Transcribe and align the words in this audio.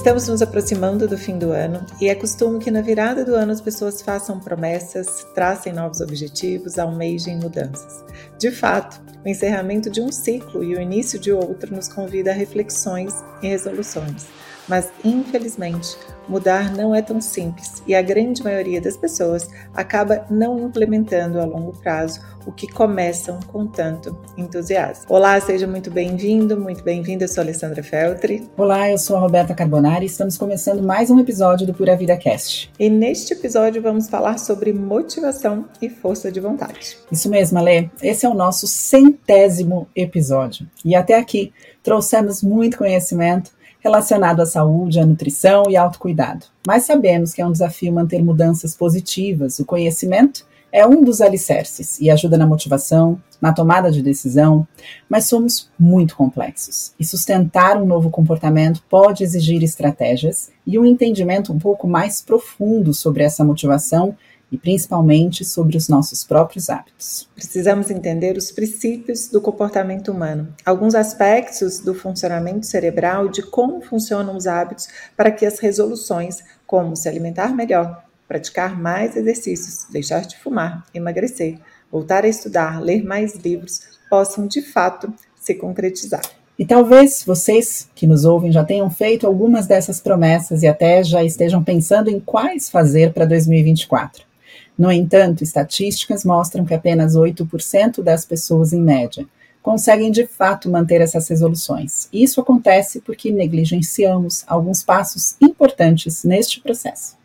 Estamos 0.00 0.26
nos 0.28 0.40
aproximando 0.40 1.06
do 1.06 1.18
fim 1.18 1.38
do 1.38 1.52
ano 1.52 1.84
e 2.00 2.08
é 2.08 2.14
costume 2.14 2.58
que 2.58 2.70
na 2.70 2.80
virada 2.80 3.22
do 3.22 3.34
ano 3.34 3.52
as 3.52 3.60
pessoas 3.60 4.00
façam 4.00 4.40
promessas, 4.40 5.26
tracem 5.34 5.74
novos 5.74 6.00
objetivos, 6.00 6.78
almejem 6.78 7.38
mudanças. 7.38 8.02
De 8.38 8.50
fato, 8.50 8.98
o 9.22 9.28
encerramento 9.28 9.90
de 9.90 10.00
um 10.00 10.10
ciclo 10.10 10.64
e 10.64 10.74
o 10.74 10.80
início 10.80 11.18
de 11.18 11.30
outro 11.30 11.74
nos 11.76 11.86
convida 11.86 12.30
a 12.30 12.34
reflexões 12.34 13.12
e 13.42 13.48
resoluções. 13.48 14.26
Mas, 14.68 14.90
infelizmente, 15.04 15.96
mudar 16.28 16.72
não 16.72 16.94
é 16.94 17.02
tão 17.02 17.20
simples 17.20 17.82
e 17.86 17.94
a 17.94 18.02
grande 18.02 18.42
maioria 18.42 18.80
das 18.80 18.96
pessoas 18.96 19.48
acaba 19.74 20.24
não 20.30 20.60
implementando 20.60 21.40
a 21.40 21.44
longo 21.44 21.72
prazo 21.72 22.20
o 22.46 22.52
que 22.52 22.66
começam 22.66 23.38
com 23.48 23.66
tanto 23.66 24.16
entusiasmo. 24.36 25.04
Olá, 25.08 25.38
seja 25.40 25.66
muito 25.66 25.90
bem-vindo, 25.90 26.58
muito 26.58 26.82
bem-vinda. 26.82 27.24
Eu 27.24 27.28
sou 27.28 27.42
a 27.42 27.44
Alessandra 27.44 27.82
Feltri. 27.82 28.48
Olá, 28.56 28.90
eu 28.90 28.96
sou 28.96 29.16
a 29.16 29.20
Roberta 29.20 29.54
Carbonari 29.54 30.04
e 30.04 30.06
estamos 30.06 30.38
começando 30.38 30.82
mais 30.82 31.10
um 31.10 31.18
episódio 31.18 31.66
do 31.66 31.74
Pura 31.74 31.96
Vida 31.96 32.16
Cast. 32.16 32.72
E 32.78 32.88
neste 32.88 33.34
episódio 33.34 33.82
vamos 33.82 34.08
falar 34.08 34.38
sobre 34.38 34.72
motivação 34.72 35.66
e 35.82 35.90
força 35.90 36.30
de 36.30 36.40
vontade. 36.40 36.96
Isso 37.10 37.28
mesmo, 37.28 37.58
Ale. 37.58 37.90
Esse 38.02 38.24
é 38.24 38.28
o 38.28 38.34
nosso 38.34 38.66
centésimo 38.66 39.88
episódio. 39.94 40.66
E 40.84 40.94
até 40.94 41.18
aqui 41.18 41.52
trouxemos 41.82 42.42
muito 42.42 42.78
conhecimento 42.78 43.50
relacionado 43.80 44.40
à 44.40 44.46
saúde, 44.46 45.00
à 45.00 45.06
nutrição 45.06 45.64
e 45.68 45.76
autocuidado. 45.76 46.46
Mas 46.66 46.84
sabemos 46.84 47.32
que 47.32 47.42
é 47.42 47.46
um 47.46 47.52
desafio 47.52 47.92
manter 47.92 48.22
mudanças 48.22 48.74
positivas. 48.74 49.58
O 49.58 49.64
conhecimento 49.64 50.46
é 50.72 50.86
um 50.86 51.02
dos 51.02 51.20
alicerces 51.20 52.00
e 52.00 52.10
ajuda 52.10 52.38
na 52.38 52.46
motivação, 52.46 53.20
na 53.40 53.52
tomada 53.52 53.90
de 53.90 54.02
decisão, 54.02 54.66
mas 55.08 55.24
somos 55.24 55.70
muito 55.78 56.14
complexos. 56.14 56.92
E 57.00 57.04
sustentar 57.04 57.80
um 57.80 57.86
novo 57.86 58.10
comportamento 58.10 58.82
pode 58.88 59.24
exigir 59.24 59.62
estratégias 59.62 60.50
e 60.66 60.78
um 60.78 60.84
entendimento 60.84 61.52
um 61.52 61.58
pouco 61.58 61.88
mais 61.88 62.20
profundo 62.20 62.92
sobre 62.94 63.24
essa 63.24 63.44
motivação 63.44 64.14
e 64.50 64.58
principalmente 64.58 65.44
sobre 65.44 65.76
os 65.76 65.88
nossos 65.88 66.24
próprios 66.24 66.68
hábitos. 66.68 67.28
Precisamos 67.34 67.90
entender 67.90 68.36
os 68.36 68.50
princípios 68.50 69.28
do 69.28 69.40
comportamento 69.40 70.10
humano, 70.10 70.48
alguns 70.64 70.94
aspectos 70.94 71.78
do 71.78 71.94
funcionamento 71.94 72.66
cerebral 72.66 73.26
e 73.26 73.30
de 73.30 73.42
como 73.42 73.80
funcionam 73.80 74.36
os 74.36 74.46
hábitos 74.46 74.88
para 75.16 75.30
que 75.30 75.46
as 75.46 75.58
resoluções, 75.58 76.42
como 76.66 76.96
se 76.96 77.08
alimentar 77.08 77.54
melhor, 77.54 78.04
praticar 78.26 78.80
mais 78.80 79.16
exercícios, 79.16 79.86
deixar 79.90 80.20
de 80.22 80.36
fumar, 80.38 80.84
emagrecer, 80.94 81.58
voltar 81.90 82.24
a 82.24 82.28
estudar, 82.28 82.80
ler 82.80 83.04
mais 83.04 83.34
livros, 83.34 83.80
possam 84.08 84.46
de 84.46 84.62
fato 84.62 85.12
se 85.34 85.54
concretizar. 85.54 86.22
E 86.58 86.64
talvez 86.66 87.24
vocês 87.24 87.88
que 87.94 88.06
nos 88.06 88.26
ouvem 88.26 88.52
já 88.52 88.62
tenham 88.62 88.90
feito 88.90 89.26
algumas 89.26 89.66
dessas 89.66 89.98
promessas 89.98 90.62
e 90.62 90.68
até 90.68 91.02
já 91.02 91.24
estejam 91.24 91.64
pensando 91.64 92.10
em 92.10 92.20
quais 92.20 92.68
fazer 92.68 93.14
para 93.14 93.24
2024. 93.24 94.29
No 94.76 94.90
entanto, 94.90 95.44
estatísticas 95.44 96.24
mostram 96.24 96.64
que 96.64 96.74
apenas 96.74 97.14
8% 97.14 98.02
das 98.02 98.24
pessoas, 98.24 98.72
em 98.72 98.80
média, 98.80 99.26
conseguem 99.62 100.10
de 100.10 100.26
fato 100.26 100.70
manter 100.70 101.00
essas 101.00 101.28
resoluções. 101.28 102.08
Isso 102.12 102.40
acontece 102.40 103.00
porque 103.00 103.30
negligenciamos 103.30 104.44
alguns 104.46 104.82
passos 104.82 105.36
importantes 105.40 106.24
neste 106.24 106.60
processo. 106.60 107.19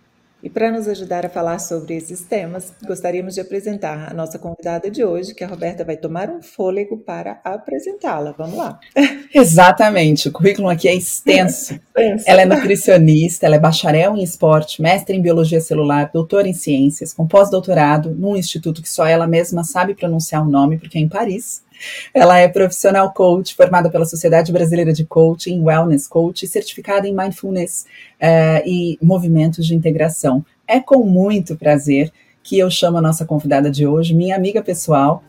E 0.45 0.49
para 0.49 0.71
nos 0.71 0.88
ajudar 0.88 1.25
a 1.25 1.29
falar 1.29 1.57
sobre 1.57 1.95
esses 1.95 2.21
temas, 2.21 2.71
gostaríamos 2.85 3.33
de 3.33 3.41
apresentar 3.41 4.11
a 4.11 4.13
nossa 4.13 4.38
convidada 4.38 4.91
de 4.91 5.03
hoje, 5.03 5.33
que 5.33 5.43
a 5.43 5.47
Roberta 5.47 5.83
vai 5.83 5.97
tomar 5.97 6.29
um 6.29 6.39
fôlego 6.39 6.99
para 6.99 7.41
apresentá-la. 7.43 8.31
Vamos 8.37 8.55
lá. 8.55 8.79
Exatamente, 9.33 10.29
o 10.29 10.31
currículo 10.31 10.69
aqui 10.69 10.87
é 10.87 10.93
extenso. 10.93 11.79
ela 12.27 12.43
é 12.43 12.45
nutricionista, 12.45 13.47
ela 13.47 13.55
é 13.55 13.59
bacharel 13.59 14.15
em 14.15 14.21
esporte, 14.21 14.83
mestre 14.83 15.17
em 15.17 15.21
biologia 15.21 15.59
celular, 15.59 16.11
doutora 16.14 16.47
em 16.47 16.53
ciências, 16.53 17.11
com 17.11 17.25
pós-doutorado 17.25 18.11
num 18.11 18.37
instituto 18.37 18.83
que 18.83 18.89
só 18.89 19.08
ela 19.08 19.25
mesma 19.25 19.64
sabe 19.64 19.95
pronunciar 19.95 20.43
o 20.43 20.52
nome, 20.52 20.77
porque 20.77 20.99
é 20.99 21.02
em 21.02 21.09
Paris. 21.09 21.64
Ela 22.13 22.39
é 22.39 22.47
profissional 22.47 23.13
coach, 23.13 23.55
formada 23.55 23.89
pela 23.89 24.05
Sociedade 24.05 24.51
Brasileira 24.51 24.93
de 24.93 25.05
Coaching, 25.05 25.61
Wellness 25.61 26.07
Coach, 26.07 26.47
certificada 26.47 27.07
em 27.07 27.15
Mindfulness 27.15 27.85
uh, 28.21 28.61
e 28.65 28.97
movimentos 29.01 29.65
de 29.65 29.75
integração. 29.75 30.45
É 30.67 30.79
com 30.79 31.03
muito 31.03 31.55
prazer 31.55 32.11
que 32.43 32.59
eu 32.59 32.69
chamo 32.69 32.97
a 32.97 33.01
nossa 33.01 33.25
convidada 33.25 33.71
de 33.71 33.87
hoje, 33.87 34.13
minha 34.13 34.35
amiga 34.35 34.61
pessoal, 34.61 35.23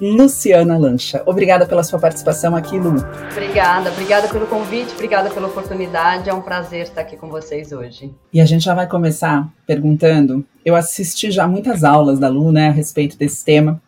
Luciana 0.00 0.78
Lancha. 0.78 1.22
Obrigada 1.26 1.66
pela 1.66 1.84
sua 1.84 1.98
participação 1.98 2.56
aqui, 2.56 2.78
Lu. 2.78 2.94
Obrigada, 3.30 3.90
obrigada 3.90 4.28
pelo 4.28 4.46
convite, 4.46 4.92
obrigada 4.94 5.28
pela 5.28 5.48
oportunidade. 5.48 6.30
É 6.30 6.32
um 6.32 6.40
prazer 6.40 6.84
estar 6.84 7.02
aqui 7.02 7.16
com 7.16 7.28
vocês 7.28 7.70
hoje. 7.70 8.10
E 8.32 8.40
a 8.40 8.46
gente 8.46 8.64
já 8.64 8.74
vai 8.74 8.88
começar 8.88 9.46
perguntando. 9.66 10.44
Eu 10.64 10.74
assisti 10.74 11.30
já 11.30 11.46
muitas 11.46 11.84
aulas 11.84 12.18
da 12.18 12.28
Lu, 12.28 12.50
né, 12.50 12.68
a 12.68 12.72
respeito 12.72 13.18
desse 13.18 13.44
tema. 13.44 13.80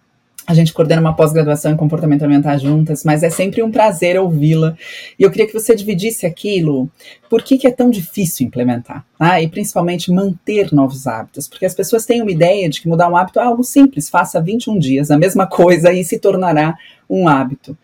A 0.45 0.55
gente 0.55 0.73
coordena 0.73 1.01
uma 1.01 1.15
pós-graduação 1.15 1.73
em 1.73 1.77
comportamento 1.77 2.25
alimentar 2.25 2.59
juntas, 2.59 3.05
mas 3.05 3.23
é 3.23 3.31
sempre 3.31 3.63
um 3.63 3.71
prazer 3.71 4.19
ouvi-la. 4.19 4.77
E 5.17 5.23
eu 5.23 5.31
queria 5.31 5.47
que 5.47 5.53
você 5.53 5.75
dividisse 5.75 6.27
aquilo, 6.27 6.91
por 7.31 7.43
que, 7.43 7.57
que 7.57 7.67
é 7.67 7.71
tão 7.71 7.89
difícil 7.91 8.47
implementar, 8.47 9.05
tá? 9.17 9.41
e 9.41 9.49
principalmente 9.49 10.11
manter 10.11 10.73
novos 10.73 11.07
hábitos, 11.07 11.47
porque 11.47 11.65
as 11.65 11.75
pessoas 11.75 12.05
têm 12.05 12.23
uma 12.23 12.31
ideia 12.31 12.69
de 12.69 12.81
que 12.81 12.89
mudar 12.89 13.09
um 13.09 13.17
hábito 13.17 13.39
é 13.39 13.45
algo 13.45 13.63
simples, 13.63 14.11
faça 14.11 14.41
21 14.41 14.79
dias 14.79 15.11
a 15.13 15.19
mesma 15.19 15.47
coisa 15.47 15.93
e 15.93 16.03
se 16.05 16.19
tornará 16.19 16.77
um 17.09 17.29
hábito. 17.29 17.79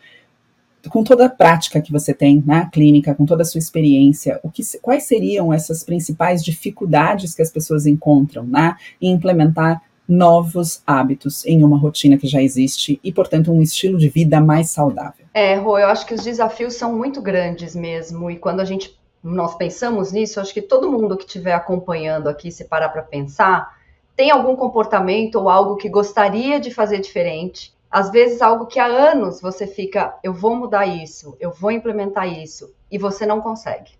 Com 0.89 1.03
toda 1.03 1.25
a 1.25 1.29
prática 1.29 1.81
que 1.81 1.91
você 1.91 2.13
tem 2.13 2.43
na 2.45 2.65
clínica, 2.65 3.13
com 3.13 3.25
toda 3.25 3.43
a 3.43 3.45
sua 3.45 3.59
experiência, 3.59 4.39
o 4.43 4.49
que, 4.49 4.63
quais 4.81 5.03
seriam 5.03 5.53
essas 5.53 5.83
principais 5.83 6.43
dificuldades 6.43 7.33
que 7.33 7.41
as 7.41 7.51
pessoas 7.51 7.85
encontram 7.85 8.45
né, 8.45 8.75
em 9.01 9.11
implementar 9.11 9.81
novos 10.09 10.81
hábitos 10.85 11.45
em 11.45 11.63
uma 11.63 11.77
rotina 11.77 12.17
que 12.17 12.27
já 12.27 12.41
existe 12.41 12.99
e, 13.03 13.13
portanto, 13.13 13.51
um 13.51 13.61
estilo 13.61 13.97
de 13.97 14.09
vida 14.09 14.41
mais 14.41 14.71
saudável. 14.71 15.25
É, 15.33 15.55
Rô, 15.55 15.77
eu 15.77 15.87
acho 15.87 16.05
que 16.05 16.15
os 16.15 16.23
desafios 16.23 16.73
são 16.73 16.97
muito 16.97 17.21
grandes 17.21 17.75
mesmo, 17.75 18.31
e 18.31 18.37
quando 18.37 18.59
a 18.59 18.65
gente 18.65 18.97
nós 19.21 19.55
pensamos 19.55 20.11
nisso, 20.11 20.39
acho 20.39 20.53
que 20.53 20.61
todo 20.61 20.91
mundo 20.91 21.17
que 21.17 21.25
estiver 21.25 21.53
acompanhando 21.53 22.29
aqui, 22.29 22.51
se 22.51 22.65
parar 22.65 22.89
para 22.89 23.03
pensar, 23.03 23.77
tem 24.15 24.31
algum 24.31 24.55
comportamento 24.55 25.35
ou 25.35 25.49
algo 25.49 25.75
que 25.75 25.89
gostaria 25.89 26.59
de 26.59 26.73
fazer 26.73 26.99
diferente. 26.99 27.73
Às 27.91 28.11
vezes, 28.11 28.41
algo 28.41 28.65
que 28.65 28.79
há 28.79 28.85
anos 28.85 29.41
você 29.41 29.67
fica, 29.67 30.15
eu 30.23 30.33
vou 30.33 30.55
mudar 30.55 30.85
isso, 30.85 31.35
eu 31.39 31.51
vou 31.51 31.71
implementar 31.71 32.27
isso, 32.27 32.73
e 32.91 32.97
você 32.97 33.25
não 33.25 33.41
consegue. 33.41 33.98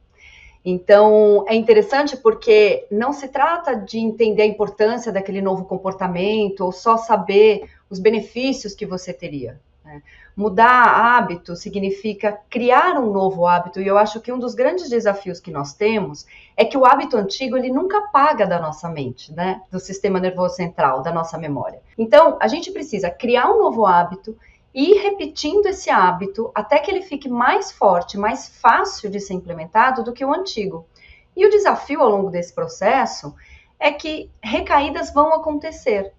Então, 0.63 1.45
é 1.47 1.55
interessante 1.55 2.17
porque 2.17 2.85
não 2.91 3.13
se 3.13 3.27
trata 3.29 3.75
de 3.75 3.97
entender 3.97 4.41
a 4.41 4.47
importância 4.47 5.11
daquele 5.11 5.41
novo 5.41 5.65
comportamento 5.65 6.61
ou 6.61 6.71
só 6.71 6.97
saber 6.97 7.69
os 7.89 7.99
benefícios 7.99 8.75
que 8.75 8.85
você 8.85 9.13
teria. 9.13 9.59
Né? 9.83 10.01
Mudar 10.35 11.17
hábito 11.17 11.55
significa 11.55 12.39
criar 12.49 12.99
um 12.99 13.11
novo 13.11 13.45
hábito, 13.47 13.81
e 13.81 13.87
eu 13.87 13.97
acho 13.97 14.21
que 14.21 14.31
um 14.31 14.39
dos 14.39 14.53
grandes 14.53 14.89
desafios 14.89 15.39
que 15.39 15.51
nós 15.51 15.73
temos 15.73 16.25
é 16.55 16.63
que 16.63 16.77
o 16.77 16.85
hábito 16.85 17.17
antigo 17.17 17.57
ele 17.57 17.71
nunca 17.71 17.97
apaga 17.97 18.45
da 18.45 18.59
nossa 18.59 18.89
mente, 18.89 19.33
né? 19.33 19.61
do 19.71 19.79
sistema 19.79 20.19
nervoso 20.19 20.55
central, 20.55 21.01
da 21.01 21.11
nossa 21.11 21.37
memória. 21.37 21.81
Então, 21.97 22.37
a 22.39 22.47
gente 22.47 22.71
precisa 22.71 23.09
criar 23.09 23.49
um 23.49 23.59
novo 23.59 23.85
hábito 23.85 24.37
e 24.73 24.93
repetindo 24.99 25.65
esse 25.67 25.89
hábito 25.89 26.51
até 26.53 26.79
que 26.79 26.91
ele 26.91 27.01
fique 27.01 27.27
mais 27.27 27.71
forte, 27.71 28.17
mais 28.17 28.49
fácil 28.49 29.09
de 29.09 29.19
ser 29.19 29.33
implementado 29.33 30.03
do 30.03 30.13
que 30.13 30.23
o 30.23 30.33
antigo. 30.33 30.85
E 31.35 31.45
o 31.45 31.49
desafio 31.49 32.01
ao 32.01 32.09
longo 32.09 32.29
desse 32.29 32.53
processo 32.53 33.33
é 33.79 33.91
que 33.91 34.29
recaídas 34.41 35.13
vão 35.13 35.33
acontecer. 35.33 36.13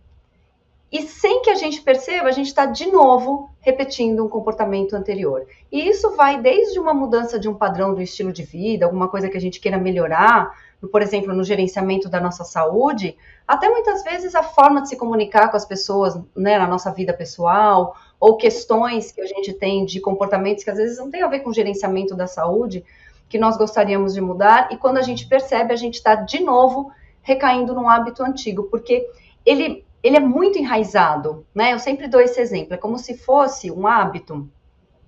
E 0.93 1.03
sem 1.03 1.41
que 1.43 1.51
a 1.51 1.55
gente 1.55 1.81
perceba, 1.83 2.29
a 2.29 2.33
gente 2.33 2.49
está 2.49 2.67
de 2.67 2.91
novo 2.91 3.49
repetindo 3.61 4.25
um 4.25 4.29
comportamento 4.29 4.97
anterior. 4.97 5.47
E 5.71 5.89
isso 5.89 6.17
vai 6.17 6.41
desde 6.41 6.81
uma 6.81 6.93
mudança 6.93 7.39
de 7.39 7.49
um 7.49 7.55
padrão 7.55 7.95
do 7.95 8.03
estilo 8.03 8.33
de 8.33 8.43
vida, 8.43 8.87
alguma 8.87 9.07
coisa 9.07 9.29
que 9.29 9.37
a 9.37 9.41
gente 9.41 9.61
queira 9.61 9.79
melhorar, 9.79 10.53
por 10.91 11.01
exemplo, 11.01 11.33
no 11.33 11.45
gerenciamento 11.45 12.09
da 12.09 12.19
nossa 12.19 12.43
saúde, 12.43 13.17
até 13.47 13.69
muitas 13.69 14.03
vezes 14.03 14.35
a 14.35 14.43
forma 14.43 14.83
de 14.83 14.89
se 14.89 14.97
comunicar 14.97 15.49
com 15.51 15.57
as 15.57 15.65
pessoas 15.65 16.19
né, 16.35 16.59
na 16.59 16.67
nossa 16.67 16.91
vida 16.91 17.13
pessoal, 17.13 17.95
ou 18.21 18.37
questões 18.37 19.11
que 19.11 19.21
a 19.23 19.27
gente 19.27 19.55
tem 19.55 19.87
de 19.87 19.99
comportamentos 19.99 20.63
que 20.63 20.71
às 20.71 20.77
vezes 20.77 20.99
não 20.99 21.11
tem 21.11 21.23
a 21.23 21.27
ver 21.27 21.41
com 21.41 21.53
gerenciamento 21.53 22.15
da 22.15 22.27
saúde, 22.27 22.85
que 23.31 23.39
nós 23.39 23.57
gostaríamos 23.57 24.13
de 24.13 24.21
mudar, 24.21 24.69
e 24.71 24.77
quando 24.77 24.99
a 24.99 25.03
gente 25.03 25.27
percebe, 25.27 25.73
a 25.73 25.77
gente 25.77 25.95
está 25.95 26.15
de 26.17 26.41
novo 26.41 26.93
recaindo 27.23 27.75
num 27.75 27.89
hábito 27.89 28.23
antigo, 28.23 28.65
porque 28.65 29.09
ele, 29.47 29.85
ele 30.03 30.17
é 30.17 30.21
muito 30.21 30.59
enraizado, 30.59 31.47
né? 31.55 31.73
Eu 31.73 31.79
sempre 31.79 32.09
dou 32.09 32.21
esse 32.21 32.41
exemplo, 32.41 32.75
é 32.75 32.77
como 32.77 32.99
se 32.99 33.17
fosse 33.17 33.71
um 33.71 33.87
hábito, 33.87 34.49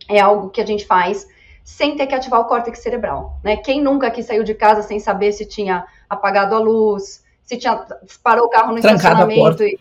é 0.09 0.21
algo 0.21 0.49
que 0.49 0.61
a 0.61 0.67
gente 0.67 0.87
faz 0.87 1.27
sem 1.65 1.97
ter 1.97 2.07
que 2.07 2.15
ativar 2.15 2.41
o 2.41 2.45
córtex 2.47 2.79
cerebral, 2.79 3.39
né? 3.43 3.57
Quem 3.57 3.83
nunca 3.83 4.07
aqui 4.07 4.23
saiu 4.23 4.43
de 4.43 4.55
casa 4.55 4.83
sem 4.83 4.99
saber 4.99 5.33
se 5.33 5.45
tinha 5.45 5.85
apagado 6.09 6.55
a 6.55 6.59
luz, 6.59 7.23
se 7.43 7.57
tinha 7.57 7.85
parou 8.23 8.47
o 8.47 8.51
carro 8.51 8.73
no 8.75 8.81
Trancado 8.81 8.97
estacionamento 8.97 9.65
e 9.65 9.79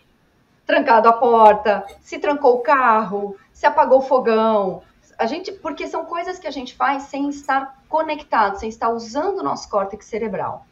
trancado 0.72 1.06
a 1.06 1.12
porta, 1.12 1.84
se 2.00 2.18
trancou 2.18 2.54
o 2.54 2.60
carro, 2.60 3.36
se 3.52 3.66
apagou 3.66 3.98
o 3.98 4.02
fogão, 4.02 4.82
A 5.18 5.26
gente, 5.26 5.52
porque 5.52 5.86
são 5.86 6.06
coisas 6.06 6.38
que 6.38 6.46
a 6.46 6.50
gente 6.50 6.74
faz 6.74 7.04
sem 7.04 7.28
estar 7.28 7.78
conectado, 7.88 8.58
sem 8.58 8.70
estar 8.70 8.88
usando 8.88 9.40
o 9.40 9.42
nosso 9.42 9.68
córtex 9.68 10.06
cerebral. 10.06 10.66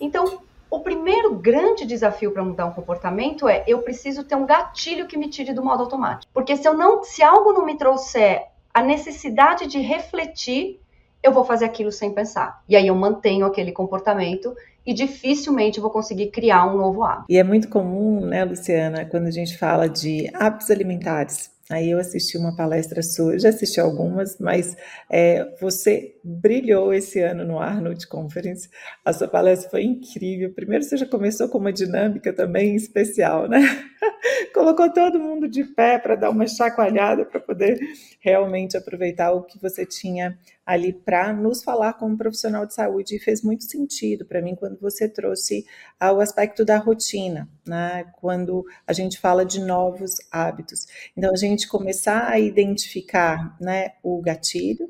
Então, 0.00 0.40
o 0.70 0.80
primeiro 0.80 1.34
grande 1.34 1.84
desafio 1.84 2.32
para 2.32 2.42
mudar 2.42 2.64
um 2.64 2.72
comportamento 2.72 3.46
é 3.46 3.62
eu 3.66 3.82
preciso 3.82 4.24
ter 4.24 4.36
um 4.36 4.46
gatilho 4.46 5.06
que 5.06 5.18
me 5.18 5.28
tire 5.28 5.52
do 5.52 5.62
modo 5.62 5.82
automático. 5.82 6.32
Porque 6.32 6.56
se 6.56 6.66
eu 6.66 6.72
não, 6.72 7.04
se 7.04 7.22
algo 7.22 7.52
não 7.52 7.66
me 7.66 7.76
trouxer 7.76 8.46
a 8.72 8.82
necessidade 8.82 9.66
de 9.66 9.78
refletir, 9.80 10.80
eu 11.22 11.30
vou 11.30 11.44
fazer 11.44 11.66
aquilo 11.66 11.92
sem 11.92 12.10
pensar. 12.12 12.62
E 12.66 12.74
aí 12.74 12.86
eu 12.86 12.94
mantenho 12.94 13.44
aquele 13.44 13.70
comportamento 13.70 14.56
e 14.86 14.92
dificilmente 14.92 15.80
vou 15.80 15.90
conseguir 15.90 16.30
criar 16.30 16.66
um 16.72 16.76
novo 16.76 17.02
hábito. 17.02 17.26
E 17.28 17.36
é 17.36 17.44
muito 17.44 17.68
comum, 17.68 18.26
né, 18.26 18.44
Luciana, 18.44 19.04
quando 19.04 19.26
a 19.26 19.30
gente 19.30 19.56
fala 19.56 19.88
de 19.88 20.30
hábitos 20.34 20.70
alimentares, 20.70 21.52
Aí 21.72 21.90
eu 21.90 21.98
assisti 21.98 22.36
uma 22.36 22.54
palestra 22.54 23.02
sua, 23.02 23.38
já 23.38 23.48
assisti 23.48 23.80
algumas, 23.80 24.38
mas 24.38 24.76
é, 25.08 25.56
você 25.58 26.16
brilhou 26.22 26.92
esse 26.92 27.20
ano 27.20 27.46
no 27.46 27.58
Arnold 27.58 28.06
Conference. 28.08 28.68
A 29.02 29.12
sua 29.12 29.26
palestra 29.26 29.70
foi 29.70 29.82
incrível. 29.82 30.52
Primeiro, 30.52 30.84
você 30.84 30.98
já 30.98 31.06
começou 31.06 31.48
com 31.48 31.56
uma 31.56 31.72
dinâmica 31.72 32.30
também 32.30 32.76
especial, 32.76 33.48
né? 33.48 33.60
Colocou 34.52 34.92
todo 34.92 35.18
mundo 35.18 35.48
de 35.48 35.64
pé 35.64 35.98
para 35.98 36.14
dar 36.14 36.30
uma 36.30 36.46
chacoalhada 36.46 37.24
para 37.24 37.40
poder 37.40 37.78
realmente 38.20 38.76
aproveitar 38.76 39.32
o 39.32 39.42
que 39.42 39.58
você 39.58 39.86
tinha 39.86 40.38
ali 40.64 40.92
para 40.92 41.32
nos 41.32 41.62
falar 41.62 41.94
como 41.94 42.16
profissional 42.16 42.66
de 42.66 42.74
saúde. 42.74 43.16
E 43.16 43.20
fez 43.20 43.42
muito 43.42 43.64
sentido 43.64 44.24
para 44.24 44.40
mim 44.40 44.54
quando 44.54 44.78
você 44.80 45.08
trouxe 45.08 45.64
o 46.00 46.20
aspecto 46.20 46.64
da 46.64 46.78
rotina, 46.78 47.48
né? 47.66 48.04
Quando 48.20 48.64
a 48.86 48.92
gente 48.92 49.18
fala 49.18 49.44
de 49.44 49.60
novos 49.60 50.16
hábitos. 50.30 50.86
Então, 51.16 51.32
a 51.32 51.36
gente 51.36 51.68
começar 51.68 52.28
a 52.28 52.38
identificar 52.38 53.56
né, 53.60 53.92
o 54.02 54.20
gatilho, 54.20 54.88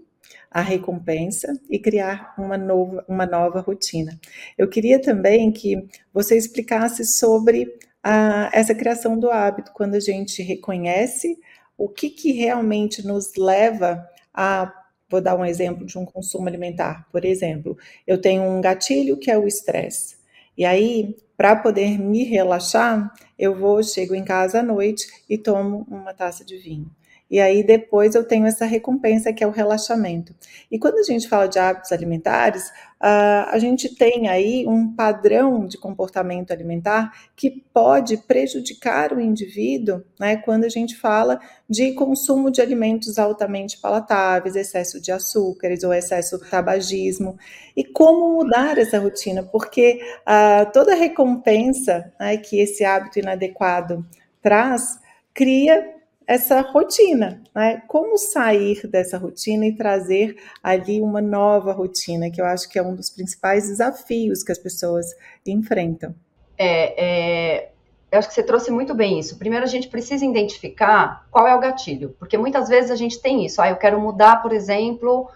a 0.51 0.61
recompensa 0.61 1.53
e 1.71 1.79
criar 1.79 2.35
uma 2.37 2.59
nova, 2.59 3.05
uma 3.09 3.27
nova 3.27 3.61
rotina. 3.61 4.19
Eu 4.59 4.69
queria 4.69 5.01
também 5.01 5.51
que 5.51 5.89
você 6.13 6.37
explicasse 6.37 7.05
sobre 7.07 7.73
a, 8.03 8.51
essa 8.53 8.75
criação 8.75 9.19
do 9.19 9.31
hábito, 9.31 9.73
quando 9.73 9.95
a 9.95 10.01
gente 10.01 10.43
reconhece 10.43 11.39
o 11.77 11.89
que, 11.89 12.11
que 12.11 12.33
realmente 12.33 13.07
nos 13.07 13.35
leva 13.37 14.07
a. 14.35 14.73
Vou 15.13 15.21
dar 15.21 15.37
um 15.37 15.45
exemplo 15.45 15.85
de 15.85 15.99
um 15.99 16.07
consumo 16.07 16.49
alimentar. 16.49 17.07
Por 17.13 17.23
exemplo, 17.23 17.77
eu 18.07 18.19
tenho 18.19 18.43
um 18.45 18.63
gatilho 18.63 19.19
que 19.19 19.31
é 19.31 19.37
o 19.37 19.47
estresse. 19.47 20.17
E 20.57 20.65
aí, 20.65 21.15
para 21.37 21.55
poder 21.55 21.99
me 21.99 22.25
relaxar, 22.25 23.13
eu 23.39 23.55
vou, 23.55 23.83
chego 23.83 24.15
em 24.15 24.25
casa 24.25 24.61
à 24.61 24.63
noite 24.63 25.07
e 25.29 25.37
tomo 25.37 25.87
uma 25.91 26.15
taça 26.15 26.47
de 26.47 26.57
vinho. 26.57 26.91
E 27.33 27.41
aí 27.41 27.63
depois 27.63 28.15
eu 28.15 28.23
tenho 28.23 28.45
essa 28.45 28.67
recompensa 28.67 29.33
que 29.33 29.43
é 29.43 29.47
o 29.47 29.51
relaxamento. 29.51 30.35
E 30.71 30.79
quando 30.79 30.99
a 30.99 31.03
gente 31.03 31.27
fala 31.27 31.47
de 31.47 31.59
hábitos 31.59 31.91
alimentares, 31.91 32.69
uh, 33.01 33.49
a 33.49 33.59
gente 33.59 33.97
tem 33.97 34.29
aí 34.29 34.67
um 34.69 34.95
padrão 34.95 35.67
de 35.67 35.79
comportamento 35.79 36.53
alimentar 36.53 37.11
que 37.35 37.51
pode 37.73 38.19
prejudicar 38.19 39.15
o 39.15 39.21
indivíduo, 39.21 40.05
né? 40.21 40.37
Quando 40.37 40.65
a 40.65 40.69
gente 40.69 40.95
fala 40.95 41.41
de 41.67 41.93
consumo 41.93 42.51
de 42.51 42.61
alimentos 42.61 43.19
altamente 43.19 43.81
palatáveis, 43.81 44.55
excesso 44.55 45.01
de 45.01 45.11
açúcares 45.11 45.83
ou 45.85 45.95
excesso 45.95 46.37
de 46.39 46.51
tabagismo. 46.51 47.39
E 47.75 47.83
como 47.83 48.37
mudar 48.37 48.77
essa 48.77 48.99
rotina? 48.99 49.43
Porque 49.43 50.03
uh, 50.29 50.71
toda 50.71 50.95
recompensa 50.95 52.13
né, 52.21 52.37
que 52.37 52.61
esse 52.61 52.85
hábito 52.85 53.21
inadequado 53.21 54.05
traz 54.43 55.01
cria 55.33 56.02
essa 56.33 56.63
rotina, 56.63 57.43
né? 57.55 57.83
Como 57.87 58.17
sair 58.17 58.87
dessa 58.87 59.19
rotina 59.19 59.67
e 59.67 59.77
trazer 59.77 60.37
ali 60.63 61.01
uma 61.01 61.21
nova 61.21 61.73
rotina, 61.73 62.31
que 62.31 62.41
eu 62.41 62.47
acho 62.47 62.69
que 62.71 62.79
é 62.79 62.83
um 62.83 62.95
dos 62.95 63.11
principais 63.11 63.69
desafios 63.69 64.43
que 64.43 64.51
as 64.51 64.59
pessoas 64.59 65.07
enfrentam. 65.47 66.15
É, 66.57 67.05
é, 67.05 67.73
eu 68.11 68.19
acho 68.19 68.29
que 68.29 68.35
você 68.35 68.43
trouxe 68.43 68.71
muito 68.71 68.95
bem 68.95 69.19
isso. 69.19 69.39
Primeiro, 69.39 69.65
a 69.65 69.69
gente 69.69 69.89
precisa 69.89 70.25
identificar 70.25 71.27
qual 71.31 71.47
é 71.47 71.55
o 71.55 71.61
gatilho, 71.61 72.17
porque 72.19 72.39
muitas 72.39 72.67
vezes 72.67 72.91
a 72.91 72.97
gente 72.97 73.21
tem 73.21 73.45
isso. 73.45 73.61
Ah, 73.61 73.69
eu 73.69 73.77
quero 73.77 74.01
mudar, 74.01 74.41
por 74.43 74.53
exemplo, 74.53 75.29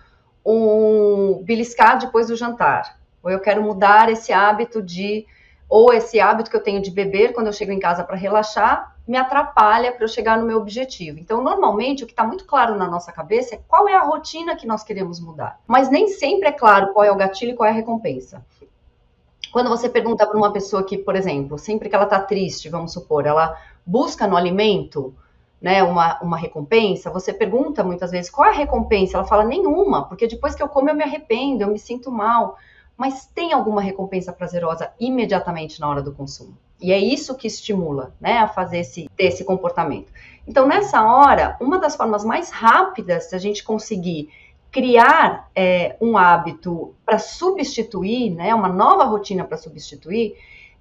um 0.45 1.43
beliscar 1.45 1.99
depois 1.99 2.29
do 2.29 2.37
jantar, 2.37 2.99
ou 3.23 3.31
eu 3.31 3.41
quero 3.41 3.63
mudar 3.63 4.11
esse 4.11 4.33
hábito 4.33 4.83
de 4.83 5.27
ou 5.69 5.93
esse 5.93 6.21
hábito 6.21 6.51
que 6.51 6.57
eu 6.57 6.63
tenho 6.63 6.81
de 6.81 6.91
beber 6.91 7.33
quando 7.33 7.49
eu 7.49 7.53
chego 7.53 7.73
em 7.73 7.81
casa 7.81 8.05
para 8.05 8.17
relaxar 8.17 8.97
me 9.07 9.17
atrapalha 9.17 9.93
para 9.93 10.05
eu 10.05 10.09
chegar 10.09 10.37
no 10.37 10.47
meu 10.47 10.59
objetivo. 10.59 11.19
Então, 11.19 11.43
normalmente, 11.43 12.03
o 12.03 12.07
que 12.07 12.13
está 12.13 12.25
muito 12.25 12.45
claro 12.45 12.75
na 12.75 12.89
nossa 12.89 13.13
cabeça 13.13 13.55
é 13.55 13.61
qual 13.69 13.89
é 13.89 13.95
a 13.95 14.03
rotina 14.03 14.57
que 14.57 14.67
nós 14.67 14.83
queremos 14.83 15.21
mudar. 15.21 15.61
Mas 15.67 15.89
nem 15.89 16.09
sempre 16.09 16.49
é 16.49 16.53
claro 16.53 16.93
qual 16.93 17.05
é 17.05 17.13
o 17.13 17.17
gatilho 17.17 17.53
e 17.53 17.55
qual 17.55 17.69
é 17.69 17.71
a 17.71 17.75
recompensa. 17.75 18.45
Quando 19.53 19.71
você 19.71 19.89
pergunta 19.89 20.27
para 20.27 20.37
uma 20.37 20.53
pessoa 20.53 20.83
que, 20.83 20.99
por 20.99 21.15
exemplo, 21.15 21.57
sempre 21.57 21.89
que 21.89 21.95
ela 21.95 22.05
está 22.05 22.19
triste, 22.19 22.69
vamos 22.69 22.93
supor, 22.93 23.27
ela 23.27 23.57
busca 23.87 24.27
no 24.27 24.37
alimento 24.37 25.15
né, 25.63 25.83
uma, 25.85 26.21
uma 26.21 26.37
recompensa, 26.37 27.11
você 27.11 27.33
pergunta 27.33 27.83
muitas 27.85 28.11
vezes 28.11 28.31
qual 28.31 28.49
é 28.49 28.53
a 28.53 28.57
recompensa? 28.57 29.17
Ela 29.17 29.25
fala 29.25 29.45
nenhuma, 29.45 30.07
porque 30.07 30.27
depois 30.27 30.55
que 30.55 30.63
eu 30.63 30.69
como 30.69 30.91
eu 30.91 30.95
me 30.95 31.05
arrependo, 31.05 31.63
eu 31.63 31.69
me 31.69 31.79
sinto 31.79 32.11
mal 32.11 32.59
mas 32.97 33.27
tem 33.27 33.53
alguma 33.53 33.83
recompensa 33.83 34.33
prazerosa 34.33 34.91
imediatamente 34.99 35.81
na 35.81 35.89
hora 35.89 36.03
do 36.03 36.13
consumo. 36.13 36.57
E 36.81 36.93
é 36.93 36.99
isso 36.99 37.35
que 37.35 37.47
estimula, 37.47 38.15
né, 38.21 38.39
a 38.39 38.49
fazer 38.49 38.79
esse, 38.79 39.09
ter 39.17 39.25
esse 39.25 39.45
comportamento. 39.45 40.13
Então, 40.47 40.67
nessa 40.67 41.03
hora, 41.05 41.57
uma 41.61 41.79
das 41.79 41.97
formas 41.97 42.25
mais 42.25 42.51
rápidas 42.51 43.29
de 43.29 43.35
a 43.35 43.39
gente 43.39 43.65
conseguir 43.65 44.31
criar 44.71 45.51
é, 45.55 45.97
um 46.01 46.19
hábito 46.19 46.95
para 47.05 47.19
substituir, 47.19 48.31
né, 48.31 48.55
uma 48.55 48.69
nova 48.69 49.05
rotina 49.05 49.45
para 49.45 49.57
substituir, 49.57 50.37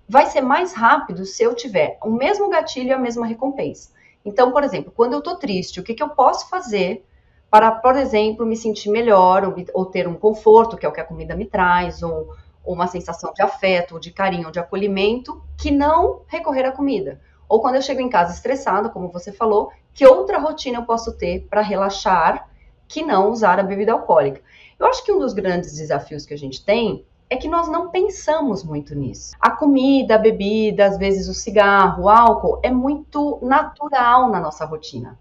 vai 0.08 0.26
ser 0.28 0.42
mais 0.42 0.74
rápido 0.74 1.26
se 1.26 1.44
eu 1.44 1.56
tiver 1.56 1.98
o 2.04 2.10
mesmo 2.10 2.50
gatilho 2.50 2.90
e 2.90 2.94
a 2.94 2.98
mesma 2.98 3.26
recompensa. 3.26 3.92
Então, 4.24 4.52
por 4.52 4.64
exemplo, 4.64 4.92
quando 4.96 5.14
eu 5.14 5.20
estou 5.20 5.36
triste, 5.36 5.80
o 5.80 5.84
que, 5.84 5.94
que 5.94 6.04
eu 6.04 6.10
posso 6.10 6.50
fazer 6.50 7.06
para, 7.56 7.72
por 7.72 7.96
exemplo, 7.96 8.46
me 8.46 8.58
sentir 8.58 8.90
melhor 8.90 9.46
ou, 9.46 9.56
ou, 9.74 9.86
ter 9.86 10.10
um 10.10 10.14
conforto, 10.14 10.76
que 10.76 10.86
é 10.86 10.90
o 10.90 10.92
que 10.92 11.00
a 11.00 11.06
comida 11.06 11.38
me 11.38 11.46
traz, 11.46 12.04
ou, 12.04 12.36
ou 12.66 12.74
uma 12.76 12.86
sensação 12.86 13.32
de 13.34 13.42
afeto, 13.42 13.94
ou 13.94 14.00
de 14.00 14.12
carinho, 14.12 14.48
ou 14.48 14.52
de 14.52 14.60
acolhimento, 14.60 15.42
que 15.58 15.72
não 15.72 16.24
recorrer 16.28 16.66
à 16.66 16.74
comida. 16.74 17.22
Ou 17.48 17.62
quando 17.62 17.76
eu 17.76 17.82
chego 17.82 18.02
em 18.02 18.10
casa 18.10 18.34
estressada, 18.34 18.90
como 18.90 19.08
você 19.08 19.32
falou, 19.32 19.72
que 19.94 20.06
outra 20.06 20.38
rotina 20.38 20.80
eu 20.80 20.84
posso 20.84 21.14
ter 21.14 21.48
para 21.50 21.62
relaxar 21.62 22.50
que 22.90 23.02
não 23.02 23.32
usar 23.32 23.58
a 23.58 23.64
bebida 23.64 23.94
alcoólica. 23.94 24.42
Eu 24.78 24.88
acho 24.88 25.06
que 25.06 25.14
um 25.14 25.20
dos 25.20 25.32
grandes 25.32 25.78
desafios 25.78 26.26
que 26.26 26.34
a 26.34 26.38
gente 26.38 26.62
tem 26.62 27.06
é 27.30 27.38
que 27.38 27.48
nós 27.48 27.70
não 27.70 27.90
pensamos 27.90 28.66
muito 28.66 28.94
nisso. 28.94 29.34
A 29.40 29.50
comida, 29.50 30.16
a 30.16 30.18
bebida, 30.18 30.88
às 30.88 30.98
vezes 30.98 31.30
o 31.30 31.34
cigarro, 31.34 32.04
o 32.04 32.10
álcool 32.10 32.60
é 32.62 32.70
muito 32.70 33.40
natural 33.42 34.30
na 34.30 34.42
nossa 34.42 34.66
rotina. 34.66 35.18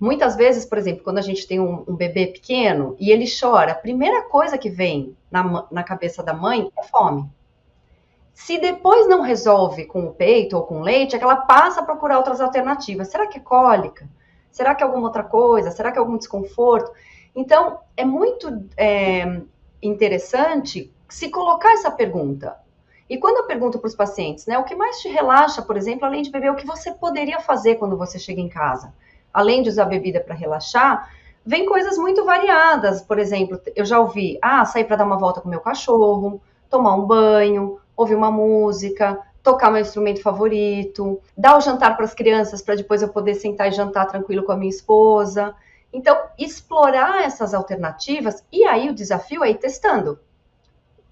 Muitas 0.00 0.36
vezes, 0.36 0.64
por 0.64 0.78
exemplo, 0.78 1.02
quando 1.02 1.18
a 1.18 1.22
gente 1.22 1.46
tem 1.46 1.58
um, 1.58 1.84
um, 1.88 1.96
bebê 1.96 2.28
pequeno 2.28 2.94
e 3.00 3.10
ele 3.10 3.24
chora, 3.28 3.72
a 3.72 3.74
primeira 3.74 4.22
coisa 4.22 4.56
que 4.56 4.70
vem 4.70 5.16
na, 5.30 5.66
na 5.70 5.82
cabeça 5.82 6.22
da 6.22 6.32
mãe 6.32 6.70
é 6.78 6.82
fome. 6.84 7.28
Se 8.32 8.58
depois 8.60 9.08
não 9.08 9.22
resolve 9.22 9.86
com 9.86 10.04
o 10.04 10.14
peito 10.14 10.56
ou 10.56 10.62
com 10.62 10.78
o 10.78 10.82
leite, 10.82 11.16
é 11.16 11.18
que 11.18 11.24
ela 11.24 11.36
passa 11.36 11.80
a 11.80 11.84
procurar 11.84 12.18
outras 12.18 12.40
alternativas. 12.40 13.08
Será 13.08 13.26
que 13.26 13.38
é 13.38 13.40
cólica? 13.40 14.08
Será 14.52 14.74
que 14.74 14.84
é 14.84 14.86
alguma 14.86 15.08
outra 15.08 15.24
coisa? 15.24 15.72
Será 15.72 15.90
que 15.90 15.98
é 15.98 16.00
algum 16.00 16.16
desconforto? 16.16 16.92
Então, 17.34 17.80
é 17.96 18.04
muito 18.04 18.64
é, 18.76 19.40
interessante 19.82 20.92
se 21.08 21.28
colocar 21.30 21.72
essa 21.72 21.90
pergunta. 21.90 22.56
E 23.10 23.18
quando 23.18 23.38
eu 23.38 23.46
pergunto 23.46 23.78
para 23.78 23.88
os 23.88 23.94
pacientes, 23.94 24.46
né, 24.46 24.56
o 24.58 24.64
que 24.64 24.76
mais 24.76 25.00
te 25.00 25.08
relaxa, 25.08 25.62
por 25.62 25.76
exemplo, 25.76 26.06
além 26.06 26.22
de 26.22 26.30
beber, 26.30 26.52
o 26.52 26.56
que 26.56 26.66
você 26.66 26.92
poderia 26.92 27.40
fazer 27.40 27.76
quando 27.76 27.96
você 27.96 28.18
chega 28.18 28.40
em 28.40 28.48
casa? 28.48 28.92
Além 29.38 29.62
de 29.62 29.68
usar 29.68 29.84
bebida 29.84 30.18
para 30.18 30.34
relaxar, 30.34 31.08
vem 31.46 31.64
coisas 31.64 31.96
muito 31.96 32.24
variadas. 32.24 33.00
Por 33.00 33.20
exemplo, 33.20 33.60
eu 33.76 33.84
já 33.84 34.00
ouvi, 34.00 34.36
ah, 34.42 34.64
sair 34.64 34.84
para 34.84 34.96
dar 34.96 35.04
uma 35.04 35.16
volta 35.16 35.40
com 35.40 35.48
meu 35.48 35.60
cachorro, 35.60 36.42
tomar 36.68 36.96
um 36.96 37.06
banho, 37.06 37.78
ouvir 37.96 38.16
uma 38.16 38.32
música, 38.32 39.16
tocar 39.40 39.70
meu 39.70 39.80
instrumento 39.80 40.20
favorito, 40.20 41.20
dar 41.36 41.56
o 41.56 41.60
jantar 41.60 41.94
para 41.96 42.04
as 42.04 42.14
crianças 42.14 42.60
para 42.60 42.74
depois 42.74 43.00
eu 43.00 43.08
poder 43.10 43.34
sentar 43.34 43.68
e 43.68 43.72
jantar 43.72 44.06
tranquilo 44.06 44.42
com 44.42 44.50
a 44.50 44.56
minha 44.56 44.70
esposa. 44.70 45.54
Então, 45.92 46.18
explorar 46.36 47.22
essas 47.22 47.54
alternativas 47.54 48.44
e 48.50 48.64
aí 48.64 48.90
o 48.90 48.94
desafio 48.94 49.44
é 49.44 49.50
ir 49.50 49.58
testando 49.58 50.18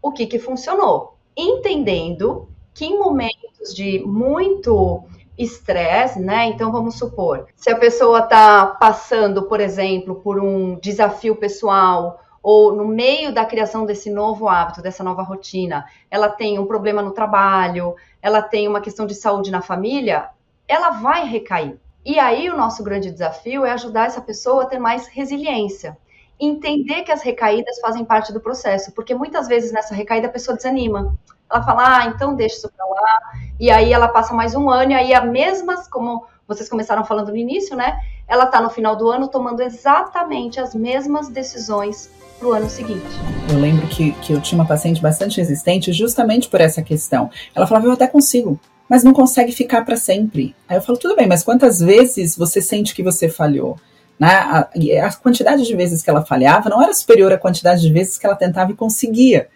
o 0.03 0.11
que 0.11 0.27
que 0.27 0.41
funcionou, 0.41 1.17
entendendo 1.37 2.49
que 2.75 2.85
em 2.85 2.99
momentos 2.99 3.73
de 3.73 4.01
muito 4.05 5.05
estresse, 5.39 6.19
né? 6.21 6.47
Então 6.47 6.73
vamos 6.73 6.97
supor, 6.97 7.47
se 7.55 7.71
a 7.71 7.77
pessoa 7.77 8.21
está 8.21 8.67
passando, 8.67 9.43
por 9.43 9.61
exemplo, 9.61 10.17
por 10.17 10.39
um 10.39 10.79
desafio 10.81 11.37
pessoal 11.37 12.21
ou 12.43 12.75
no 12.75 12.87
meio 12.87 13.33
da 13.33 13.45
criação 13.45 13.85
desse 13.85 14.09
novo 14.09 14.49
hábito, 14.49 14.81
dessa 14.81 15.03
nova 15.03 15.23
rotina, 15.23 15.85
ela 16.09 16.29
tem 16.29 16.59
um 16.59 16.67
problema 16.67 17.03
no 17.03 17.11
trabalho, 17.11 17.97
ela 18.23 18.41
tem 18.41 18.69
uma 18.69 18.81
questão 18.81 19.05
de 19.05 19.15
saúde 19.17 19.51
na 19.51 19.61
família, 19.61 20.31
ela 20.69 20.91
vai 20.91 21.27
recair. 21.27 21.77
E 22.05 22.21
aí 22.21 22.49
o 22.49 22.57
nosso 22.57 22.85
grande 22.85 23.11
desafio 23.11 23.65
é 23.65 23.73
ajudar 23.73 24.07
essa 24.07 24.21
pessoa 24.21 24.63
a 24.63 24.67
ter 24.67 24.79
mais 24.79 25.09
resiliência. 25.09 25.99
Entender 26.39 27.03
que 27.03 27.11
as 27.11 27.21
recaídas 27.23 27.81
fazem 27.81 28.05
parte 28.05 28.33
do 28.33 28.41
processo, 28.41 28.93
porque 28.93 29.13
muitas 29.13 29.49
vezes 29.49 29.73
nessa 29.73 29.93
recaída 29.93 30.29
a 30.29 30.31
pessoa 30.31 30.57
desanima. 30.57 31.19
Ela 31.51 31.63
fala, 31.63 31.99
ah, 31.99 32.07
então 32.07 32.35
deixa 32.35 32.57
isso 32.57 32.73
para 32.77 32.87
lá. 32.87 33.19
E 33.59 33.71
aí 33.71 33.93
ela 33.93 34.09
passa 34.09 34.35
mais 34.35 34.55
um 34.55 34.69
ano, 34.69 34.93
e 34.93 34.95
aí 34.95 35.15
as 35.15 35.25
mesmas, 35.25 35.89
como 35.89 36.25
vocês 36.47 36.69
começaram 36.69 37.05
falando 37.05 37.29
no 37.29 37.37
início, 37.37 37.77
né? 37.77 37.99
Ela 38.29 38.45
está 38.45 38.61
no 38.61 38.71
final 38.71 38.97
do 38.97 39.09
ano 39.11 39.29
tomando 39.29 39.63
exatamente 39.63 40.61
as 40.61 40.75
mesmas 40.75 41.29
decisões 41.29 42.11
para 42.39 42.49
o 42.49 42.53
ano 42.53 42.69
seguinte. 42.69 43.07
Eu 43.51 43.59
lembro 43.59 43.87
que, 43.89 44.13
que 44.13 44.33
eu 44.33 44.41
tinha 44.41 44.61
uma 44.61 44.69
paciente 44.69 45.01
bastante 45.01 45.39
resistente 45.39 45.93
justamente 45.93 46.49
por 46.49 46.61
essa 46.61 46.83
questão. 46.83 47.31
Ela 47.55 47.67
falava, 47.67 47.87
eu 47.87 47.93
até 47.93 48.07
consigo, 48.07 48.61
mas 48.89 49.03
não 49.03 49.13
consegue 49.13 49.53
ficar 49.53 49.85
para 49.85 49.97
sempre. 49.97 50.55
Aí 50.69 50.77
eu 50.77 50.83
falo, 50.83 50.99
tudo 50.99 51.17
bem, 51.17 51.27
mas 51.27 51.43
quantas 51.43 51.81
vezes 51.81 52.37
você 52.37 52.61
sente 52.61 52.95
que 52.95 53.03
você 53.03 53.29
falhou? 53.29 53.77
Né? 54.19 54.29
A, 54.29 54.69
a 55.07 55.13
quantidade 55.15 55.65
de 55.65 55.77
vezes 55.77 56.03
que 56.03 56.11
ela 56.11 56.25
falhava 56.25 56.69
não 56.69 56.83
era 56.83 56.93
superior 56.95 57.33
à 57.33 57.39
quantidade 57.39 57.83
de 57.83 57.93
vezes 57.93 58.19
que 58.19 58.27
ela 58.27 58.37
tentava 58.37 58.73
e 58.73 58.75
conseguia 58.75 59.49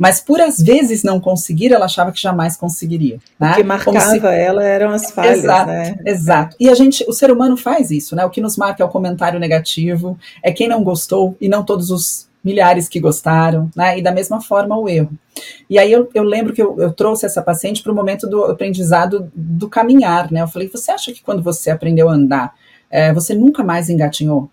mas 0.00 0.18
por 0.18 0.40
às 0.40 0.58
vezes 0.58 1.02
não 1.02 1.20
conseguir, 1.20 1.74
ela 1.74 1.84
achava 1.84 2.10
que 2.10 2.18
jamais 2.18 2.56
conseguiria. 2.56 3.18
Né? 3.38 3.52
O 3.52 3.54
que 3.56 3.62
marcava 3.62 4.00
se... 4.00 4.26
ela 4.26 4.64
eram 4.64 4.92
as 4.92 5.10
falhas, 5.10 5.40
exato, 5.40 5.66
né? 5.66 5.94
Exato. 6.06 6.56
E 6.58 6.70
a 6.70 6.74
gente, 6.74 7.04
o 7.06 7.12
ser 7.12 7.30
humano 7.30 7.54
faz 7.54 7.90
isso, 7.90 8.16
né? 8.16 8.24
O 8.24 8.30
que 8.30 8.40
nos 8.40 8.56
marca 8.56 8.82
é 8.82 8.86
o 8.86 8.88
comentário 8.88 9.38
negativo, 9.38 10.18
é 10.42 10.50
quem 10.50 10.66
não 10.66 10.82
gostou 10.82 11.36
e 11.38 11.50
não 11.50 11.62
todos 11.62 11.90
os 11.90 12.26
milhares 12.42 12.88
que 12.88 12.98
gostaram, 12.98 13.68
né? 13.76 13.98
E 13.98 14.02
da 14.02 14.10
mesma 14.10 14.40
forma 14.40 14.74
o 14.74 14.88
erro. 14.88 15.10
E 15.68 15.78
aí 15.78 15.92
eu, 15.92 16.08
eu 16.14 16.22
lembro 16.22 16.54
que 16.54 16.62
eu, 16.62 16.80
eu 16.80 16.94
trouxe 16.94 17.26
essa 17.26 17.42
paciente 17.42 17.82
para 17.82 17.92
o 17.92 17.94
momento 17.94 18.26
do 18.26 18.44
aprendizado 18.44 19.30
do 19.34 19.68
caminhar, 19.68 20.32
né? 20.32 20.40
Eu 20.40 20.48
falei, 20.48 20.70
você 20.72 20.90
acha 20.90 21.12
que 21.12 21.22
quando 21.22 21.42
você 21.42 21.70
aprendeu 21.70 22.08
a 22.08 22.14
andar, 22.14 22.54
é, 22.90 23.12
você 23.12 23.34
nunca 23.34 23.62
mais 23.62 23.90
engatinhou? 23.90 24.48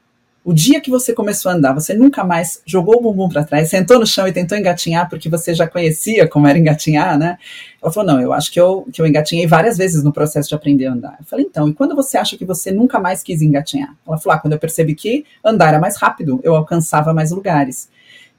O 0.47 0.53
dia 0.53 0.79
que 0.79 0.89
você 0.89 1.11
começou 1.11 1.51
a 1.51 1.55
andar, 1.55 1.73
você 1.73 1.93
nunca 1.93 2.23
mais 2.23 2.61
jogou 2.65 2.95
o 2.95 3.01
bumbum 3.01 3.27
para 3.27 3.43
trás, 3.43 3.69
sentou 3.69 3.99
no 3.99 4.07
chão 4.07 4.25
e 4.25 4.31
tentou 4.31 4.57
engatinhar 4.57 5.09
porque 5.09 5.27
você 5.27 5.53
já 5.53 5.67
conhecia 5.67 6.25
como 6.25 6.47
era 6.47 6.57
engatinhar, 6.57 7.19
né? 7.19 7.37
Ela 7.83 7.91
falou: 7.91 8.13
Não, 8.13 8.21
eu 8.21 8.31
acho 8.31 8.49
que 8.49 8.57
eu, 8.57 8.87
que 8.93 9.01
eu 9.01 9.05
engatinhei 9.05 9.45
várias 9.45 9.77
vezes 9.77 10.05
no 10.05 10.13
processo 10.13 10.47
de 10.47 10.55
aprender 10.55 10.85
a 10.85 10.93
andar. 10.93 11.17
Eu 11.19 11.25
falei: 11.25 11.45
Então, 11.45 11.67
e 11.67 11.73
quando 11.73 11.93
você 11.93 12.17
acha 12.17 12.37
que 12.37 12.45
você 12.45 12.71
nunca 12.71 12.97
mais 12.97 13.21
quis 13.21 13.41
engatinhar? 13.41 13.93
Ela 14.07 14.17
falou: 14.17 14.37
ah, 14.37 14.39
Quando 14.39 14.53
eu 14.53 14.59
percebi 14.59 14.95
que 14.95 15.25
andar 15.43 15.67
era 15.67 15.79
mais 15.79 15.97
rápido, 15.97 16.39
eu 16.41 16.55
alcançava 16.55 17.13
mais 17.13 17.31
lugares. 17.31 17.89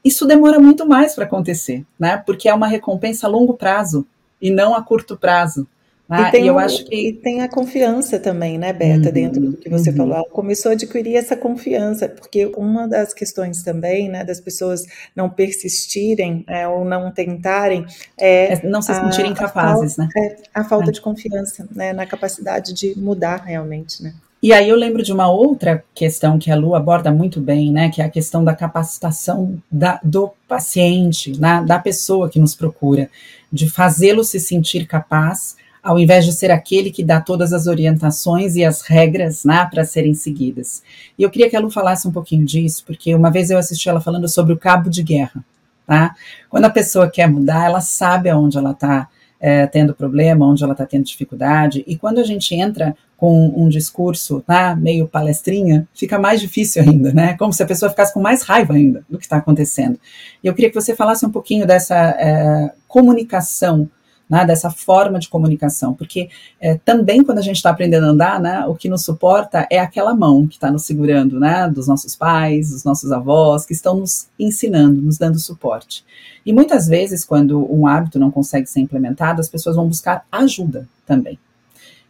Isso 0.03 0.25
demora 0.25 0.59
muito 0.59 0.87
mais 0.87 1.13
para 1.13 1.25
acontecer, 1.25 1.85
né? 1.99 2.17
Porque 2.25 2.49
é 2.49 2.53
uma 2.55 2.67
recompensa 2.67 3.27
a 3.27 3.29
longo 3.29 3.53
prazo 3.53 4.03
e 4.41 4.49
não 4.49 4.73
a 4.73 4.81
curto 4.81 5.15
prazo. 5.15 5.67
Ah, 6.09 6.29
e, 6.29 6.31
tem, 6.31 6.45
e 6.45 6.47
eu 6.47 6.57
acho 6.57 6.85
que 6.85 7.09
e 7.09 7.13
tem 7.13 7.41
a 7.41 7.47
confiança 7.47 8.17
também, 8.17 8.57
né, 8.57 8.73
Beta, 8.73 9.07
uhum, 9.07 9.13
dentro 9.13 9.41
do 9.41 9.57
que 9.57 9.69
você 9.69 9.91
uhum. 9.91 9.95
falou. 9.95 10.15
Ela 10.15 10.29
começou 10.29 10.71
a 10.71 10.73
adquirir 10.73 11.15
essa 11.15 11.35
confiança, 11.37 12.09
porque 12.09 12.51
uma 12.57 12.87
das 12.87 13.13
questões 13.13 13.61
também, 13.61 14.09
né, 14.09 14.23
das 14.23 14.41
pessoas 14.41 14.87
não 15.15 15.29
persistirem 15.29 16.43
é, 16.47 16.67
ou 16.67 16.83
não 16.83 17.11
tentarem 17.11 17.85
é, 18.17 18.53
é 18.53 18.61
não 18.63 18.81
se 18.81 18.91
sentirem 18.91 19.33
a, 19.33 19.35
capazes, 19.35 19.99
a 19.99 20.03
falta, 20.03 20.19
né? 20.19 20.25
É, 20.25 20.37
a 20.51 20.63
falta 20.63 20.89
é. 20.89 20.93
de 20.93 20.99
confiança, 20.99 21.67
né, 21.71 21.93
na 21.93 22.07
capacidade 22.07 22.73
de 22.73 22.97
mudar 22.97 23.43
realmente, 23.45 24.01
né? 24.01 24.15
E 24.41 24.53
aí 24.53 24.69
eu 24.69 24.77
lembro 24.77 25.03
de 25.03 25.11
uma 25.11 25.29
outra 25.29 25.83
questão 25.93 26.39
que 26.39 26.49
a 26.49 26.55
Lu 26.55 26.73
aborda 26.73 27.11
muito 27.11 27.41
bem, 27.41 27.71
né, 27.71 27.89
que 27.89 28.01
é 28.01 28.05
a 28.05 28.09
questão 28.09 28.43
da 28.43 28.55
capacitação 28.55 29.61
da, 29.69 29.99
do 30.01 30.31
paciente, 30.47 31.37
né, 31.39 31.63
da 31.67 31.77
pessoa 31.77 32.29
que 32.29 32.39
nos 32.39 32.55
procura, 32.55 33.09
de 33.51 33.69
fazê-lo 33.69 34.23
se 34.23 34.39
sentir 34.39 34.87
capaz 34.87 35.57
ao 35.81 35.97
invés 35.97 36.25
de 36.25 36.33
ser 36.33 36.51
aquele 36.51 36.91
que 36.91 37.03
dá 37.03 37.21
todas 37.21 37.53
as 37.53 37.67
orientações 37.67 38.55
e 38.55 38.63
as 38.63 38.81
regras 38.81 39.43
né, 39.45 39.67
para 39.71 39.85
serem 39.85 40.13
seguidas. 40.13 40.83
E 41.17 41.23
eu 41.23 41.29
queria 41.29 41.49
que 41.49 41.55
a 41.55 41.59
Lu 41.59 41.69
falasse 41.69 42.07
um 42.07 42.11
pouquinho 42.11 42.45
disso, 42.45 42.83
porque 42.85 43.15
uma 43.15 43.31
vez 43.31 43.49
eu 43.49 43.57
assisti 43.57 43.89
ela 43.89 44.01
falando 44.01 44.27
sobre 44.27 44.53
o 44.53 44.57
cabo 44.57 44.89
de 44.89 45.01
guerra. 45.01 45.43
Tá? 45.87 46.15
Quando 46.49 46.65
a 46.65 46.69
pessoa 46.69 47.09
quer 47.09 47.27
mudar, 47.27 47.65
ela 47.65 47.81
sabe 47.81 48.29
aonde 48.29 48.57
ela 48.57 48.71
está 48.71 49.07
é, 49.39 49.65
tendo 49.65 49.95
problema, 49.95 50.45
onde 50.45 50.63
ela 50.63 50.73
está 50.73 50.85
tendo 50.85 51.05
dificuldade, 51.05 51.83
e 51.87 51.95
quando 51.95 52.19
a 52.19 52.23
gente 52.23 52.53
entra 52.53 52.95
com 53.15 53.47
um 53.55 53.67
discurso 53.67 54.41
tá, 54.41 54.75
meio 54.75 55.07
palestrinha, 55.07 55.87
fica 55.93 56.17
mais 56.17 56.39
difícil 56.39 56.81
ainda, 56.83 57.11
né? 57.11 57.35
Como 57.37 57.51
se 57.51 57.61
a 57.61 57.65
pessoa 57.65 57.89
ficasse 57.89 58.13
com 58.13 58.21
mais 58.21 58.43
raiva 58.43 58.73
ainda 58.73 59.03
do 59.09 59.17
que 59.17 59.25
está 59.25 59.37
acontecendo. 59.37 59.99
E 60.43 60.47
eu 60.47 60.53
queria 60.53 60.69
que 60.69 60.79
você 60.79 60.95
falasse 60.95 61.25
um 61.25 61.31
pouquinho 61.31 61.67
dessa 61.67 61.95
é, 61.95 62.71
comunicação 62.87 63.89
né, 64.29 64.45
dessa 64.45 64.69
forma 64.69 65.17
de 65.17 65.27
comunicação, 65.27 65.93
porque 65.93 66.29
é, 66.61 66.75
também 66.77 67.23
quando 67.23 67.39
a 67.39 67.41
gente 67.41 67.55
está 67.55 67.71
aprendendo 67.71 68.05
a 68.05 68.09
andar, 68.09 68.39
né, 68.39 68.65
o 68.67 68.75
que 68.75 68.87
nos 68.87 69.03
suporta 69.03 69.67
é 69.71 69.79
aquela 69.79 70.13
mão 70.13 70.45
que 70.45 70.55
está 70.55 70.71
nos 70.71 70.83
segurando, 70.83 71.39
né, 71.39 71.67
dos 71.67 71.87
nossos 71.87 72.15
pais, 72.15 72.69
dos 72.69 72.83
nossos 72.83 73.11
avós, 73.11 73.65
que 73.65 73.73
estão 73.73 73.97
nos 73.97 74.27
ensinando, 74.37 75.01
nos 75.01 75.17
dando 75.17 75.39
suporte. 75.39 76.05
E 76.45 76.53
muitas 76.53 76.87
vezes, 76.87 77.25
quando 77.25 77.71
um 77.73 77.87
hábito 77.87 78.19
não 78.19 78.29
consegue 78.29 78.67
ser 78.67 78.81
implementado, 78.81 79.41
as 79.41 79.49
pessoas 79.49 79.75
vão 79.75 79.87
buscar 79.87 80.25
ajuda 80.31 80.87
também. 81.05 81.39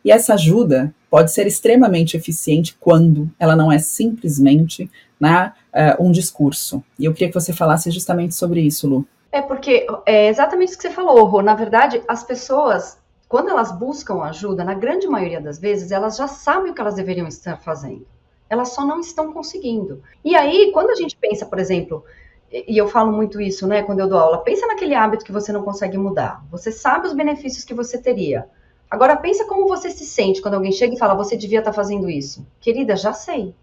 E 0.03 0.11
essa 0.11 0.33
ajuda 0.33 0.93
pode 1.09 1.31
ser 1.31 1.47
extremamente 1.47 2.15
eficiente 2.15 2.75
quando 2.79 3.29
ela 3.39 3.55
não 3.55 3.71
é 3.71 3.79
simplesmente 3.79 4.89
né, 5.19 5.51
uh, 5.73 6.03
um 6.03 6.11
discurso. 6.11 6.83
E 6.97 7.05
eu 7.05 7.13
queria 7.13 7.27
que 7.27 7.33
você 7.33 7.51
falasse 7.51 7.91
justamente 7.91 8.35
sobre 8.35 8.61
isso, 8.61 8.87
Lu. 8.87 9.07
É 9.31 9.41
porque 9.41 9.85
é 10.05 10.27
exatamente 10.27 10.73
o 10.73 10.77
que 10.77 10.81
você 10.81 10.89
falou, 10.89 11.23
Rô. 11.25 11.41
Na 11.41 11.53
verdade, 11.53 12.03
as 12.07 12.23
pessoas, 12.23 12.97
quando 13.27 13.49
elas 13.49 13.71
buscam 13.71 14.23
ajuda, 14.23 14.63
na 14.63 14.73
grande 14.73 15.07
maioria 15.07 15.39
das 15.39 15.59
vezes, 15.59 15.91
elas 15.91 16.17
já 16.17 16.27
sabem 16.27 16.71
o 16.71 16.75
que 16.75 16.81
elas 16.81 16.95
deveriam 16.95 17.27
estar 17.27 17.57
fazendo. 17.57 18.07
Elas 18.49 18.69
só 18.69 18.85
não 18.85 18.99
estão 18.99 19.31
conseguindo. 19.31 20.01
E 20.25 20.35
aí, 20.35 20.71
quando 20.73 20.89
a 20.89 20.95
gente 20.95 21.15
pensa, 21.15 21.45
por 21.45 21.59
exemplo, 21.59 22.03
e 22.51 22.75
eu 22.75 22.87
falo 22.87 23.11
muito 23.11 23.39
isso, 23.39 23.67
né, 23.67 23.83
quando 23.83 23.99
eu 23.99 24.07
dou 24.07 24.17
aula, 24.17 24.43
pensa 24.43 24.65
naquele 24.65 24.95
hábito 24.95 25.23
que 25.23 25.31
você 25.31 25.51
não 25.51 25.61
consegue 25.61 25.97
mudar. 25.97 26.43
Você 26.49 26.71
sabe 26.71 27.05
os 27.05 27.13
benefícios 27.13 27.63
que 27.63 27.75
você 27.75 27.99
teria. 27.99 28.49
Agora 28.89 29.15
pensa 29.15 29.45
como 29.45 29.67
você 29.67 29.91
se 29.91 30.03
sente 30.03 30.41
quando 30.41 30.55
alguém 30.55 30.71
chega 30.71 30.95
e 30.95 30.97
fala, 30.97 31.13
você 31.13 31.37
devia 31.37 31.59
estar 31.59 31.73
fazendo 31.73 32.09
isso. 32.09 32.43
Querida, 32.59 32.95
já 32.95 33.13
sei. 33.13 33.53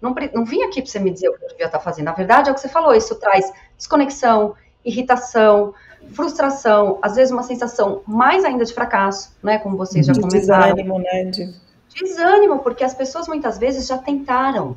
Não, 0.00 0.14
não 0.32 0.46
vim 0.46 0.62
aqui 0.62 0.80
para 0.80 0.90
você 0.90 0.98
me 0.98 1.10
dizer 1.10 1.28
o 1.28 1.34
que 1.34 1.44
eu 1.44 1.48
devia 1.48 1.66
estar 1.66 1.80
fazendo. 1.80 2.06
Na 2.06 2.14
verdade, 2.14 2.48
é 2.48 2.52
o 2.52 2.54
que 2.54 2.60
você 2.62 2.68
falou, 2.70 2.94
isso 2.94 3.14
traz 3.16 3.52
desconexão, 3.76 4.54
irritação, 4.84 5.74
frustração, 6.12 6.98
às 7.02 7.14
vezes 7.14 7.32
uma 7.32 7.42
sensação 7.42 8.02
mais 8.06 8.44
ainda 8.44 8.64
de 8.64 8.72
fracasso, 8.72 9.36
né? 9.42 9.58
Como 9.58 9.76
vocês 9.76 10.06
já 10.06 10.12
de 10.12 10.20
comentaram. 10.20 10.74
Desânimo, 10.74 10.98
né? 10.98 11.24
De... 11.24 11.54
Desânimo, 11.94 12.58
porque 12.60 12.84
as 12.84 12.94
pessoas 12.94 13.28
muitas 13.28 13.58
vezes 13.58 13.86
já 13.86 13.98
tentaram 13.98 14.76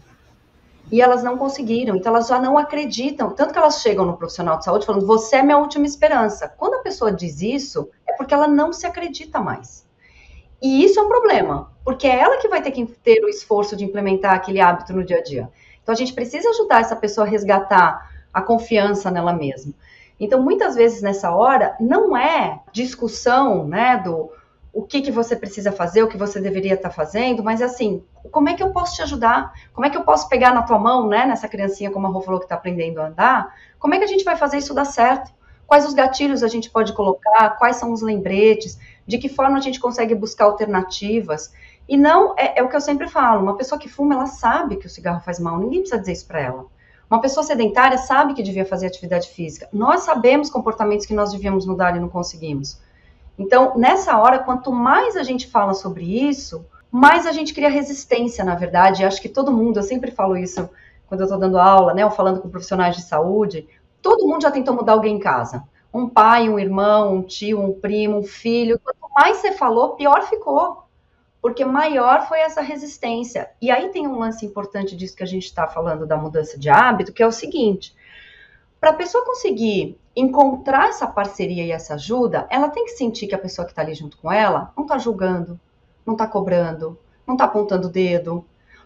e 0.91 1.01
elas 1.01 1.23
não 1.23 1.37
conseguiram, 1.37 1.95
então 1.95 2.13
elas 2.13 2.27
já 2.27 2.39
não 2.39 2.57
acreditam. 2.57 3.31
Tanto 3.31 3.53
que 3.53 3.57
elas 3.57 3.81
chegam 3.81 4.05
no 4.05 4.17
profissional 4.17 4.57
de 4.57 4.65
saúde 4.65 4.85
falando: 4.85 5.05
você 5.05 5.37
é 5.37 5.43
minha 5.43 5.57
última 5.57 5.85
esperança. 5.85 6.47
Quando 6.57 6.75
a 6.75 6.81
pessoa 6.81 7.11
diz 7.11 7.41
isso, 7.41 7.89
é 8.07 8.13
porque 8.13 8.33
ela 8.33 8.47
não 8.47 8.73
se 8.73 8.85
acredita 8.85 9.39
mais. 9.39 9.85
E 10.61 10.83
isso 10.85 10.99
é 10.99 11.03
um 11.03 11.09
problema, 11.09 11.71
porque 11.83 12.07
é 12.07 12.19
ela 12.19 12.37
que 12.37 12.47
vai 12.47 12.61
ter 12.61 12.71
que 12.71 12.85
ter 12.85 13.23
o 13.23 13.27
esforço 13.27 13.75
de 13.75 13.83
implementar 13.83 14.33
aquele 14.33 14.61
hábito 14.61 14.93
no 14.93 15.03
dia 15.03 15.17
a 15.17 15.23
dia. 15.23 15.49
Então 15.81 15.93
a 15.93 15.97
gente 15.97 16.13
precisa 16.13 16.49
ajudar 16.49 16.81
essa 16.81 16.95
pessoa 16.95 17.27
a 17.27 17.29
resgatar 17.29 18.09
a 18.33 18.41
confiança 18.41 19.11
nela 19.11 19.33
mesma. 19.33 19.73
Então, 20.23 20.41
muitas 20.41 20.75
vezes 20.75 21.01
nessa 21.01 21.31
hora, 21.35 21.75
não 21.79 22.15
é 22.15 22.61
discussão, 22.71 23.67
né, 23.67 23.97
do 23.97 24.31
o 24.71 24.81
que, 24.81 25.01
que 25.01 25.11
você 25.11 25.35
precisa 25.35 25.71
fazer, 25.71 26.01
o 26.01 26.07
que 26.07 26.17
você 26.17 26.39
deveria 26.39 26.73
estar 26.73 26.89
fazendo, 26.89 27.43
mas 27.43 27.61
assim, 27.61 28.03
como 28.31 28.49
é 28.49 28.55
que 28.55 28.63
eu 28.63 28.71
posso 28.71 28.95
te 28.95 29.03
ajudar? 29.03 29.53
Como 29.71 29.85
é 29.85 29.89
que 29.89 29.97
eu 29.97 30.03
posso 30.03 30.27
pegar 30.27 30.51
na 30.51 30.63
tua 30.63 30.79
mão, 30.79 31.07
né, 31.07 31.25
nessa 31.25 31.47
criancinha, 31.47 31.91
como 31.91 32.07
a 32.07 32.09
Rô 32.09 32.21
falou 32.21 32.39
que 32.39 32.45
está 32.45 32.55
aprendendo 32.55 32.99
a 32.99 33.07
andar? 33.07 33.53
Como 33.77 33.93
é 33.93 33.99
que 33.99 34.05
a 34.05 34.07
gente 34.07 34.23
vai 34.23 34.35
fazer 34.35 34.57
isso 34.57 34.73
dar 34.73 34.85
certo? 34.85 35.31
Quais 35.67 35.85
os 35.85 35.93
gatilhos 35.93 36.41
a 36.41 36.47
gente 36.47 36.71
pode 36.71 36.93
colocar? 36.93 37.51
Quais 37.59 37.75
são 37.75 37.91
os 37.91 38.01
lembretes? 38.01 38.79
De 39.05 39.17
que 39.17 39.29
forma 39.29 39.57
a 39.57 39.61
gente 39.61 39.79
consegue 39.79 40.15
buscar 40.15 40.45
alternativas? 40.45 41.53
E 41.87 41.97
não, 41.97 42.33
é, 42.37 42.59
é 42.59 42.63
o 42.63 42.69
que 42.69 42.75
eu 42.75 42.81
sempre 42.81 43.07
falo, 43.07 43.43
uma 43.43 43.57
pessoa 43.57 43.77
que 43.77 43.89
fuma, 43.89 44.15
ela 44.15 44.25
sabe 44.25 44.77
que 44.77 44.87
o 44.87 44.89
cigarro 44.89 45.21
faz 45.21 45.39
mal, 45.39 45.59
ninguém 45.59 45.81
precisa 45.81 45.99
dizer 45.99 46.13
isso 46.13 46.27
para 46.27 46.39
ela. 46.39 46.65
Uma 47.09 47.21
pessoa 47.21 47.43
sedentária 47.43 47.97
sabe 47.97 48.33
que 48.33 48.41
devia 48.41 48.65
fazer 48.65 48.87
atividade 48.87 49.29
física. 49.29 49.69
Nós 49.71 50.01
sabemos 50.01 50.49
comportamentos 50.49 51.05
que 51.05 51.13
nós 51.13 51.31
devíamos 51.31 51.65
mudar 51.65 51.95
e 51.95 51.99
não 51.99 52.09
conseguimos. 52.09 52.79
Então, 53.37 53.77
nessa 53.77 54.17
hora, 54.17 54.39
quanto 54.39 54.71
mais 54.71 55.15
a 55.15 55.23
gente 55.23 55.47
fala 55.47 55.73
sobre 55.73 56.03
isso, 56.27 56.65
mais 56.91 57.25
a 57.25 57.31
gente 57.31 57.53
cria 57.53 57.69
resistência, 57.69 58.43
na 58.43 58.55
verdade. 58.55 59.03
Acho 59.03 59.21
que 59.21 59.29
todo 59.29 59.51
mundo, 59.51 59.79
eu 59.79 59.83
sempre 59.83 60.11
falo 60.11 60.37
isso 60.37 60.69
quando 61.07 61.21
eu 61.21 61.25
estou 61.25 61.39
dando 61.39 61.57
aula, 61.57 61.93
né, 61.93 62.03
ou 62.05 62.11
falando 62.11 62.41
com 62.41 62.49
profissionais 62.49 62.95
de 62.95 63.03
saúde, 63.03 63.67
todo 64.01 64.27
mundo 64.27 64.41
já 64.41 64.51
tentou 64.51 64.75
mudar 64.75 64.93
alguém 64.93 65.15
em 65.15 65.19
casa. 65.19 65.63
Um 65.93 66.09
pai, 66.09 66.49
um 66.49 66.57
irmão, 66.57 67.15
um 67.15 67.21
tio, 67.21 67.59
um 67.59 67.73
primo, 67.73 68.17
um 68.17 68.23
filho. 68.23 68.79
Quanto 68.79 69.13
mais 69.15 69.37
você 69.37 69.51
falou, 69.51 69.95
pior 69.95 70.23
ficou 70.23 70.82
porque 71.43 71.65
maior 71.65 72.25
foi 72.25 72.39
essa 72.39 72.61
resistência. 72.61 73.51
E 73.61 73.69
aí 73.69 73.89
tem 73.89 74.07
um 74.07 74.17
lance 74.17 74.45
importante 74.45 74.95
disso 74.95 75.17
que 75.17 75.23
a 75.23 75.27
gente 75.27 75.43
está 75.43 75.67
falando 75.67 76.07
da 76.07 76.15
mudança 76.15 76.57
de 76.57 76.69
hábito, 76.69 77.11
que 77.11 77.21
é 77.21 77.27
o 77.27 77.33
seguinte: 77.33 77.93
para 78.79 78.91
a 78.91 78.93
pessoa 78.93 79.25
conseguir 79.25 79.99
encontrar 80.15 80.87
essa 80.87 81.05
parceria 81.05 81.65
e 81.65 81.71
essa 81.71 81.95
ajuda, 81.95 82.47
ela 82.49 82.69
tem 82.69 82.85
que 82.85 82.91
sentir 82.91 83.27
que 83.27 83.35
a 83.35 83.37
pessoa 83.37 83.65
que 83.65 83.73
está 83.73 83.81
ali 83.81 83.93
junto 83.93 84.17
com 84.19 84.31
ela 84.31 84.71
não 84.77 84.85
está 84.85 84.97
julgando, 84.97 85.59
não 86.05 86.13
está 86.13 86.25
cobrando, 86.25 86.97
não 87.27 87.35
está 87.35 87.43
apontando 87.43 87.89
o 87.89 87.91
dedo. 87.91 88.45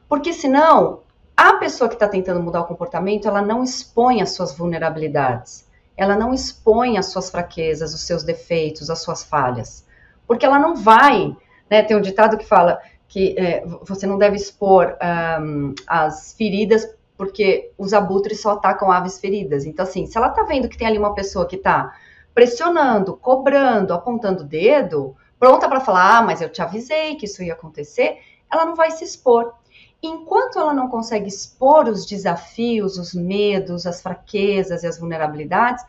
Porque 0.09 0.33
senão, 0.33 1.01
a 1.35 1.53
pessoa 1.57 1.87
que 1.87 1.93
está 1.93 2.07
tentando 2.07 2.41
mudar 2.41 2.61
o 2.61 2.65
comportamento, 2.65 3.27
ela 3.27 3.43
não 3.43 3.63
expõe 3.63 4.19
as 4.19 4.31
suas 4.31 4.57
vulnerabilidades. 4.57 5.67
Ela 5.95 6.15
não 6.15 6.33
expõe 6.33 6.97
as 6.97 7.05
suas 7.07 7.29
fraquezas, 7.29 7.93
os 7.93 8.01
seus 8.01 8.23
defeitos, 8.23 8.89
as 8.89 8.99
suas 8.99 9.23
falhas. 9.23 9.85
Porque 10.25 10.43
ela 10.43 10.57
não 10.57 10.75
vai. 10.75 11.37
Né, 11.69 11.83
tem 11.83 11.97
um 11.97 12.01
ditado 12.01 12.37
que 12.37 12.45
fala 12.45 12.79
que 13.07 13.35
é, 13.37 13.63
você 13.83 14.05
não 14.05 14.17
deve 14.17 14.35
expor 14.35 14.97
um, 15.41 15.73
as 15.85 16.33
feridas 16.33 16.87
porque 17.17 17.71
os 17.77 17.93
abutres 17.93 18.41
só 18.41 18.51
atacam 18.51 18.91
aves 18.91 19.19
feridas. 19.19 19.65
Então, 19.65 19.83
assim, 19.83 20.05
se 20.05 20.17
ela 20.17 20.27
está 20.27 20.43
vendo 20.43 20.69
que 20.69 20.77
tem 20.77 20.87
ali 20.87 20.99
uma 20.99 21.15
pessoa 21.15 21.47
que 21.47 21.55
está 21.55 21.95
pressionando, 22.33 23.17
cobrando, 23.17 23.93
apontando 23.93 24.43
o 24.43 24.45
dedo, 24.45 25.15
pronta 25.39 25.67
para 25.67 25.79
falar, 25.79 26.17
ah, 26.17 26.21
mas 26.21 26.41
eu 26.41 26.49
te 26.49 26.61
avisei 26.61 27.15
que 27.15 27.25
isso 27.25 27.41
ia 27.41 27.53
acontecer, 27.53 28.19
ela 28.51 28.65
não 28.65 28.75
vai 28.75 28.91
se 28.91 29.03
expor. 29.03 29.53
Enquanto 30.01 30.59
ela 30.59 30.73
não 30.73 30.87
consegue 30.87 31.27
expor 31.27 31.87
os 31.87 32.05
desafios, 32.05 32.99
os 32.99 33.15
medos, 33.15 33.87
as 33.87 33.99
fraquezas 33.99 34.83
e 34.83 34.87
as 34.87 34.99
vulnerabilidades, 34.99 35.83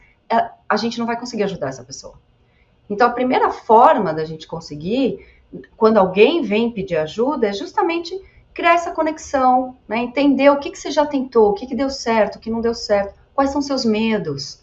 a 0.66 0.76
gente 0.76 0.98
não 0.98 1.04
vai 1.04 1.18
conseguir 1.18 1.42
ajudar 1.42 1.68
essa 1.68 1.84
pessoa. 1.84 2.14
Então, 2.88 3.06
a 3.06 3.12
primeira 3.12 3.50
forma 3.50 4.14
da 4.14 4.24
gente 4.24 4.46
conseguir, 4.46 5.26
quando 5.76 5.96
alguém 5.96 6.42
vem 6.42 6.70
pedir 6.70 6.96
ajuda, 6.96 7.48
é 7.48 7.52
justamente 7.52 8.18
criar 8.52 8.74
essa 8.74 8.90
conexão, 8.90 9.76
né? 9.86 9.98
entender 9.98 10.50
o 10.50 10.58
que, 10.58 10.70
que 10.70 10.78
você 10.78 10.90
já 10.90 11.06
tentou, 11.06 11.50
o 11.50 11.54
que, 11.54 11.66
que 11.66 11.74
deu 11.74 11.88
certo, 11.88 12.36
o 12.36 12.40
que 12.40 12.50
não 12.50 12.60
deu 12.60 12.74
certo, 12.74 13.14
quais 13.34 13.50
são 13.50 13.62
seus 13.62 13.84
medos, 13.84 14.62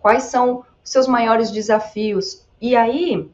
quais 0.00 0.24
são 0.24 0.64
os 0.82 0.90
seus 0.90 1.06
maiores 1.06 1.50
desafios. 1.50 2.44
E 2.60 2.74
aí, 2.74 3.30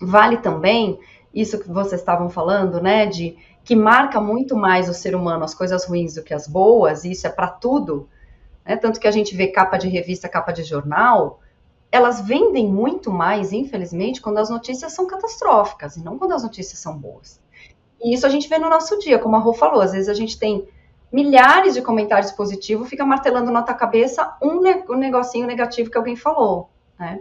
vale 0.00 0.36
também 0.38 0.98
isso 1.34 1.58
que 1.58 1.68
vocês 1.68 2.00
estavam 2.00 2.30
falando, 2.30 2.80
né, 2.80 3.06
de 3.06 3.36
que 3.64 3.74
marca 3.74 4.20
muito 4.20 4.56
mais 4.56 4.88
o 4.88 4.94
ser 4.94 5.14
humano 5.14 5.44
as 5.44 5.54
coisas 5.54 5.84
ruins 5.84 6.14
do 6.14 6.22
que 6.22 6.34
as 6.34 6.46
boas, 6.46 7.04
e 7.04 7.12
isso 7.12 7.26
é 7.26 7.30
para 7.30 7.48
tudo, 7.48 8.08
né? 8.64 8.76
Tanto 8.76 8.98
que 8.98 9.06
a 9.06 9.10
gente 9.10 9.36
vê 9.36 9.48
capa 9.48 9.76
de 9.76 9.88
revista, 9.88 10.28
capa 10.28 10.52
de 10.52 10.62
jornal, 10.62 11.40
elas 11.92 12.22
vendem 12.22 12.66
muito 12.66 13.12
mais, 13.12 13.52
infelizmente, 13.52 14.22
quando 14.22 14.38
as 14.38 14.48
notícias 14.48 14.94
são 14.94 15.06
catastróficas 15.06 15.96
e 15.96 16.02
não 16.02 16.16
quando 16.16 16.32
as 16.32 16.42
notícias 16.42 16.78
são 16.78 16.96
boas. 16.96 17.38
E 18.02 18.14
isso 18.14 18.26
a 18.26 18.30
gente 18.30 18.48
vê 18.48 18.58
no 18.58 18.70
nosso 18.70 18.98
dia, 18.98 19.18
como 19.18 19.36
a 19.36 19.38
Rô 19.38 19.52
falou, 19.52 19.82
às 19.82 19.92
vezes 19.92 20.08
a 20.08 20.14
gente 20.14 20.38
tem 20.38 20.66
milhares 21.12 21.74
de 21.74 21.82
comentários 21.82 22.32
positivos, 22.32 22.88
fica 22.88 23.04
martelando 23.04 23.50
na 23.50 23.62
tua 23.62 23.74
cabeça 23.74 24.34
um, 24.42 24.62
ne 24.62 24.82
um 24.88 24.96
negocinho 24.96 25.46
negativo 25.46 25.90
que 25.90 25.98
alguém 25.98 26.16
falou, 26.16 26.70
né? 26.98 27.20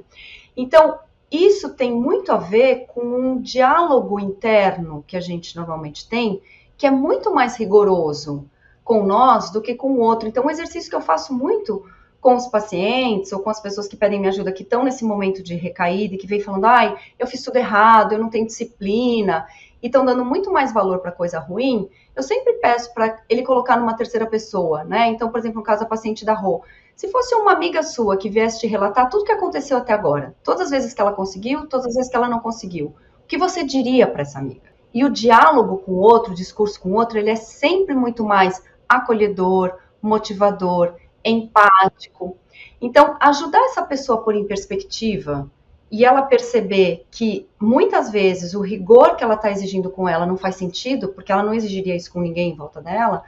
Então, 0.55 0.99
isso 1.29 1.73
tem 1.73 1.91
muito 1.91 2.31
a 2.31 2.37
ver 2.37 2.85
com 2.87 3.01
um 3.01 3.41
diálogo 3.41 4.19
interno 4.19 5.03
que 5.05 5.17
a 5.17 5.21
gente 5.21 5.55
normalmente 5.55 6.07
tem, 6.07 6.41
que 6.77 6.87
é 6.87 6.91
muito 6.91 7.33
mais 7.33 7.57
rigoroso 7.57 8.49
com 8.83 9.03
nós 9.03 9.51
do 9.51 9.61
que 9.61 9.75
com 9.75 9.91
o 9.93 9.99
outro. 9.99 10.27
Então, 10.27 10.45
um 10.45 10.49
exercício 10.49 10.89
que 10.89 10.95
eu 10.95 11.01
faço 11.01 11.33
muito 11.33 11.85
com 12.21 12.35
os 12.35 12.47
pacientes 12.47 13.33
ou 13.33 13.39
com 13.39 13.49
as 13.49 13.59
pessoas 13.59 13.87
que 13.87 13.97
pedem 13.97 14.19
minha 14.19 14.31
ajuda, 14.31 14.51
que 14.51 14.61
estão 14.61 14.83
nesse 14.83 15.03
momento 15.03 15.41
de 15.41 15.55
recaída 15.55 16.13
e 16.13 16.17
que 16.17 16.27
vem 16.27 16.39
falando, 16.39 16.65
ai, 16.65 16.95
eu 17.17 17.25
fiz 17.25 17.41
tudo 17.41 17.57
errado, 17.57 18.13
eu 18.13 18.19
não 18.19 18.29
tenho 18.29 18.45
disciplina, 18.45 19.47
e 19.81 19.87
estão 19.87 20.05
dando 20.05 20.23
muito 20.23 20.51
mais 20.51 20.71
valor 20.71 20.99
para 20.99 21.11
coisa 21.11 21.39
ruim, 21.39 21.89
eu 22.15 22.21
sempre 22.21 22.53
peço 22.53 22.93
para 22.93 23.17
ele 23.27 23.41
colocar 23.41 23.75
numa 23.75 23.95
terceira 23.95 24.27
pessoa, 24.27 24.83
né? 24.83 25.07
Então, 25.07 25.31
por 25.31 25.39
exemplo, 25.39 25.57
no 25.57 25.63
caso 25.63 25.81
da 25.81 25.87
paciente 25.87 26.23
da 26.23 26.33
Rô, 26.33 26.61
se 26.95 27.07
fosse 27.07 27.33
uma 27.33 27.53
amiga 27.53 27.81
sua 27.81 28.15
que 28.15 28.29
viesse 28.29 28.59
te 28.59 28.67
relatar 28.67 29.09
tudo 29.09 29.25
que 29.25 29.31
aconteceu 29.31 29.77
até 29.77 29.91
agora, 29.91 30.35
todas 30.43 30.65
as 30.65 30.69
vezes 30.69 30.93
que 30.93 31.01
ela 31.01 31.13
conseguiu, 31.13 31.65
todas 31.65 31.87
as 31.87 31.95
vezes 31.95 32.11
que 32.11 32.15
ela 32.15 32.29
não 32.29 32.39
conseguiu, 32.39 32.93
o 33.23 33.27
que 33.27 33.37
você 33.37 33.63
diria 33.63 34.05
para 34.05 34.21
essa 34.21 34.37
amiga? 34.37 34.69
E 34.93 35.03
o 35.03 35.09
diálogo 35.09 35.79
com 35.79 35.93
o 35.93 35.99
outro, 35.99 36.33
o 36.33 36.35
discurso 36.35 36.79
com 36.79 36.91
o 36.91 36.95
outro, 36.95 37.17
ele 37.17 37.31
é 37.31 37.35
sempre 37.35 37.95
muito 37.95 38.23
mais 38.23 38.61
acolhedor, 38.87 39.73
motivador, 40.01 40.95
empático. 41.23 42.37
Então, 42.81 43.15
ajudar 43.19 43.59
essa 43.65 43.83
pessoa 43.83 44.19
a 44.19 44.21
pôr 44.21 44.35
em 44.35 44.45
perspectiva 44.47 45.49
e 45.91 46.05
ela 46.05 46.21
perceber 46.21 47.05
que 47.11 47.47
muitas 47.59 48.09
vezes 48.09 48.53
o 48.53 48.61
rigor 48.61 49.15
que 49.15 49.23
ela 49.23 49.33
está 49.35 49.51
exigindo 49.51 49.89
com 49.89 50.07
ela 50.07 50.25
não 50.25 50.37
faz 50.37 50.55
sentido, 50.55 51.09
porque 51.09 51.31
ela 51.31 51.43
não 51.43 51.53
exigiria 51.53 51.95
isso 51.95 52.11
com 52.11 52.21
ninguém 52.21 52.51
em 52.51 52.55
volta 52.55 52.81
dela, 52.81 53.23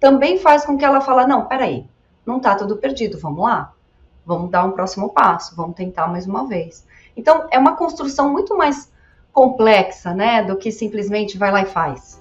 também 0.00 0.38
faz 0.38 0.64
com 0.64 0.78
que 0.78 0.84
ela 0.84 1.00
fale, 1.00 1.26
não, 1.26 1.44
peraí, 1.46 1.86
não 2.24 2.38
está 2.38 2.54
tudo 2.54 2.76
perdido, 2.78 3.18
vamos 3.18 3.44
lá, 3.44 3.72
vamos 4.24 4.50
dar 4.50 4.64
um 4.64 4.72
próximo 4.72 5.10
passo, 5.10 5.54
vamos 5.54 5.76
tentar 5.76 6.08
mais 6.08 6.26
uma 6.26 6.46
vez. 6.46 6.86
Então, 7.16 7.46
é 7.50 7.58
uma 7.58 7.76
construção 7.76 8.32
muito 8.32 8.56
mais 8.56 8.90
complexa, 9.32 10.14
né, 10.14 10.42
do 10.42 10.56
que 10.56 10.72
simplesmente 10.72 11.36
vai 11.36 11.52
lá 11.52 11.62
e 11.62 11.66
faz. 11.66 12.20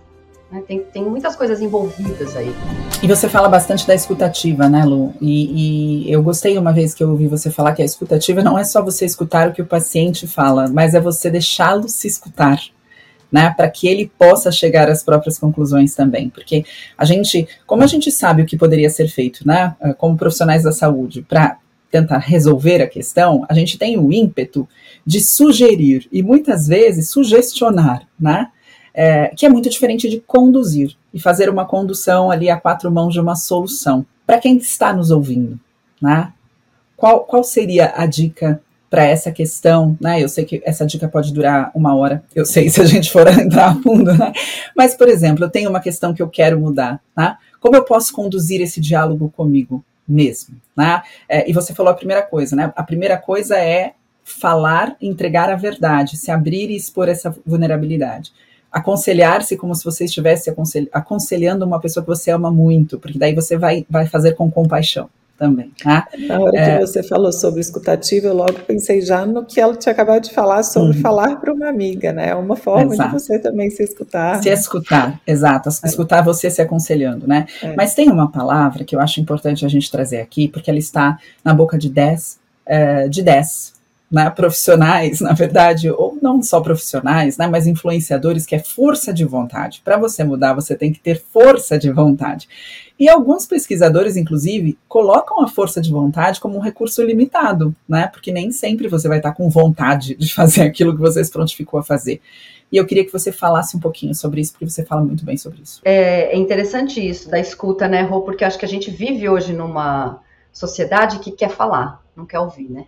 Né? 0.51 0.63
Tem, 0.67 0.79
tem 0.79 1.03
muitas 1.03 1.36
coisas 1.36 1.62
envolvidas 1.62 2.36
aí. 2.36 2.53
E 3.01 3.08
você 3.08 3.27
fala 3.27 3.49
bastante 3.49 3.86
da 3.86 3.95
escutativa, 3.95 4.69
né, 4.69 4.84
Lu? 4.86 5.13
E, 5.21 6.05
e, 6.08 6.12
eu 6.12 6.21
gostei 6.23 6.58
uma 6.58 6.71
vez 6.71 6.93
que 6.93 7.03
eu 7.03 7.10
ouvi 7.10 7.27
você 7.27 7.49
falar 7.49 7.73
que 7.73 7.81
a 7.81 7.86
escutativa 7.86 8.43
não 8.43 8.58
é 8.58 8.63
só 8.63 8.81
você 8.84 9.05
escutar 9.05 9.49
o 9.49 9.53
que 9.53 9.62
o 9.62 9.65
paciente 9.65 10.27
fala, 10.27 10.67
mas 10.69 10.93
é 10.93 10.99
você 10.99 11.29
deixá-lo 11.29 11.88
se 11.89 12.08
escutar 12.08 12.60
né, 13.31 13.53
para 13.55 13.69
que 13.69 13.88
ele 13.88 14.10
possa 14.17 14.51
chegar 14.51 14.89
às 14.89 15.03
próprias 15.03 15.38
conclusões 15.38 15.93
também, 15.93 16.29
porque 16.29 16.63
a 16.97 17.03
gente, 17.03 17.45
como 17.65 17.84
a 17.84 17.88
gente 17.88 18.10
sabe 18.10 18.41
o 18.41 18.45
que 18.45 18.58
poderia 18.58 18.89
ser 18.89 19.10
feito, 19.10 19.45
né, 19.45 19.75
como 19.97 20.15
profissionais 20.15 20.63
da 20.63 20.71
saúde, 20.71 21.21
para 21.21 21.58
tentar 21.91 22.19
resolver 22.19 22.81
a 22.81 22.88
questão, 22.88 23.45
a 23.49 23.53
gente 23.53 23.77
tem 23.77 23.97
o 23.97 24.12
ímpeto 24.12 24.67
de 25.05 25.19
sugerir 25.19 26.08
e 26.12 26.23
muitas 26.23 26.67
vezes 26.67 27.10
sugestionar, 27.10 28.08
né, 28.17 28.47
é, 28.95 29.27
que 29.36 29.45
é 29.45 29.49
muito 29.49 29.69
diferente 29.69 30.10
de 30.10 30.21
conduzir 30.21 30.95
e 31.13 31.19
fazer 31.19 31.49
uma 31.49 31.65
condução 31.65 32.31
ali 32.31 32.49
a 32.49 32.58
quatro 32.58 32.89
mãos 32.89 33.13
de 33.13 33.19
uma 33.19 33.36
solução. 33.36 34.05
Para 34.25 34.39
quem 34.39 34.58
está 34.58 34.93
nos 34.93 35.12
ouvindo, 35.12 35.60
né, 36.01 36.31
qual, 36.95 37.25
qual 37.25 37.43
seria 37.43 37.93
a 37.95 38.05
dica 38.05 38.62
para 38.89 39.03
essa 39.03 39.31
questão, 39.31 39.97
né? 39.99 40.23
Eu 40.23 40.29
sei 40.29 40.45
que 40.45 40.62
essa 40.63 40.86
dica 40.86 41.10
pode 41.10 41.34
durar 41.34 41.69
uma 41.75 41.93
hora, 41.93 42.23
eu 42.34 42.45
sei 42.45 42.69
se 42.69 42.79
a 42.79 42.86
gente 42.86 43.12
for 43.12 43.27
entrar 43.39 43.71
a 43.71 43.75
fundo, 43.75 44.13
né? 44.13 44.31
Mas, 44.73 44.95
por 44.95 45.10
exemplo, 45.10 45.43
eu 45.43 45.49
tenho 45.49 45.69
uma 45.69 45.81
questão 45.81 46.13
que 46.13 46.21
eu 46.21 46.29
quero 46.29 46.58
mudar, 46.58 47.01
tá? 47.13 47.38
Como 47.60 47.75
eu 47.75 47.84
posso 47.84 48.13
conduzir 48.13 48.62
esse 48.62 48.79
diálogo 48.79 49.29
comigo 49.36 49.84
mesmo, 50.08 50.55
né? 50.77 51.01
É, 51.27 51.49
e 51.49 51.51
você 51.51 51.73
falou 51.73 51.91
a 51.91 51.95
primeira 51.95 52.21
coisa, 52.21 52.55
né? 52.55 52.71
A 52.73 52.84
primeira 52.84 53.17
coisa 53.17 53.58
é 53.58 53.93
falar, 54.23 54.95
entregar 55.01 55.49
a 55.49 55.55
verdade, 55.55 56.15
se 56.15 56.31
abrir 56.31 56.69
e 56.69 56.75
expor 56.77 57.10
essa 57.10 57.36
vulnerabilidade 57.45 58.31
aconselhar-se 58.76 59.56
como 59.56 59.74
se 59.74 59.86
você 59.86 60.04
estivesse 60.04 60.54
aconselhando 60.92 61.66
uma 61.66 61.80
pessoa 61.80 62.04
que 62.04 62.10
você 62.10 62.30
ama 62.30 62.52
muito, 62.52 63.00
porque 63.00 63.18
daí 63.18 63.34
você 63.34 63.58
vai, 63.58 63.86
vai 63.90 64.06
fazer 64.06 64.34
com 64.34 64.52
compaixão 64.52 65.10
também. 65.38 65.72
Tá? 65.82 66.06
Na 66.28 66.42
hora 66.42 66.60
é, 66.60 66.78
que 66.78 66.86
você 66.86 67.02
falou 67.02 67.32
sobre 67.32 67.62
escutativa, 67.62 68.28
eu 68.28 68.34
logo 68.34 68.52
pensei 68.68 69.00
já 69.00 69.26
no 69.26 69.46
que 69.46 69.62
ela 69.62 69.78
tinha 69.78 69.94
acabado 69.94 70.24
de 70.24 70.34
falar 70.34 70.62
sobre 70.64 70.98
uhum. 70.98 71.02
falar 71.02 71.38
para 71.38 71.54
uma 71.54 71.70
amiga, 71.70 72.12
né? 72.12 72.32
É 72.32 72.36
uma 72.36 72.58
forma 72.58 72.94
exato. 72.94 73.16
de 73.16 73.22
você 73.22 73.40
também 73.40 73.70
se 73.70 73.82
escutar. 73.82 74.44
Se 74.44 74.50
escutar, 74.50 75.22
exato. 75.26 75.70
É. 75.70 75.88
Escutar 75.88 76.22
você 76.22 76.52
se 76.52 76.62
aconselhando, 76.62 77.26
né? 77.26 77.46
É. 77.64 77.74
Mas 77.78 77.96
tem 77.96 78.10
uma 78.10 78.30
palavra 78.30 78.84
que 78.84 78.94
eu 78.94 79.00
acho 79.00 79.22
importante 79.22 79.66
a 79.66 79.70
gente 79.70 79.90
trazer 79.90 80.20
aqui, 80.20 80.50
porque 80.50 80.70
ela 80.70 80.80
está 80.80 81.18
na 81.46 81.54
boca 81.54 81.78
de 81.78 81.90
10, 81.90 82.40
é, 82.66 83.08
de 83.08 83.24
10 83.24 83.74
né, 84.12 84.30
profissionais, 84.30 85.20
na 85.22 85.34
verdade, 85.34 85.90
ou 85.90 86.14
não 86.26 86.42
só 86.42 86.60
profissionais, 86.60 87.38
né, 87.38 87.46
mas 87.46 87.68
influenciadores, 87.68 88.48
que 88.48 88.56
é 88.56 88.60
força 88.60 89.14
de 89.14 89.24
vontade. 89.24 89.82
Para 89.86 89.98
você 89.98 90.24
mudar, 90.24 90.54
você 90.54 90.76
tem 90.76 90.92
que 90.92 91.00
ter 91.00 91.22
força 91.32 91.78
de 91.78 91.92
vontade. 91.92 92.50
E 93.00 93.08
alguns 93.08 93.46
pesquisadores, 93.46 94.18
inclusive, 94.18 94.78
colocam 94.88 95.44
a 95.44 95.48
força 95.48 95.80
de 95.80 95.92
vontade 95.92 96.40
como 96.40 96.58
um 96.58 96.62
recurso 96.62 97.04
limitado, 97.04 97.76
né, 97.88 98.08
porque 98.08 98.32
nem 98.32 98.52
sempre 98.52 98.88
você 98.88 99.08
vai 99.08 99.18
estar 99.18 99.34
com 99.34 99.48
vontade 99.50 100.16
de 100.16 100.34
fazer 100.34 100.64
aquilo 100.68 100.96
que 100.96 101.02
você 101.02 101.24
se 101.24 101.32
prontificou 101.32 101.80
a 101.80 101.84
fazer. 101.84 102.20
E 102.72 102.78
eu 102.78 102.86
queria 102.86 103.06
que 103.06 103.14
você 103.14 103.32
falasse 103.32 103.78
um 103.78 103.80
pouquinho 103.80 104.16
sobre 104.16 104.42
isso, 104.42 104.54
porque 104.54 104.68
você 104.68 104.84
fala 104.84 105.04
muito 105.04 105.24
bem 105.24 105.38
sobre 105.38 105.62
isso. 105.62 105.80
É, 105.86 106.34
é 106.34 106.36
interessante 106.36 107.00
isso 107.00 107.30
da 107.30 107.40
escuta, 107.40 107.88
né, 107.88 108.02
Rô? 108.02 108.22
Porque 108.22 108.44
acho 108.44 108.58
que 108.58 108.66
a 108.66 108.68
gente 108.68 108.90
vive 108.90 109.30
hoje 109.30 109.54
numa 109.54 110.20
sociedade 110.52 111.20
que 111.20 111.32
quer 111.32 111.50
falar, 111.50 112.02
não 112.16 112.26
quer 112.26 112.40
ouvir, 112.40 112.70
né? 112.70 112.86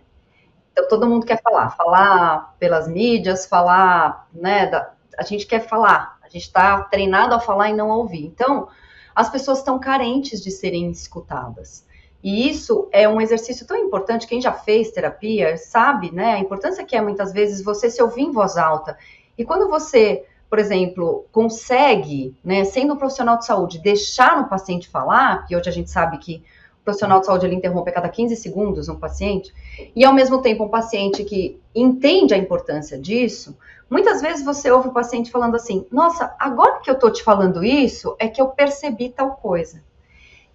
Então, 0.78 0.88
todo 0.88 1.08
mundo 1.08 1.26
quer 1.26 1.42
falar, 1.42 1.70
falar 1.70 2.54
pelas 2.56 2.86
mídias, 2.86 3.46
falar, 3.46 4.28
né? 4.32 4.66
Da, 4.66 4.92
a 5.18 5.24
gente 5.24 5.44
quer 5.44 5.66
falar, 5.66 6.16
a 6.22 6.28
gente 6.28 6.44
está 6.44 6.82
treinado 6.82 7.34
a 7.34 7.40
falar 7.40 7.70
e 7.70 7.72
não 7.74 7.90
a 7.90 7.96
ouvir. 7.96 8.24
Então, 8.24 8.68
as 9.12 9.28
pessoas 9.28 9.58
estão 9.58 9.80
carentes 9.80 10.40
de 10.40 10.52
serem 10.52 10.88
escutadas. 10.88 11.84
E 12.22 12.48
isso 12.48 12.88
é 12.92 13.08
um 13.08 13.20
exercício 13.20 13.66
tão 13.66 13.76
importante. 13.76 14.28
Quem 14.28 14.40
já 14.40 14.52
fez 14.52 14.92
terapia 14.92 15.56
sabe, 15.56 16.12
né? 16.12 16.34
A 16.34 16.38
importância 16.38 16.84
que 16.84 16.94
é 16.94 17.02
muitas 17.02 17.32
vezes 17.32 17.60
você 17.60 17.90
se 17.90 18.00
ouvir 18.00 18.22
em 18.22 18.32
voz 18.32 18.56
alta. 18.56 18.96
E 19.36 19.44
quando 19.44 19.68
você, 19.68 20.24
por 20.48 20.60
exemplo, 20.60 21.26
consegue, 21.32 22.36
né, 22.44 22.62
sendo 22.62 22.94
um 22.94 22.96
profissional 22.96 23.36
de 23.36 23.46
saúde, 23.46 23.80
deixar 23.80 24.42
o 24.42 24.48
paciente 24.48 24.88
falar, 24.88 25.44
e 25.50 25.56
hoje 25.56 25.68
a 25.68 25.72
gente 25.72 25.90
sabe 25.90 26.18
que 26.18 26.44
profissional 26.88 27.20
de 27.20 27.26
saúde 27.26 27.46
ele 27.46 27.54
interrompe 27.54 27.90
a 27.90 27.94
cada 27.94 28.08
15 28.08 28.34
segundos 28.36 28.88
um 28.88 28.96
paciente, 28.96 29.52
e 29.94 30.04
ao 30.04 30.12
mesmo 30.12 30.40
tempo 30.40 30.64
um 30.64 30.68
paciente 30.68 31.22
que 31.24 31.60
entende 31.74 32.34
a 32.34 32.38
importância 32.38 32.98
disso, 32.98 33.56
Muitas 33.90 34.20
vezes 34.20 34.44
você 34.44 34.70
ouve 34.70 34.88
o 34.88 34.92
paciente 34.92 35.30
falando 35.30 35.54
assim: 35.54 35.86
Nossa, 35.90 36.34
agora 36.38 36.80
que 36.80 36.90
eu 36.90 36.94
estou 36.94 37.10
te 37.10 37.22
falando 37.22 37.64
isso, 37.64 38.14
é 38.18 38.28
que 38.28 38.40
eu 38.40 38.48
percebi 38.48 39.08
tal 39.08 39.36
coisa. 39.36 39.82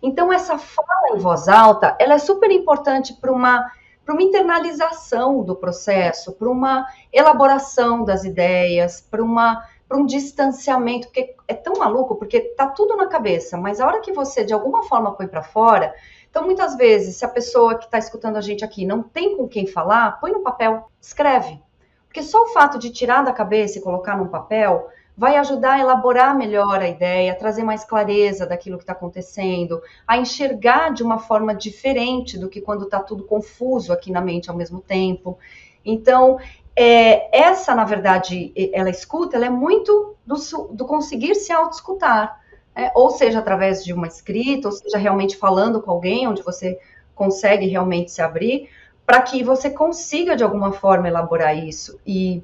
Então, 0.02 0.32
essa 0.32 0.58
fala 0.58 1.15
em 1.15 1.17
voz 1.17 1.48
alta, 1.48 1.96
ela 2.00 2.13
é 2.13 2.19
super 2.19 2.52
importante 2.52 3.13
para 3.13 3.32
uma, 3.32 3.72
uma 4.08 4.22
internalização 4.22 5.41
do 5.41 5.56
processo, 5.56 6.34
para 6.34 6.50
uma 6.50 6.86
elaboração 7.12 8.04
das 8.04 8.24
ideias, 8.24 9.02
para 9.02 9.24
uma 9.24 9.63
para 9.88 10.02
um 10.02 10.06
distanciamento, 10.08 11.08
porque 11.08 11.36
é 11.48 11.54
tão 11.54 11.74
maluco, 11.78 12.15
porque 12.15 12.39
tá 12.39 12.65
tudo 12.65 12.96
na 12.96 13.06
cabeça, 13.06 13.58
mas 13.58 13.80
a 13.80 13.86
hora 13.86 14.02
que 14.02 14.12
você 14.12 14.43
de 14.43 14.52
alguma 14.52 14.84
forma 14.84 15.12
põe 15.12 15.28
para 15.28 15.43
fora, 15.43 15.93
então 16.34 16.46
muitas 16.46 16.76
vezes, 16.76 17.17
se 17.17 17.24
a 17.24 17.28
pessoa 17.28 17.78
que 17.78 17.86
está 17.86 18.00
escutando 18.00 18.38
a 18.38 18.41
gente 18.41 18.65
aqui 18.65 18.88
não 18.88 19.04
tem 19.04 19.38
com 19.38 19.48
quem 19.48 19.67
falar, 19.67 20.19
põe 20.19 20.32
no 20.32 20.39
papel, 20.39 20.89
escreve. 21.00 21.62
Porque 22.08 22.24
só 22.24 22.46
o 22.46 22.48
fato 22.48 22.80
de 22.80 22.89
tirar 22.89 23.24
da 23.24 23.32
cabeça 23.32 23.78
e 23.78 23.82
colocar 23.84 24.17
num 24.17 24.28
papel 24.28 24.89
vai 25.15 25.36
ajudar 25.36 25.74
a 25.74 25.80
elaborar 25.80 26.36
melhor 26.36 26.82
a 26.82 26.89
ideia, 26.89 27.34
a 27.34 27.36
trazer 27.36 27.62
mais 27.62 27.84
clareza 27.84 28.48
daquilo 28.48 28.78
que 28.78 28.84
está 28.84 28.93
acontecendo, 28.93 29.80
a 30.08 30.17
enxergar 30.17 30.91
de 30.91 31.04
uma 31.04 31.19
forma 31.19 31.54
diferente 31.54 32.36
do 32.36 32.50
que 32.50 32.62
quando 32.62 32.86
está 32.86 33.00
tudo 33.00 33.26
confuso 33.26 33.93
aqui 33.93 34.12
na 34.12 34.19
mente 34.19 34.50
ao 34.50 34.58
mesmo 34.58 34.82
tempo. 34.82 35.38
Então, 35.86 36.39
é, 36.76 37.43
essa, 37.43 37.76
na 37.76 37.84
verdade, 37.84 38.52
ela 38.74 38.89
escuta, 38.89 39.36
ela 39.36 39.46
é 39.46 39.52
muito 39.52 40.15
do, 40.26 40.36
do 40.72 40.86
conseguir 40.88 41.36
se 41.36 41.54
auto-escutar. 41.54 42.41
É, 42.75 42.91
ou 42.95 43.12
seja, 43.12 43.39
através 43.39 43.83
de 43.83 43.93
uma 43.93 44.07
escrita, 44.07 44.67
ou 44.67 44.71
seja, 44.71 44.97
realmente 44.97 45.38
falando 45.38 45.81
com 45.81 45.91
alguém, 45.91 46.27
onde 46.27 46.41
você 46.41 46.79
consegue 47.13 47.67
realmente 47.67 48.12
se 48.12 48.21
abrir, 48.21 48.69
para 49.05 49.21
que 49.21 49.43
você 49.43 49.69
consiga, 49.69 50.36
de 50.36 50.43
alguma 50.43 50.71
forma, 50.71 51.07
elaborar 51.07 51.55
isso. 51.55 51.99
E, 52.05 52.43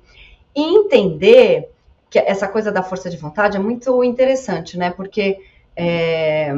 e, 0.56 0.62
entender 0.62 1.72
que 2.10 2.20
essa 2.20 2.48
coisa 2.48 2.72
da 2.72 2.84
força 2.84 3.10
de 3.10 3.18
vontade 3.18 3.58
é 3.58 3.60
muito 3.60 4.04
interessante, 4.04 4.78
né? 4.78 4.92
Porque 4.92 5.40
é, 5.76 6.54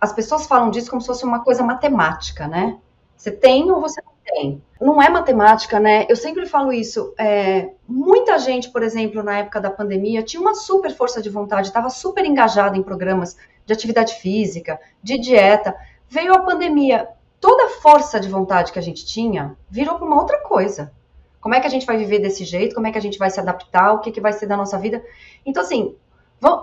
as 0.00 0.12
pessoas 0.12 0.46
falam 0.46 0.70
disso 0.70 0.90
como 0.90 1.00
se 1.00 1.06
fosse 1.06 1.24
uma 1.24 1.44
coisa 1.44 1.62
matemática, 1.62 2.48
né? 2.48 2.78
Você 3.16 3.30
tem 3.30 3.70
ou 3.70 3.80
você 3.80 4.00
não 4.02 4.15
tem. 4.26 4.62
Não 4.80 5.00
é 5.00 5.08
matemática, 5.08 5.80
né? 5.80 6.04
Eu 6.08 6.16
sempre 6.16 6.44
falo 6.46 6.72
isso. 6.72 7.14
É, 7.18 7.70
muita 7.88 8.38
gente, 8.38 8.70
por 8.70 8.82
exemplo, 8.82 9.22
na 9.22 9.38
época 9.38 9.60
da 9.60 9.70
pandemia, 9.70 10.22
tinha 10.22 10.40
uma 10.40 10.54
super 10.54 10.90
força 10.94 11.22
de 11.22 11.30
vontade, 11.30 11.68
estava 11.68 11.88
super 11.88 12.24
engajada 12.24 12.76
em 12.76 12.82
programas 12.82 13.36
de 13.64 13.72
atividade 13.72 14.14
física, 14.14 14.78
de 15.02 15.18
dieta. 15.18 15.74
Veio 16.08 16.34
a 16.34 16.40
pandemia, 16.40 17.08
toda 17.40 17.64
a 17.64 17.70
força 17.80 18.20
de 18.20 18.28
vontade 18.28 18.72
que 18.72 18.78
a 18.78 18.82
gente 18.82 19.06
tinha 19.06 19.56
virou 19.70 19.96
para 19.96 20.06
uma 20.06 20.20
outra 20.20 20.38
coisa. 20.40 20.92
Como 21.40 21.54
é 21.54 21.60
que 21.60 21.66
a 21.66 21.70
gente 21.70 21.86
vai 21.86 21.96
viver 21.96 22.18
desse 22.18 22.44
jeito? 22.44 22.74
Como 22.74 22.86
é 22.86 22.92
que 22.92 22.98
a 22.98 23.02
gente 23.02 23.18
vai 23.18 23.30
se 23.30 23.38
adaptar? 23.40 23.92
O 23.92 24.00
que, 24.00 24.10
que 24.10 24.20
vai 24.20 24.32
ser 24.32 24.46
da 24.46 24.56
nossa 24.56 24.76
vida? 24.78 25.02
Então, 25.44 25.62
assim, 25.62 25.94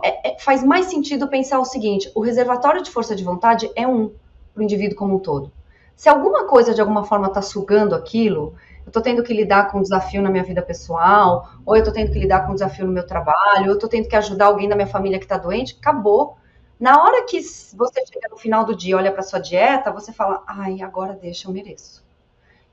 é, 0.03 0.31
é, 0.31 0.39
faz 0.39 0.63
mais 0.63 0.87
sentido 0.87 1.27
pensar 1.27 1.59
o 1.59 1.65
seguinte: 1.65 2.11
o 2.13 2.21
reservatório 2.21 2.83
de 2.83 2.91
força 2.91 3.15
de 3.15 3.23
vontade 3.23 3.71
é 3.75 3.87
um 3.87 4.11
para 4.53 4.61
o 4.61 4.63
indivíduo 4.63 4.97
como 4.97 5.15
um 5.15 5.19
todo. 5.19 5.51
Se 5.95 6.09
alguma 6.09 6.45
coisa 6.45 6.73
de 6.73 6.81
alguma 6.81 7.03
forma 7.03 7.27
está 7.27 7.41
sugando 7.41 7.95
aquilo, 7.95 8.55
eu 8.85 8.89
estou 8.89 9.01
tendo 9.01 9.23
que 9.23 9.33
lidar 9.33 9.71
com 9.71 9.79
um 9.79 9.81
desafio 9.81 10.21
na 10.21 10.29
minha 10.29 10.43
vida 10.43 10.61
pessoal, 10.61 11.49
ou 11.65 11.75
eu 11.75 11.79
estou 11.79 11.93
tendo 11.93 12.11
que 12.11 12.19
lidar 12.19 12.45
com 12.45 12.51
um 12.51 12.55
desafio 12.55 12.85
no 12.85 12.91
meu 12.91 13.05
trabalho, 13.05 13.63
ou 13.63 13.67
eu 13.67 13.73
estou 13.73 13.89
tendo 13.89 14.07
que 14.07 14.15
ajudar 14.15 14.47
alguém 14.47 14.67
da 14.67 14.75
minha 14.75 14.87
família 14.87 15.19
que 15.19 15.25
está 15.25 15.37
doente, 15.37 15.77
acabou. 15.79 16.37
Na 16.79 17.01
hora 17.01 17.25
que 17.25 17.39
você 17.41 18.05
chega 18.05 18.27
no 18.29 18.37
final 18.37 18.65
do 18.65 18.75
dia, 18.75 18.97
olha 18.97 19.11
para 19.11 19.23
sua 19.23 19.39
dieta, 19.39 19.91
você 19.91 20.11
fala, 20.11 20.43
ai, 20.45 20.81
agora 20.81 21.13
deixa, 21.13 21.47
eu 21.47 21.53
mereço. 21.53 22.03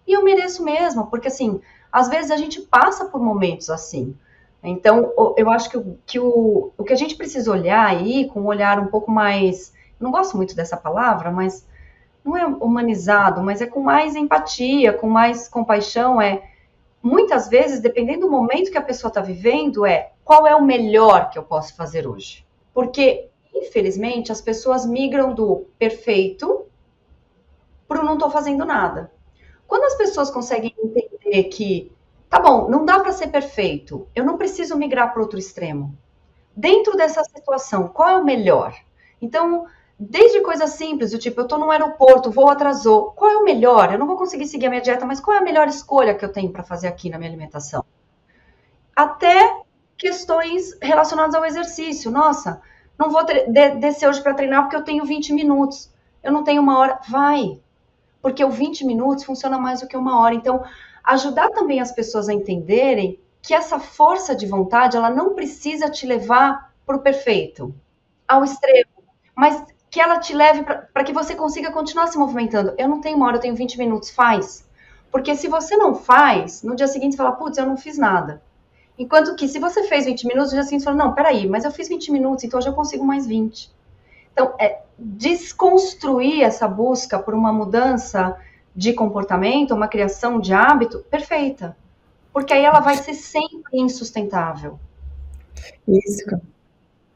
E 0.07 0.13
eu 0.13 0.25
mereço 0.25 0.65
mesmo, 0.65 1.07
porque 1.07 1.29
assim, 1.29 1.61
às 1.93 2.09
vezes 2.09 2.31
a 2.31 2.37
gente 2.37 2.61
passa 2.63 3.05
por 3.05 3.21
momentos 3.21 3.71
assim. 3.71 4.17
Então, 4.63 5.13
eu 5.37 5.51
acho 5.51 5.71
que, 5.71 5.81
que 6.05 6.19
o, 6.19 6.73
o 6.77 6.85
que 6.85 6.93
a 6.93 6.97
gente 6.97 7.15
precisa 7.15 7.51
olhar 7.51 7.87
aí, 7.87 8.29
com 8.29 8.41
um 8.41 8.47
olhar 8.47 8.79
um 8.79 8.89
pouco 8.89 9.11
mais. 9.11 9.73
Não 9.99 10.11
gosto 10.11 10.37
muito 10.37 10.55
dessa 10.55 10.77
palavra, 10.77 11.31
mas 11.31 11.67
não 12.25 12.37
é 12.37 12.47
humanizado, 12.47 13.43
mas 13.43 13.61
é 13.61 13.67
com 13.67 13.81
mais 13.81 14.15
empatia, 14.15 14.93
com 14.93 15.09
mais 15.09 15.49
compaixão, 15.49 16.21
é 16.21 16.43
muitas 17.03 17.49
vezes, 17.49 17.81
dependendo 17.81 18.27
do 18.27 18.31
momento 18.31 18.71
que 18.71 18.79
a 18.79 18.83
pessoa 18.83 19.09
está 19.09 19.21
vivendo, 19.21 19.87
é 19.87 20.13
qual 20.25 20.47
é 20.47 20.55
o 20.55 20.63
melhor 20.63 21.31
que 21.31 21.39
eu 21.39 21.43
posso 21.43 21.75
fazer 21.75 22.07
hoje. 22.07 22.47
Porque, 22.75 23.29
infelizmente, 23.55 24.31
as 24.31 24.41
pessoas 24.41 24.87
migram 24.87 25.35
do 25.35 25.67
perfeito 25.79 26.67
para 27.89 28.01
o 28.01 28.05
não 28.05 28.15
estou 28.15 28.31
fazendo 28.31 28.65
nada. 28.65 29.11
Quando 29.67 29.85
as 29.85 29.97
pessoas 29.97 30.31
conseguem 30.31 30.75
entender 30.79 31.45
que, 31.45 31.93
tá 32.29 32.39
bom, 32.39 32.69
não 32.69 32.85
dá 32.85 33.01
para 33.01 33.13
ser 33.13 33.29
perfeito, 33.29 34.07
eu 34.15 34.25
não 34.25 34.37
preciso 34.37 34.77
migrar 34.77 35.13
para 35.13 35.23
outro 35.23 35.39
extremo. 35.39 35.97
Dentro 36.55 36.97
dessa 36.97 37.25
situação, 37.25 37.89
qual 37.89 38.09
é 38.09 38.17
o 38.17 38.25
melhor? 38.25 38.75
Então, 39.21 39.67
Desde 40.03 40.41
coisas 40.41 40.71
simples, 40.71 41.11
do 41.11 41.19
tipo, 41.19 41.39
eu 41.39 41.45
estou 41.45 41.59
no 41.59 41.71
aeroporto, 41.71 42.31
o 42.31 42.33
voo 42.33 42.49
atrasou. 42.49 43.11
Qual 43.11 43.31
é 43.31 43.37
o 43.37 43.45
melhor? 43.45 43.93
Eu 43.93 43.99
não 43.99 44.07
vou 44.07 44.17
conseguir 44.17 44.47
seguir 44.47 44.65
a 44.65 44.71
minha 44.71 44.81
dieta, 44.81 45.05
mas 45.05 45.21
qual 45.21 45.37
é 45.37 45.41
a 45.41 45.43
melhor 45.43 45.69
escolha 45.69 46.15
que 46.15 46.25
eu 46.25 46.33
tenho 46.33 46.51
para 46.51 46.63
fazer 46.63 46.89
aqui 46.89 47.11
na 47.11 47.19
minha 47.19 47.31
alimentação? 47.31 47.85
Até 48.97 49.61
questões 49.99 50.75
relacionadas 50.81 51.35
ao 51.35 51.45
exercício. 51.45 52.11
Nossa, 52.11 52.63
não 52.99 53.11
vou 53.11 53.23
de 53.27 53.45
descer 53.75 54.09
hoje 54.09 54.23
para 54.23 54.33
treinar 54.33 54.63
porque 54.63 54.77
eu 54.77 54.85
tenho 54.85 55.05
20 55.05 55.35
minutos. 55.35 55.93
Eu 56.23 56.33
não 56.33 56.45
tenho 56.45 56.63
uma 56.63 56.79
hora. 56.79 56.99
Vai. 57.07 57.61
Porque 58.23 58.43
o 58.43 58.51
20 58.51 58.87
minutos 58.87 59.25
funciona 59.25 59.59
mais 59.59 59.83
do 59.83 59.87
que 59.87 59.99
uma 59.99 60.19
hora. 60.19 60.35
Então, 60.35 60.65
ajudar 61.05 61.51
também 61.51 61.79
as 61.79 61.93
pessoas 61.93 62.27
a 62.27 62.33
entenderem 62.33 63.21
que 63.43 63.53
essa 63.53 63.79
força 63.79 64.35
de 64.35 64.47
vontade, 64.47 64.97
ela 64.97 65.11
não 65.11 65.35
precisa 65.35 65.91
te 65.91 66.07
levar 66.07 66.73
para 66.87 66.97
o 66.97 67.03
perfeito, 67.03 67.75
ao 68.27 68.43
extremo. 68.43 68.89
Mas 69.37 69.63
que 69.91 70.01
ela 70.01 70.19
te 70.19 70.33
leve 70.33 70.63
para 70.63 71.05
que 71.05 71.13
você 71.13 71.35
consiga 71.35 71.73
continuar 71.73 72.07
se 72.07 72.17
movimentando. 72.17 72.75
Eu 72.79 72.89
não 72.89 73.01
tenho 73.01 73.17
uma 73.17 73.27
hora, 73.27 73.37
eu 73.37 73.41
tenho 73.41 73.57
20 73.57 73.77
minutos, 73.77 74.11
faz. 74.11 74.65
Porque 75.11 75.35
se 75.35 75.49
você 75.49 75.77
não 75.77 75.95
faz, 75.95 76.63
no 76.63 76.77
dia 76.77 76.87
seguinte 76.87 77.13
você 77.13 77.17
fala, 77.19 77.33
putz, 77.33 77.59
eu 77.59 77.67
não 77.67 77.77
fiz 77.77 77.99
nada. 77.99 78.41
Enquanto 78.97 79.35
que 79.35 79.49
se 79.49 79.59
você 79.59 79.83
fez 79.85 80.05
20 80.05 80.27
minutos, 80.29 80.53
no 80.53 80.57
dia 80.57 80.63
seguinte 80.63 80.83
você 80.83 80.85
fala, 80.85 80.97
não, 80.97 81.15
peraí, 81.15 81.49
mas 81.49 81.65
eu 81.65 81.73
fiz 81.73 81.89
20 81.89 82.13
minutos, 82.13 82.45
então 82.45 82.59
hoje 82.59 82.69
eu 82.69 82.75
consigo 82.75 83.05
mais 83.05 83.27
20. 83.27 83.71
Então, 84.33 84.55
é 84.61 84.83
desconstruir 84.97 86.43
essa 86.43 86.69
busca 86.69 87.19
por 87.19 87.35
uma 87.35 87.53
mudança 87.53 88.37
de 88.77 88.93
comportamento, 88.93 89.75
uma 89.75 89.89
criação 89.89 90.39
de 90.39 90.53
hábito 90.53 91.01
perfeita. 91.11 91.77
Porque 92.33 92.53
aí 92.53 92.65
ela 92.65 92.81
vai 92.81 92.97
ser 92.97 93.15
sempre 93.15 93.81
insustentável. 93.81 94.79
Isso. 95.89 96.41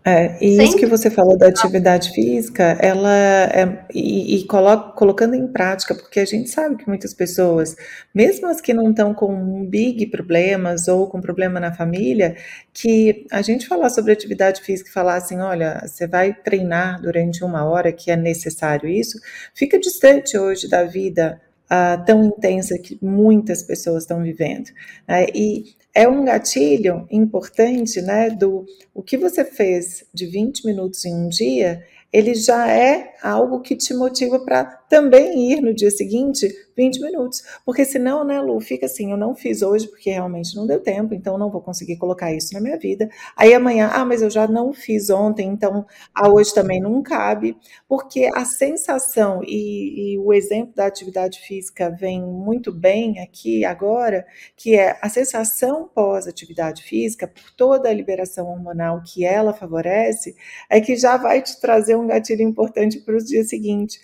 É, 0.06 0.36
e 0.38 0.62
isso 0.62 0.76
que 0.76 0.84
você 0.84 1.08
falou 1.08 1.34
da 1.38 1.48
atividade 1.48 2.10
física, 2.10 2.76
ela 2.78 3.10
é, 3.10 3.86
e, 3.94 4.36
e 4.36 4.44
coloca, 4.44 4.92
colocando 4.92 5.34
em 5.34 5.46
prática, 5.46 5.94
porque 5.94 6.20
a 6.20 6.26
gente 6.26 6.50
sabe 6.50 6.76
que 6.76 6.86
muitas 6.86 7.14
pessoas, 7.14 7.74
mesmo 8.14 8.46
as 8.46 8.60
que 8.60 8.74
não 8.74 8.90
estão 8.90 9.14
com 9.14 9.64
big 9.64 10.06
problemas 10.08 10.88
ou 10.88 11.06
com 11.08 11.22
problema 11.22 11.58
na 11.58 11.72
família, 11.72 12.36
que 12.70 13.26
a 13.32 13.40
gente 13.40 13.66
falar 13.66 13.88
sobre 13.88 14.12
atividade 14.12 14.60
física 14.60 14.90
e 14.90 14.92
falar 14.92 15.14
assim, 15.14 15.40
olha, 15.40 15.80
você 15.86 16.06
vai 16.06 16.34
treinar 16.34 17.00
durante 17.00 17.42
uma 17.42 17.64
hora 17.64 17.90
que 17.90 18.10
é 18.10 18.16
necessário 18.16 18.86
isso, 18.86 19.18
fica 19.54 19.78
distante 19.78 20.36
hoje 20.36 20.68
da 20.68 20.84
vida 20.84 21.40
uh, 21.64 22.04
tão 22.04 22.24
intensa 22.26 22.78
que 22.78 22.98
muitas 23.00 23.62
pessoas 23.62 24.02
estão 24.02 24.22
vivendo. 24.22 24.68
Né? 25.08 25.26
E 25.34 25.64
é 25.94 26.08
um 26.08 26.24
gatilho 26.24 27.06
importante, 27.10 28.02
né, 28.02 28.28
do 28.30 28.66
o 28.92 29.02
que 29.02 29.16
você 29.16 29.44
fez 29.44 30.04
de 30.12 30.26
20 30.26 30.66
minutos 30.66 31.04
em 31.04 31.14
um 31.14 31.28
dia, 31.28 31.84
ele 32.12 32.34
já 32.34 32.68
é 32.70 33.14
algo 33.22 33.60
que 33.60 33.76
te 33.76 33.94
motiva 33.94 34.38
para 34.38 34.64
também 34.94 35.50
ir 35.50 35.60
no 35.60 35.74
dia 35.74 35.90
seguinte 35.90 36.48
20 36.76 37.00
minutos. 37.00 37.42
Porque 37.64 37.84
senão, 37.84 38.24
né, 38.24 38.40
Lu, 38.40 38.60
fica 38.60 38.86
assim, 38.86 39.10
eu 39.10 39.16
não 39.16 39.34
fiz 39.34 39.60
hoje 39.60 39.88
porque 39.88 40.10
realmente 40.10 40.54
não 40.54 40.66
deu 40.66 40.80
tempo, 40.80 41.14
então 41.14 41.38
não 41.38 41.50
vou 41.50 41.60
conseguir 41.60 41.96
colocar 41.96 42.32
isso 42.32 42.52
na 42.54 42.60
minha 42.60 42.78
vida. 42.78 43.08
Aí 43.36 43.54
amanhã, 43.54 43.90
ah, 43.92 44.04
mas 44.04 44.22
eu 44.22 44.30
já 44.30 44.46
não 44.46 44.72
fiz 44.72 45.10
ontem, 45.10 45.48
então 45.48 45.84
a 46.14 46.28
hoje 46.28 46.54
também 46.54 46.80
não 46.80 47.02
cabe. 47.02 47.56
Porque 47.88 48.30
a 48.34 48.44
sensação 48.44 49.40
e, 49.44 50.14
e 50.14 50.18
o 50.18 50.32
exemplo 50.32 50.74
da 50.74 50.86
atividade 50.86 51.40
física 51.40 51.90
vem 51.90 52.22
muito 52.22 52.72
bem 52.72 53.20
aqui 53.20 53.64
agora, 53.64 54.24
que 54.56 54.76
é 54.76 54.96
a 55.00 55.08
sensação 55.08 55.88
pós-atividade 55.92 56.82
física, 56.82 57.26
por 57.26 57.50
toda 57.56 57.88
a 57.88 57.92
liberação 57.92 58.46
hormonal 58.46 59.02
que 59.02 59.24
ela 59.24 59.52
favorece, 59.52 60.36
é 60.70 60.80
que 60.80 60.96
já 60.96 61.16
vai 61.16 61.42
te 61.42 61.60
trazer 61.60 61.96
um 61.96 62.06
gatilho 62.06 62.42
importante 62.42 63.00
para 63.00 63.16
os 63.16 63.24
dias 63.24 63.48
seguintes. 63.48 63.98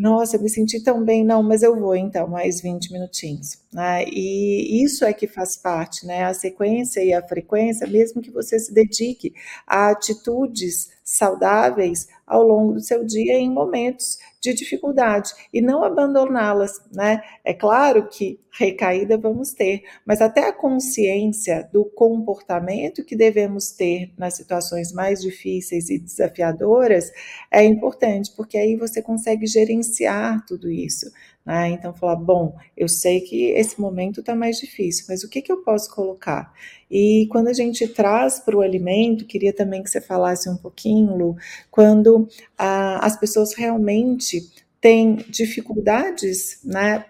Nossa, 0.00 0.36
eu 0.36 0.40
me 0.42 0.48
senti 0.48 0.82
tão 0.82 1.04
bem, 1.04 1.22
não, 1.22 1.42
mas 1.42 1.62
eu 1.62 1.78
vou 1.78 1.94
então, 1.94 2.26
mais 2.26 2.62
20 2.62 2.90
minutinhos. 2.90 3.58
Né? 3.70 4.04
E 4.08 4.82
isso 4.82 5.04
é 5.04 5.12
que 5.12 5.26
faz 5.26 5.56
parte, 5.58 6.06
né? 6.06 6.24
A 6.24 6.32
sequência 6.32 7.04
e 7.04 7.12
a 7.12 7.22
frequência, 7.22 7.86
mesmo 7.86 8.22
que 8.22 8.30
você 8.30 8.58
se 8.58 8.72
dedique 8.72 9.34
a 9.66 9.90
atitudes 9.90 10.88
saudáveis 11.04 12.08
ao 12.26 12.42
longo 12.42 12.72
do 12.74 12.80
seu 12.80 13.04
dia 13.04 13.34
em 13.34 13.50
momentos 13.50 14.16
de 14.40 14.54
dificuldade 14.54 15.32
e 15.52 15.60
não 15.60 15.84
abandoná-las, 15.84 16.80
né? 16.92 17.22
É 17.44 17.52
claro 17.52 18.08
que 18.08 18.40
recaída 18.52 19.16
vamos 19.16 19.52
ter, 19.52 19.82
mas 20.04 20.20
até 20.20 20.48
a 20.48 20.52
consciência 20.52 21.68
do 21.72 21.84
comportamento 21.84 23.04
que 23.04 23.14
devemos 23.14 23.70
ter 23.70 24.12
nas 24.18 24.34
situações 24.34 24.92
mais 24.92 25.20
difíceis 25.20 25.88
e 25.88 25.98
desafiadoras 25.98 27.12
é 27.50 27.62
importante, 27.64 28.32
porque 28.36 28.58
aí 28.58 28.76
você 28.76 29.00
consegue 29.02 29.46
gerenciar 29.46 30.44
tudo 30.46 30.70
isso. 30.70 31.10
Né? 31.44 31.70
Então, 31.70 31.94
falar, 31.94 32.16
bom, 32.16 32.56
eu 32.76 32.88
sei 32.88 33.20
que 33.20 33.50
esse 33.52 33.80
momento 33.80 34.20
está 34.20 34.34
mais 34.34 34.58
difícil, 34.58 35.06
mas 35.08 35.24
o 35.24 35.28
que, 35.28 35.40
que 35.40 35.50
eu 35.50 35.62
posso 35.62 35.92
colocar? 35.94 36.52
E 36.90 37.26
quando 37.30 37.48
a 37.48 37.52
gente 37.52 37.86
traz 37.88 38.38
para 38.40 38.56
o 38.56 38.60
alimento, 38.60 39.24
queria 39.24 39.52
também 39.52 39.82
que 39.82 39.90
você 39.90 40.00
falasse 40.00 40.48
um 40.48 40.56
pouquinho, 40.56 41.16
Lu, 41.16 41.36
quando 41.70 42.28
ah, 42.58 43.04
as 43.04 43.18
pessoas 43.18 43.54
realmente 43.54 44.42
têm 44.80 45.16
dificuldades, 45.28 46.60
né, 46.64 47.04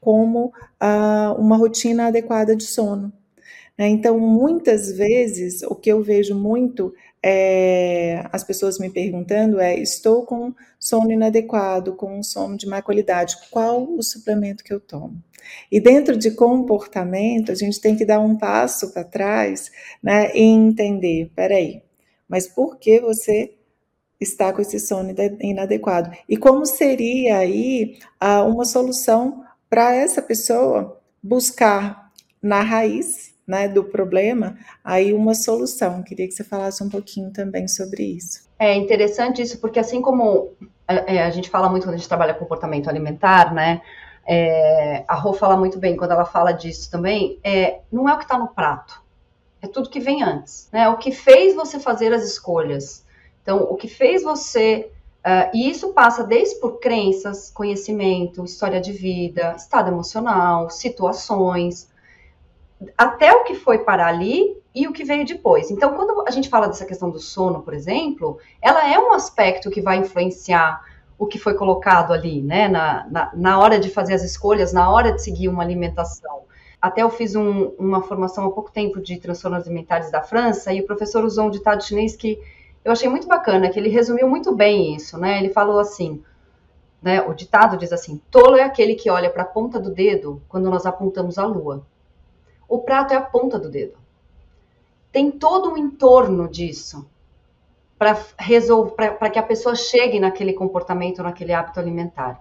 como 0.00 0.52
ah, 0.80 1.34
uma 1.38 1.56
rotina 1.56 2.06
adequada 2.06 2.56
de 2.56 2.64
sono. 2.64 3.12
Né? 3.76 3.88
Então, 3.88 4.18
muitas 4.18 4.92
vezes, 4.92 5.62
o 5.62 5.74
que 5.74 5.90
eu 5.90 6.02
vejo 6.02 6.34
muito 6.34 6.94
é, 7.26 8.22
as 8.30 8.44
pessoas 8.44 8.78
me 8.78 8.90
perguntando 8.90 9.58
é: 9.58 9.74
estou 9.78 10.26
com 10.26 10.52
sono 10.78 11.10
inadequado, 11.10 11.94
com 11.94 12.18
um 12.18 12.22
sono 12.22 12.54
de 12.54 12.66
má 12.66 12.82
qualidade, 12.82 13.38
qual 13.50 13.82
o 13.82 14.02
suplemento 14.02 14.62
que 14.62 14.74
eu 14.74 14.78
tomo? 14.78 15.22
E 15.72 15.80
dentro 15.80 16.18
de 16.18 16.32
comportamento, 16.32 17.50
a 17.50 17.54
gente 17.54 17.80
tem 17.80 17.96
que 17.96 18.04
dar 18.04 18.20
um 18.20 18.36
passo 18.36 18.92
para 18.92 19.04
trás 19.04 19.72
né, 20.02 20.30
e 20.34 20.42
entender: 20.42 21.30
peraí, 21.34 21.82
mas 22.28 22.46
por 22.46 22.76
que 22.76 23.00
você 23.00 23.54
está 24.20 24.52
com 24.52 24.60
esse 24.60 24.78
sono 24.78 25.14
inadequado? 25.40 26.14
E 26.28 26.36
como 26.36 26.66
seria 26.66 27.38
aí 27.38 27.96
uma 28.46 28.66
solução 28.66 29.42
para 29.70 29.94
essa 29.94 30.20
pessoa 30.20 31.00
buscar 31.22 32.12
na 32.42 32.60
raiz 32.60 33.33
né, 33.46 33.68
do 33.68 33.84
problema, 33.84 34.56
aí 34.82 35.12
uma 35.12 35.34
solução. 35.34 36.02
Queria 36.02 36.26
que 36.26 36.32
você 36.32 36.44
falasse 36.44 36.82
um 36.82 36.88
pouquinho 36.88 37.30
também 37.30 37.68
sobre 37.68 38.02
isso. 38.02 38.48
É 38.58 38.74
interessante 38.74 39.42
isso, 39.42 39.58
porque 39.58 39.78
assim 39.78 40.00
como 40.00 40.52
é, 40.88 41.22
a 41.22 41.30
gente 41.30 41.50
fala 41.50 41.68
muito 41.68 41.84
quando 41.84 41.94
a 41.94 41.98
gente 41.98 42.08
trabalha 42.08 42.34
comportamento 42.34 42.88
alimentar, 42.88 43.52
né? 43.52 43.82
É, 44.26 45.04
a 45.06 45.14
Rô 45.14 45.34
fala 45.34 45.56
muito 45.56 45.78
bem 45.78 45.96
quando 45.96 46.12
ela 46.12 46.24
fala 46.24 46.52
disso 46.52 46.90
também. 46.90 47.38
É, 47.44 47.80
não 47.92 48.08
é 48.08 48.14
o 48.14 48.18
que 48.18 48.24
está 48.24 48.38
no 48.38 48.48
prato, 48.48 49.02
é 49.60 49.66
tudo 49.66 49.90
que 49.90 50.00
vem 50.00 50.22
antes, 50.22 50.68
né? 50.72 50.88
O 50.88 50.96
que 50.96 51.12
fez 51.12 51.54
você 51.54 51.78
fazer 51.78 52.12
as 52.12 52.24
escolhas. 52.24 53.04
Então, 53.42 53.62
o 53.62 53.76
que 53.76 53.88
fez 53.88 54.22
você 54.22 54.90
Uh, 55.24 55.48
e 55.54 55.70
isso 55.70 55.94
passa 55.94 56.22
desde 56.22 56.56
por 56.56 56.78
crenças, 56.78 57.50
conhecimento, 57.50 58.44
história 58.44 58.78
de 58.78 58.92
vida, 58.92 59.54
estado 59.56 59.88
emocional, 59.88 60.68
situações, 60.68 61.88
até 62.96 63.32
o 63.32 63.44
que 63.44 63.54
foi 63.54 63.78
para 63.78 64.06
ali 64.06 64.56
e 64.74 64.88
o 64.88 64.92
que 64.92 65.04
veio 65.04 65.24
depois. 65.24 65.70
Então, 65.70 65.94
quando 65.94 66.24
a 66.26 66.30
gente 66.30 66.48
fala 66.48 66.66
dessa 66.66 66.84
questão 66.84 67.10
do 67.10 67.18
sono, 67.18 67.62
por 67.62 67.74
exemplo, 67.74 68.38
ela 68.60 68.90
é 68.92 68.98
um 68.98 69.12
aspecto 69.12 69.70
que 69.70 69.80
vai 69.80 69.98
influenciar 69.98 70.82
o 71.18 71.26
que 71.26 71.38
foi 71.38 71.54
colocado 71.54 72.12
ali, 72.12 72.42
né, 72.42 72.66
na, 72.68 73.06
na, 73.08 73.30
na 73.34 73.58
hora 73.58 73.78
de 73.78 73.88
fazer 73.88 74.14
as 74.14 74.22
escolhas, 74.22 74.72
na 74.72 74.90
hora 74.90 75.12
de 75.12 75.22
seguir 75.22 75.48
uma 75.48 75.62
alimentação. 75.62 76.42
Até 76.80 77.02
eu 77.02 77.08
fiz 77.08 77.34
um, 77.34 77.72
uma 77.78 78.02
formação 78.02 78.46
há 78.46 78.50
pouco 78.50 78.70
tempo 78.70 79.00
de 79.00 79.16
transtornos 79.18 79.64
alimentares 79.64 80.10
da 80.10 80.22
França 80.22 80.72
e 80.72 80.80
o 80.80 80.86
professor 80.86 81.24
usou 81.24 81.46
um 81.46 81.50
ditado 81.50 81.84
chinês 81.84 82.16
que 82.16 82.38
eu 82.84 82.92
achei 82.92 83.08
muito 83.08 83.26
bacana, 83.26 83.70
que 83.70 83.78
ele 83.78 83.88
resumiu 83.88 84.28
muito 84.28 84.54
bem 84.54 84.94
isso, 84.94 85.16
né? 85.16 85.38
Ele 85.38 85.48
falou 85.48 85.78
assim, 85.78 86.22
né, 87.00 87.22
o 87.22 87.32
ditado 87.32 87.78
diz 87.78 87.92
assim: 87.92 88.20
tolo 88.30 88.56
é 88.56 88.62
aquele 88.62 88.94
que 88.94 89.08
olha 89.08 89.30
para 89.30 89.42
a 89.42 89.46
ponta 89.46 89.80
do 89.80 89.90
dedo 89.90 90.42
quando 90.48 90.68
nós 90.68 90.84
apontamos 90.84 91.38
a 91.38 91.46
lua. 91.46 91.86
O 92.68 92.78
prato 92.78 93.12
é 93.12 93.16
a 93.16 93.22
ponta 93.22 93.58
do 93.58 93.68
dedo. 93.68 93.98
Tem 95.12 95.30
todo 95.30 95.70
um 95.70 95.76
entorno 95.76 96.48
disso 96.48 97.08
para 97.98 98.18
resolver, 98.38 99.12
para 99.12 99.30
que 99.30 99.38
a 99.38 99.42
pessoa 99.42 99.74
chegue 99.74 100.18
naquele 100.18 100.52
comportamento, 100.52 101.22
naquele 101.22 101.52
hábito 101.52 101.78
alimentar. 101.78 102.40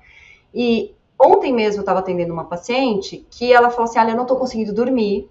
E 0.53 0.93
ontem 1.19 1.53
mesmo 1.53 1.79
eu 1.79 1.83
estava 1.83 1.99
atendendo 1.99 2.33
uma 2.33 2.45
paciente 2.45 3.25
que 3.29 3.53
ela 3.53 3.69
falou 3.69 3.86
assim: 3.86 3.99
Olha, 3.99 4.12
eu 4.12 4.15
não 4.15 4.23
estou 4.23 4.38
conseguindo 4.38 4.73
dormir, 4.73 5.29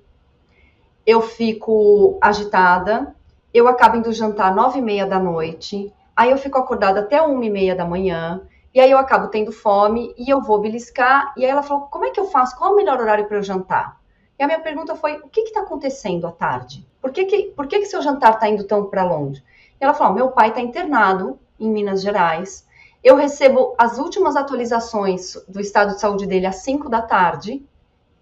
eu 1.07 1.21
fico 1.21 2.17
agitada, 2.21 3.15
eu 3.53 3.67
acabo 3.69 3.97
indo 3.97 4.13
jantar 4.13 4.55
nove 4.55 4.79
e 4.79 4.83
meia 4.83 5.07
da 5.07 5.19
noite, 5.19 5.93
aí 6.15 6.31
eu 6.31 6.39
fico 6.39 6.59
acordada 6.59 7.01
até 7.01 7.21
uma 7.21 7.45
e 7.45 7.51
meia 7.51 7.75
da 7.75 7.85
manhã, 7.85 8.41
e 8.75 8.81
aí 8.81 8.91
eu 8.91 8.99
acabo 8.99 9.29
tendo 9.29 9.53
fome 9.53 10.15
e 10.17 10.31
eu 10.31 10.41
vou 10.41 10.61
beliscar. 10.61 11.35
E 11.37 11.45
aí 11.45 11.51
ela 11.51 11.63
falou: 11.63 11.89
Como 11.89 12.05
é 12.05 12.11
que 12.11 12.21
eu 12.21 12.27
faço? 12.27 12.57
Qual 12.57 12.71
é 12.71 12.73
o 12.73 12.77
melhor 12.77 13.01
horário 13.01 13.27
para 13.27 13.37
eu 13.37 13.43
jantar? 13.43 14.02
E 14.43 14.45
a 14.45 14.49
minha 14.49 14.59
pergunta 14.59 14.97
foi: 14.97 15.21
o 15.23 15.29
que 15.29 15.43
está 15.43 15.61
acontecendo 15.61 16.27
à 16.27 16.33
tarde? 16.33 16.85
Por 17.01 17.13
que, 17.13 17.27
que, 17.27 17.43
por 17.55 17.69
que, 17.69 17.79
que 17.79 17.87
seu 17.87 18.03
jantar 18.03 18.35
está 18.35 18.49
indo 18.49 18.65
tão 18.65 18.87
para 18.87 19.05
longe? 19.05 19.41
E 19.81 19.85
ela 19.85 19.95
falou: 19.95 20.15
meu 20.15 20.33
pai 20.33 20.49
está 20.49 20.61
internado 20.61 21.39
em 21.61 21.71
Minas 21.71 22.03
Gerais. 22.03 22.67
Eu 23.05 23.15
recebo 23.15 23.73
as 23.79 24.01
últimas 24.01 24.35
atualizações 24.35 25.37
do 25.47 25.61
estado 25.61 25.95
de 25.95 26.01
saúde 26.01 26.27
dele 26.27 26.47
às 26.47 26.57
5 26.57 26.89
da 26.89 27.01
tarde. 27.01 27.65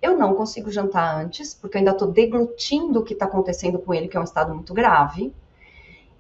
Eu 0.03 0.15
não 0.15 0.35
consigo 0.35 0.71
jantar 0.71 1.17
antes, 1.17 1.55
porque 1.55 1.79
eu 1.79 1.81
ainda 1.81 1.93
estou 1.93 2.09
deglutindo 2.09 3.01
o 3.01 3.03
que 3.03 3.15
está 3.15 3.25
acontecendo 3.25 3.79
com 3.79 3.95
ele, 3.95 4.07
que 4.07 4.19
é 4.19 4.21
um 4.21 4.25
estado 4.25 4.55
muito 4.55 4.75
grave. 4.75 5.35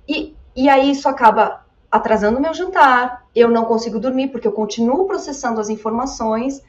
E, 0.09 0.35
e 0.57 0.71
aí 0.71 0.93
isso 0.93 1.11
acaba 1.11 1.67
atrasando 1.91 2.39
o 2.39 2.41
meu 2.41 2.55
jantar, 2.55 3.27
eu 3.37 3.51
não 3.51 3.67
consigo 3.67 4.01
dormir, 4.01 4.29
porque 4.29 4.49
eu 4.49 4.53
continuo 4.53 5.07
processando 5.07 5.61
as 5.61 5.69
informações 5.69 6.63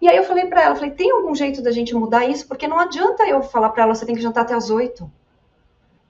e 0.00 0.08
aí 0.08 0.16
eu 0.16 0.24
falei 0.24 0.46
para 0.46 0.62
ela, 0.62 0.74
falei, 0.74 0.92
tem 0.92 1.10
algum 1.10 1.34
jeito 1.34 1.60
da 1.62 1.70
gente 1.70 1.94
mudar 1.94 2.24
isso? 2.24 2.48
Porque 2.48 2.66
não 2.66 2.78
adianta 2.78 3.26
eu 3.26 3.42
falar 3.42 3.68
para 3.68 3.82
ela, 3.82 3.94
você 3.94 4.06
tem 4.06 4.14
que 4.14 4.22
jantar 4.22 4.42
até 4.42 4.54
as 4.54 4.70
oito. 4.70 5.10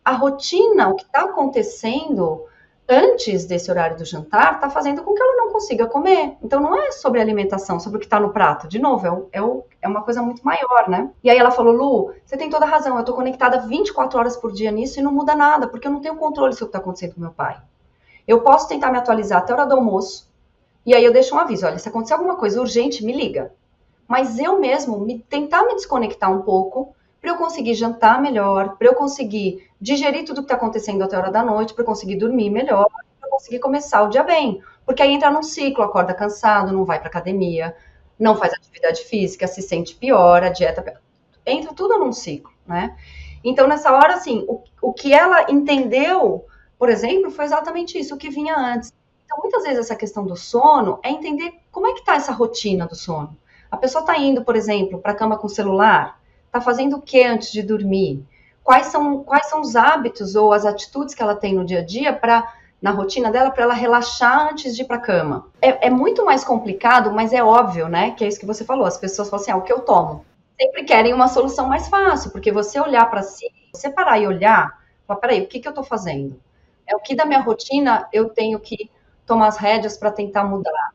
A 0.04 0.12
rotina, 0.12 0.88
o 0.88 0.94
que 0.94 1.02
está 1.02 1.22
acontecendo 1.22 2.44
antes 2.88 3.46
desse 3.46 3.68
horário 3.68 3.96
do 3.96 4.04
jantar, 4.04 4.54
está 4.54 4.70
fazendo 4.70 5.02
com 5.02 5.12
que 5.12 5.20
ela 5.20 5.36
não 5.36 5.52
consiga 5.52 5.88
comer. 5.88 6.36
Então 6.40 6.60
não 6.60 6.76
é 6.76 6.92
sobre 6.92 7.20
alimentação, 7.20 7.80
sobre 7.80 7.96
o 7.96 8.00
que 8.00 8.06
está 8.06 8.20
no 8.20 8.32
prato. 8.32 8.68
De 8.68 8.78
novo, 8.78 9.06
é, 9.06 9.10
o, 9.10 9.28
é, 9.32 9.42
o, 9.42 9.64
é, 9.82 9.88
uma 9.88 10.02
coisa 10.02 10.22
muito 10.22 10.42
maior, 10.44 10.88
né? 10.88 11.10
E 11.22 11.28
aí 11.28 11.36
ela 11.36 11.50
falou, 11.50 11.72
Lu, 11.72 12.14
você 12.24 12.36
tem 12.36 12.48
toda 12.48 12.66
a 12.66 12.68
razão, 12.68 12.94
eu 12.94 13.00
estou 13.00 13.14
conectada 13.14 13.58
24 13.58 14.18
horas 14.18 14.36
por 14.36 14.52
dia 14.52 14.70
nisso 14.70 15.00
e 15.00 15.02
não 15.02 15.12
muda 15.12 15.34
nada, 15.34 15.66
porque 15.66 15.88
eu 15.88 15.92
não 15.92 16.00
tenho 16.00 16.14
controle 16.14 16.52
sobre 16.52 16.64
o 16.64 16.66
que 16.68 16.76
está 16.76 16.78
acontecendo 16.78 17.14
com 17.14 17.20
meu 17.20 17.32
pai. 17.32 17.60
Eu 18.26 18.40
posso 18.42 18.68
tentar 18.68 18.92
me 18.92 18.98
atualizar 18.98 19.40
até 19.40 19.52
a 19.52 19.56
hora 19.56 19.66
do 19.66 19.74
almoço, 19.74 20.30
e 20.86 20.94
aí 20.94 21.04
eu 21.04 21.12
deixo 21.12 21.34
um 21.34 21.38
aviso, 21.38 21.66
olha, 21.66 21.78
se 21.78 21.88
acontecer 21.88 22.14
alguma 22.14 22.36
coisa 22.36 22.60
urgente, 22.60 23.04
me 23.04 23.12
liga 23.12 23.52
mas 24.10 24.40
eu 24.40 24.58
mesmo 24.58 24.98
me, 24.98 25.20
tentar 25.20 25.62
me 25.62 25.76
desconectar 25.76 26.32
um 26.32 26.42
pouco 26.42 26.96
para 27.20 27.30
eu 27.30 27.36
conseguir 27.36 27.74
jantar 27.74 28.20
melhor, 28.20 28.76
para 28.76 28.88
eu 28.88 28.94
conseguir 28.96 29.70
digerir 29.80 30.24
tudo 30.24 30.40
que 30.40 30.46
está 30.46 30.56
acontecendo 30.56 31.04
até 31.04 31.14
a 31.14 31.20
hora 31.20 31.30
da 31.30 31.44
noite, 31.44 31.72
para 31.72 31.82
eu 31.82 31.86
conseguir 31.86 32.16
dormir 32.16 32.50
melhor, 32.50 32.88
para 32.88 33.28
eu 33.28 33.30
conseguir 33.30 33.60
começar 33.60 34.02
o 34.02 34.08
dia 34.08 34.24
bem. 34.24 34.60
Porque 34.84 35.00
aí 35.00 35.12
entra 35.12 35.30
num 35.30 35.44
ciclo, 35.44 35.84
acorda 35.84 36.12
cansado, 36.12 36.72
não 36.72 36.84
vai 36.84 36.98
para 36.98 37.08
academia, 37.08 37.76
não 38.18 38.34
faz 38.34 38.52
atividade 38.52 39.04
física, 39.04 39.46
se 39.46 39.62
sente 39.62 39.94
pior, 39.94 40.42
a 40.42 40.48
dieta 40.48 41.00
entra 41.46 41.72
tudo 41.72 41.96
num 41.96 42.12
ciclo, 42.12 42.52
né? 42.66 42.96
Então 43.44 43.68
nessa 43.68 43.92
hora 43.92 44.14
assim, 44.14 44.44
o, 44.48 44.64
o 44.82 44.92
que 44.92 45.14
ela 45.14 45.48
entendeu, 45.48 46.44
por 46.76 46.88
exemplo, 46.88 47.30
foi 47.30 47.44
exatamente 47.44 47.96
isso, 47.96 48.16
o 48.16 48.18
que 48.18 48.28
vinha 48.28 48.56
antes. 48.56 48.92
Então 49.24 49.38
muitas 49.40 49.62
vezes 49.62 49.78
essa 49.78 49.94
questão 49.94 50.26
do 50.26 50.34
sono 50.34 50.98
é 51.00 51.10
entender 51.10 51.52
como 51.70 51.86
é 51.86 51.92
que 51.92 52.00
está 52.00 52.16
essa 52.16 52.32
rotina 52.32 52.88
do 52.88 52.96
sono. 52.96 53.38
A 53.70 53.76
pessoa 53.76 54.02
está 54.02 54.18
indo, 54.18 54.44
por 54.44 54.56
exemplo, 54.56 54.98
para 54.98 55.12
a 55.12 55.14
cama 55.14 55.38
com 55.38 55.48
celular, 55.48 56.20
está 56.46 56.60
fazendo 56.60 56.96
o 56.96 57.02
que 57.02 57.22
antes 57.22 57.52
de 57.52 57.62
dormir? 57.62 58.24
Quais 58.62 58.86
são, 58.86 59.22
quais 59.22 59.48
são 59.48 59.60
os 59.60 59.76
hábitos 59.76 60.34
ou 60.34 60.52
as 60.52 60.64
atitudes 60.64 61.14
que 61.14 61.22
ela 61.22 61.34
tem 61.34 61.54
no 61.54 61.64
dia 61.64 61.80
a 61.80 61.84
dia 61.84 62.12
para 62.12 62.52
na 62.80 62.90
rotina 62.92 63.30
dela 63.30 63.50
para 63.50 63.64
ela 63.64 63.74
relaxar 63.74 64.48
antes 64.50 64.74
de 64.74 64.82
ir 64.82 64.84
para 64.86 64.96
a 64.96 65.00
cama. 65.00 65.46
É, 65.60 65.88
é, 65.88 65.90
muito 65.90 66.24
mais 66.24 66.42
complicado, 66.42 67.12
mas 67.12 67.32
é 67.32 67.42
óbvio, 67.42 67.88
né? 67.88 68.12
Que 68.12 68.24
é 68.24 68.28
isso 68.28 68.40
que 68.40 68.46
você 68.46 68.64
falou. 68.64 68.86
As 68.86 68.96
pessoas 68.96 69.28
falam 69.28 69.42
assim: 69.42 69.52
ah, 69.52 69.56
o 69.56 69.62
que 69.62 69.72
eu 69.72 69.80
tomo? 69.80 70.24
Sempre 70.58 70.84
querem 70.84 71.12
uma 71.12 71.28
solução 71.28 71.68
mais 71.68 71.88
fácil, 71.88 72.30
porque 72.30 72.50
você 72.50 72.80
olhar 72.80 73.08
para 73.10 73.22
si, 73.22 73.46
você 73.72 73.90
parar 73.90 74.18
e 74.18 74.26
olhar, 74.26 74.78
falar: 75.06 75.20
peraí, 75.20 75.42
o 75.42 75.46
que, 75.46 75.60
que 75.60 75.68
eu 75.68 75.72
estou 75.72 75.84
fazendo? 75.84 76.40
É 76.86 76.96
o 76.96 77.00
que 77.00 77.14
da 77.14 77.26
minha 77.26 77.40
rotina 77.40 78.08
eu 78.12 78.30
tenho 78.30 78.58
que 78.58 78.90
tomar 79.26 79.48
as 79.48 79.58
rédeas 79.58 79.96
para 79.96 80.10
tentar 80.10 80.44
mudar. 80.44 80.94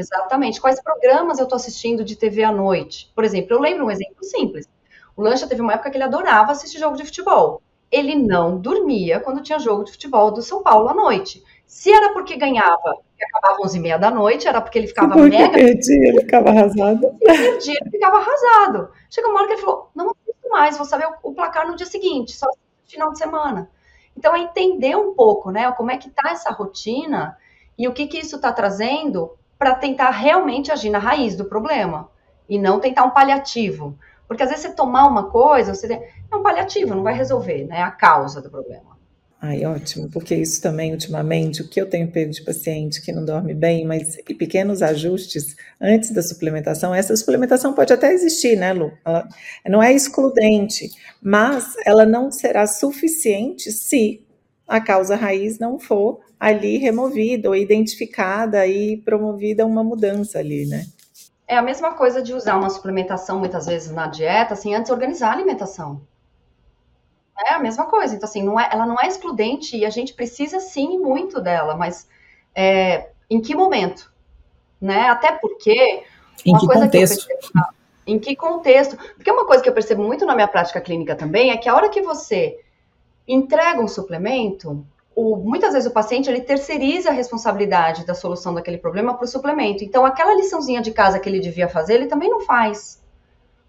Exatamente. 0.00 0.60
Quais 0.60 0.82
programas 0.82 1.38
eu 1.38 1.44
estou 1.44 1.56
assistindo 1.56 2.04
de 2.04 2.16
TV 2.16 2.42
à 2.42 2.50
noite? 2.50 3.10
Por 3.14 3.24
exemplo, 3.24 3.54
eu 3.54 3.60
lembro 3.60 3.86
um 3.86 3.90
exemplo 3.90 4.24
simples. 4.24 4.68
O 5.16 5.22
Lancha 5.22 5.46
teve 5.46 5.60
uma 5.60 5.74
época 5.74 5.90
que 5.90 5.96
ele 5.96 6.04
adorava 6.04 6.52
assistir 6.52 6.78
jogo 6.78 6.96
de 6.96 7.04
futebol. 7.04 7.62
Ele 7.90 8.14
não 8.14 8.58
dormia 8.58 9.20
quando 9.20 9.42
tinha 9.42 9.58
jogo 9.58 9.84
de 9.84 9.92
futebol 9.92 10.30
do 10.30 10.42
São 10.42 10.62
Paulo 10.62 10.88
à 10.88 10.94
noite. 10.94 11.42
Se 11.66 11.92
era 11.92 12.12
porque 12.12 12.36
ganhava 12.36 12.96
e 13.18 13.24
acabava 13.24 13.62
11 13.62 13.76
e 13.76 13.80
meia 13.80 13.98
da 13.98 14.10
noite, 14.10 14.48
era 14.48 14.60
porque 14.60 14.78
ele 14.78 14.86
ficava 14.86 15.12
porque 15.12 15.36
mega... 15.36 15.52
perdia, 15.52 16.08
ele 16.08 16.20
ficava 16.20 16.48
arrasado. 16.48 17.00
Se 17.18 17.24
perdia, 17.26 17.74
ele 17.80 17.90
ficava 17.90 18.16
arrasado. 18.16 18.90
Chegou 19.10 19.30
uma 19.30 19.40
hora 19.40 19.48
que 19.48 19.54
ele 19.54 19.60
falou, 19.60 19.90
não 19.94 20.10
assisto 20.10 20.48
mais, 20.48 20.76
vou 20.76 20.86
saber 20.86 21.08
o, 21.22 21.32
placar 21.32 21.68
no 21.68 21.76
dia 21.76 21.86
seguinte, 21.86 22.32
só 22.32 22.46
no 22.46 22.90
final 22.90 23.12
de 23.12 23.18
semana. 23.18 23.70
Então, 24.16 24.34
é 24.34 24.40
entender 24.40 24.96
um 24.96 25.14
pouco, 25.14 25.50
né, 25.50 25.70
como 25.72 25.90
é 25.90 25.96
que 25.96 26.08
está 26.08 26.30
essa 26.30 26.50
rotina 26.50 27.36
e 27.78 27.86
o 27.86 27.92
que, 27.92 28.06
que 28.06 28.18
isso 28.18 28.36
está 28.36 28.52
trazendo 28.52 29.38
para 29.60 29.74
tentar 29.74 30.08
realmente 30.08 30.72
agir 30.72 30.88
na 30.88 30.98
raiz 30.98 31.36
do 31.36 31.44
problema 31.44 32.08
e 32.48 32.58
não 32.58 32.80
tentar 32.80 33.04
um 33.04 33.10
paliativo. 33.10 33.94
Porque 34.26 34.42
às 34.42 34.48
vezes 34.48 34.64
você 34.64 34.72
tomar 34.72 35.06
uma 35.06 35.24
coisa, 35.24 35.74
você 35.74 35.92
é 35.92 36.34
um 36.34 36.42
paliativo, 36.42 36.94
não 36.94 37.02
vai 37.02 37.12
resolver, 37.12 37.66
né, 37.66 37.82
a 37.82 37.90
causa 37.90 38.40
do 38.40 38.48
problema. 38.48 38.98
Ai, 39.38 39.66
ótimo, 39.66 40.08
porque 40.10 40.34
isso 40.34 40.62
também, 40.62 40.92
ultimamente, 40.92 41.60
o 41.60 41.68
que 41.68 41.78
eu 41.78 41.88
tenho 41.88 42.10
pego 42.10 42.30
de 42.30 42.42
paciente 42.42 43.02
que 43.02 43.12
não 43.12 43.22
dorme 43.22 43.52
bem, 43.52 43.86
mas 43.86 44.16
e 44.26 44.34
pequenos 44.34 44.80
ajustes 44.80 45.54
antes 45.78 46.10
da 46.10 46.22
suplementação, 46.22 46.94
essa 46.94 47.14
suplementação 47.14 47.74
pode 47.74 47.92
até 47.92 48.12
existir, 48.12 48.56
né, 48.56 48.72
Lu? 48.72 48.92
Ela 49.04 49.28
não 49.68 49.82
é 49.82 49.92
excludente, 49.92 50.90
mas 51.22 51.74
ela 51.84 52.06
não 52.06 52.30
será 52.30 52.66
suficiente 52.66 53.70
se 53.70 54.24
a 54.70 54.80
causa 54.80 55.16
raiz 55.16 55.58
não 55.58 55.80
for 55.80 56.20
ali 56.38 56.78
removida 56.78 57.48
ou 57.48 57.56
identificada 57.56 58.64
e 58.68 58.98
promovida 58.98 59.66
uma 59.66 59.82
mudança 59.82 60.38
ali, 60.38 60.64
né? 60.64 60.86
É 61.46 61.56
a 61.56 61.62
mesma 61.62 61.94
coisa 61.94 62.22
de 62.22 62.32
usar 62.32 62.56
uma 62.56 62.70
suplementação 62.70 63.40
muitas 63.40 63.66
vezes 63.66 63.90
na 63.90 64.06
dieta, 64.06 64.54
assim, 64.54 64.72
antes 64.72 64.86
de 64.86 64.92
organizar 64.92 65.30
a 65.30 65.32
alimentação. 65.32 66.00
É 67.36 67.52
a 67.52 67.58
mesma 67.58 67.86
coisa. 67.86 68.14
Então, 68.14 68.28
assim, 68.28 68.44
não 68.44 68.60
é, 68.60 68.68
ela 68.72 68.86
não 68.86 68.94
é 69.02 69.08
excludente 69.08 69.76
e 69.76 69.84
a 69.84 69.90
gente 69.90 70.14
precisa 70.14 70.60
sim 70.60 71.00
muito 71.00 71.40
dela, 71.40 71.74
mas 71.74 72.08
é, 72.54 73.08
em 73.28 73.40
que 73.40 73.56
momento? 73.56 74.12
Né? 74.80 75.08
Até 75.08 75.32
porque. 75.32 76.04
Em 76.46 76.56
que 76.56 76.66
contexto? 76.68 77.26
Que 77.26 77.34
percebo, 77.34 77.64
em 78.06 78.18
que 78.20 78.36
contexto? 78.36 78.96
Porque 79.16 79.32
uma 79.32 79.44
coisa 79.44 79.62
que 79.62 79.68
eu 79.68 79.74
percebo 79.74 80.04
muito 80.04 80.24
na 80.24 80.36
minha 80.36 80.48
prática 80.48 80.80
clínica 80.80 81.16
também 81.16 81.50
é 81.50 81.56
que 81.56 81.68
a 81.68 81.74
hora 81.74 81.88
que 81.88 82.02
você 82.02 82.56
entrega 83.32 83.80
um 83.80 83.88
suplemento, 83.88 84.84
o, 85.14 85.36
muitas 85.36 85.72
vezes 85.72 85.90
o 85.90 85.92
paciente 85.92 86.28
ele 86.28 86.40
terceiriza 86.40 87.10
a 87.10 87.12
responsabilidade 87.12 88.06
da 88.06 88.14
solução 88.14 88.54
daquele 88.54 88.78
problema 88.78 89.14
para 89.14 89.24
o 89.24 89.28
suplemento. 89.28 89.84
Então, 89.84 90.04
aquela 90.04 90.34
liçãozinha 90.34 90.80
de 90.80 90.92
casa 90.92 91.18
que 91.18 91.28
ele 91.28 91.40
devia 91.40 91.68
fazer, 91.68 91.94
ele 91.94 92.06
também 92.06 92.30
não 92.30 92.40
faz. 92.40 93.00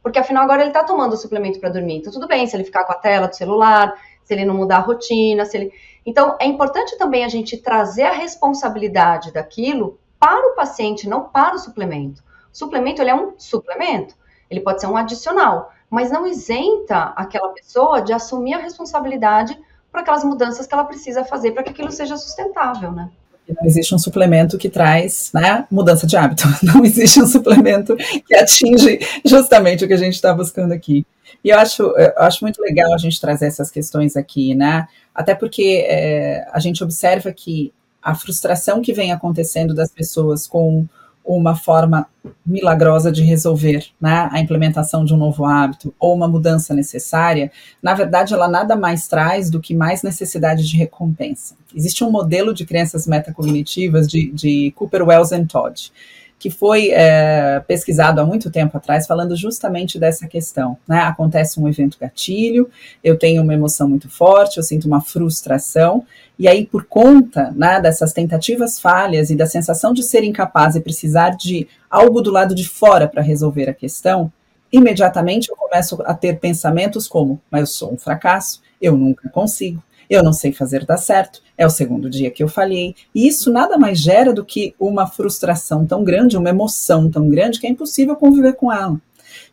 Porque 0.02 0.18
afinal 0.18 0.44
agora 0.44 0.62
ele 0.62 0.72
está 0.72 0.84
tomando 0.84 1.14
o 1.14 1.18
suplemento 1.18 1.60
para 1.60 1.70
dormir. 1.70 1.98
Então 1.98 2.12
tudo 2.12 2.28
bem 2.28 2.48
se 2.48 2.56
ele 2.56 2.64
ficar 2.64 2.84
com 2.86 2.92
a 2.92 2.98
tela 2.98 3.28
do 3.28 3.36
celular, 3.36 3.94
se 4.24 4.34
ele 4.34 4.46
não 4.46 4.56
mudar 4.56 4.78
a 4.78 4.80
rotina, 4.80 5.46
se 5.46 5.58
ele. 5.58 5.74
Então 6.06 6.38
é 6.40 6.46
importante 6.46 6.98
também 6.98 7.24
a 7.24 7.28
gente 7.28 7.58
trazer 7.58 8.04
a 8.04 8.12
responsabilidade 8.12 9.32
daquilo 9.32 10.00
para 10.20 10.52
o 10.52 10.56
paciente, 10.56 11.08
não 11.08 11.30
para 11.30 11.56
o 11.56 11.60
suplemento. 11.60 12.24
O 12.52 12.58
suplemento 12.58 13.02
ele 13.02 13.12
é 13.12 13.16
um 13.16 13.34
suplemento, 13.38 14.16
ele 14.50 14.60
pode 14.60 14.82
ser 14.82 14.88
um 14.88 14.98
adicional, 14.98 15.72
mas 15.92 16.10
não 16.10 16.26
isenta 16.26 17.14
aquela 17.18 17.50
pessoa 17.50 18.02
de 18.02 18.14
assumir 18.14 18.54
a 18.54 18.60
responsabilidade 18.60 19.60
para 19.92 20.02
aquelas 20.02 20.24
mudanças 20.24 20.66
que 20.66 20.74
ela 20.74 20.86
precisa 20.86 21.26
fazer 21.26 21.52
para 21.52 21.64
que 21.64 21.72
aquilo 21.72 21.92
seja 21.92 22.16
sustentável, 22.16 22.94
né? 22.94 23.10
Não 23.48 23.66
existe 23.66 23.94
um 23.94 24.00
suplemento 24.00 24.58
que 24.58 24.70
traz 24.70 25.30
né, 25.34 25.68
mudança 25.70 26.08
de 26.08 26.16
hábito. 26.16 26.44
Não 26.64 26.86
existe 26.86 27.22
um 27.22 27.28
suplemento 27.28 27.98
que 28.26 28.34
atinge 28.34 29.00
justamente 29.26 29.84
o 29.84 29.88
que 29.88 29.94
a 29.94 29.98
gente 29.98 30.14
está 30.14 30.34
buscando 30.34 30.72
aqui. 30.72 31.06
E 31.44 31.50
eu 31.50 31.60
acho, 31.60 31.84
eu 31.84 32.14
acho 32.18 32.46
muito 32.46 32.62
legal 32.62 32.94
a 32.94 32.98
gente 32.98 33.20
trazer 33.20 33.48
essas 33.48 33.70
questões 33.70 34.16
aqui, 34.16 34.56
né? 34.56 34.88
Até 35.14 35.36
porque 35.36 35.86
é, 35.86 36.48
a 36.54 36.60
gente 36.60 36.82
observa 36.82 37.34
que 37.34 37.74
a 38.02 38.16
frustração 38.16 38.82
que 38.82 38.94
vem 38.94 39.12
acontecendo 39.12 39.74
das 39.74 39.92
pessoas 39.92 40.48
com 40.48 40.88
uma 41.26 41.56
forma 41.56 42.08
milagrosa 42.46 43.12
de 43.12 43.24
resolver 43.24 43.88
né, 44.00 44.30
a 44.32 44.40
implementação 44.40 45.06
de 45.06 45.14
um 45.14 45.18
novo 45.18 45.46
hábito 45.46 45.94
ou 46.00 46.14
uma 46.14 46.28
mudança 46.28 46.74
necessária, 46.74 47.52
na 47.82 47.94
verdade, 47.94 48.34
ela 48.34 48.48
nada 48.48 48.76
mais 48.76 49.08
traz 49.08 49.50
do 49.50 49.60
que 49.60 49.74
mais 49.74 50.04
necessidade 50.04 50.68
de 50.68 50.78
recompensa. 50.78 51.56
Existe 51.76 52.04
um 52.04 52.12
modelo 52.12 52.54
de 52.54 52.66
crenças 52.66 53.08
metacognitivas 53.08 54.08
de, 54.08 54.32
de 54.32 54.72
Cooper, 54.76 55.08
Wells 55.08 55.32
e 55.32 55.46
Todd, 55.46 55.92
que 56.42 56.50
foi 56.50 56.90
é, 56.90 57.60
pesquisado 57.68 58.20
há 58.20 58.26
muito 58.26 58.50
tempo 58.50 58.76
atrás, 58.76 59.06
falando 59.06 59.36
justamente 59.36 60.00
dessa 60.00 60.28
questão. 60.28 60.76
Né? 60.88 60.98
Acontece 60.98 61.60
um 61.60 61.68
evento 61.68 62.00
gatilho, 62.02 62.68
eu 63.04 63.16
tenho 63.16 63.44
uma 63.44 63.54
emoção 63.54 63.88
muito 63.88 64.10
forte, 64.10 64.58
eu 64.58 64.64
sinto 64.64 64.86
uma 64.86 65.02
frustração, 65.02 66.04
e 66.40 66.48
aí, 66.48 66.66
por 66.66 66.86
conta 66.86 67.54
né, 67.56 67.80
dessas 67.80 68.12
tentativas 68.12 68.80
falhas 68.80 69.30
e 69.30 69.36
da 69.36 69.46
sensação 69.46 69.94
de 69.94 70.02
ser 70.02 70.24
incapaz 70.24 70.76
e 70.76 70.82
precisar 70.82 71.38
de 71.38 71.68
algo 71.88 72.22
do 72.22 72.32
lado 72.32 72.56
de 72.56 72.68
fora 72.68 73.08
para 73.08 73.22
resolver 73.22 73.70
a 73.70 73.74
questão, 73.76 74.34
imediatamente 74.72 75.52
eu 75.52 75.56
começo 75.56 76.02
a 76.04 76.16
ter 76.16 76.40
pensamentos 76.40 77.08
como: 77.08 77.40
mas 77.52 77.62
eu 77.62 77.68
sou 77.68 77.94
um 77.94 77.98
fracasso, 78.00 78.64
eu 78.82 78.98
nunca 78.98 79.30
consigo, 79.30 79.84
eu 80.12 80.22
não 80.22 80.34
sei 80.34 80.52
fazer 80.52 80.86
dar 80.86 80.98
certo, 80.98 81.42
é 81.58 81.66
o 81.66 81.70
segundo 81.70 82.10
dia 82.10 82.30
que 82.30 82.44
eu 82.44 82.50
falhei. 82.50 82.94
E 83.16 83.26
isso 83.26 83.50
nada 83.50 83.78
mais 83.78 83.98
gera 83.98 84.34
do 84.34 84.44
que 84.44 84.76
uma 84.78 85.08
frustração 85.08 85.86
tão 85.86 86.04
grande, 86.04 86.36
uma 86.36 86.50
emoção 86.50 87.10
tão 87.10 87.30
grande 87.30 87.62
que 87.62 87.66
é 87.66 87.70
impossível 87.70 88.14
conviver 88.18 88.56
com 88.56 88.70
ela. 88.70 89.00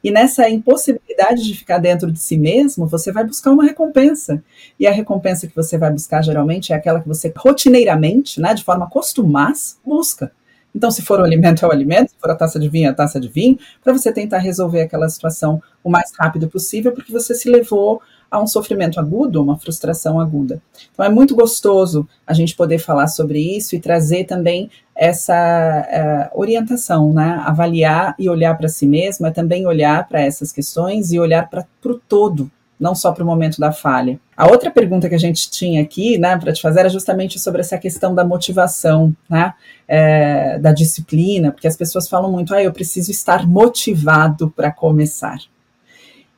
E 0.02 0.10
nessa 0.10 0.50
impossibilidade 0.50 1.44
de 1.44 1.54
ficar 1.54 1.78
dentro 1.78 2.10
de 2.10 2.18
si 2.18 2.36
mesmo, 2.36 2.88
você 2.88 3.12
vai 3.12 3.24
buscar 3.24 3.52
uma 3.52 3.64
recompensa. 3.64 4.42
E 4.80 4.84
a 4.84 4.90
recompensa 4.90 5.46
que 5.46 5.54
você 5.54 5.78
vai 5.78 5.92
buscar 5.92 6.22
geralmente 6.22 6.72
é 6.72 6.76
aquela 6.76 7.00
que 7.00 7.06
você 7.06 7.32
rotineiramente, 7.36 8.40
né, 8.40 8.52
de 8.52 8.64
forma 8.64 8.90
costumaz, 8.90 9.78
busca. 9.86 10.32
Então, 10.74 10.90
se 10.90 11.02
for 11.02 11.20
o 11.20 11.24
alimento, 11.24 11.64
é 11.64 11.68
o 11.68 11.72
alimento, 11.72 12.10
se 12.10 12.16
for 12.20 12.30
a 12.30 12.34
taça 12.34 12.58
de 12.58 12.68
vinho, 12.68 12.86
é 12.86 12.90
a 12.90 12.94
taça 12.94 13.18
de 13.18 13.28
vinho, 13.28 13.58
para 13.82 13.92
você 13.92 14.12
tentar 14.12 14.38
resolver 14.38 14.82
aquela 14.82 15.08
situação 15.08 15.62
o 15.82 15.90
mais 15.90 16.12
rápido 16.18 16.48
possível, 16.48 16.92
porque 16.92 17.12
você 17.12 17.34
se 17.34 17.48
levou 17.48 18.00
a 18.30 18.40
um 18.40 18.46
sofrimento 18.46 19.00
agudo, 19.00 19.42
uma 19.42 19.58
frustração 19.58 20.20
aguda. 20.20 20.60
Então 20.92 21.04
é 21.04 21.08
muito 21.08 21.34
gostoso 21.34 22.06
a 22.26 22.34
gente 22.34 22.54
poder 22.54 22.78
falar 22.78 23.06
sobre 23.06 23.40
isso 23.56 23.74
e 23.74 23.80
trazer 23.80 24.24
também 24.24 24.70
essa 24.94 26.30
uh, 26.34 26.38
orientação, 26.38 27.12
né? 27.12 27.40
Avaliar 27.44 28.14
e 28.18 28.28
olhar 28.28 28.56
para 28.58 28.68
si 28.68 28.86
mesmo 28.86 29.26
é 29.26 29.30
também 29.30 29.66
olhar 29.66 30.06
para 30.08 30.20
essas 30.20 30.52
questões 30.52 31.12
e 31.12 31.18
olhar 31.18 31.48
para 31.48 31.64
o 31.86 31.94
todo, 31.94 32.50
não 32.78 32.94
só 32.94 33.12
para 33.12 33.24
o 33.24 33.26
momento 33.26 33.58
da 33.58 33.72
falha. 33.72 34.20
A 34.36 34.46
outra 34.46 34.70
pergunta 34.70 35.08
que 35.08 35.14
a 35.14 35.18
gente 35.18 35.50
tinha 35.50 35.82
aqui, 35.82 36.16
né, 36.18 36.36
para 36.36 36.52
te 36.52 36.62
fazer 36.62 36.80
era 36.80 36.88
justamente 36.88 37.38
sobre 37.38 37.60
essa 37.60 37.76
questão 37.76 38.14
da 38.14 38.24
motivação, 38.24 39.14
né, 39.28 39.52
é, 39.86 40.58
da 40.58 40.72
disciplina, 40.72 41.50
porque 41.50 41.66
as 41.66 41.76
pessoas 41.76 42.08
falam 42.08 42.30
muito, 42.30 42.54
ah, 42.54 42.62
eu 42.62 42.72
preciso 42.72 43.10
estar 43.10 43.46
motivado 43.46 44.50
para 44.50 44.70
começar. 44.70 45.38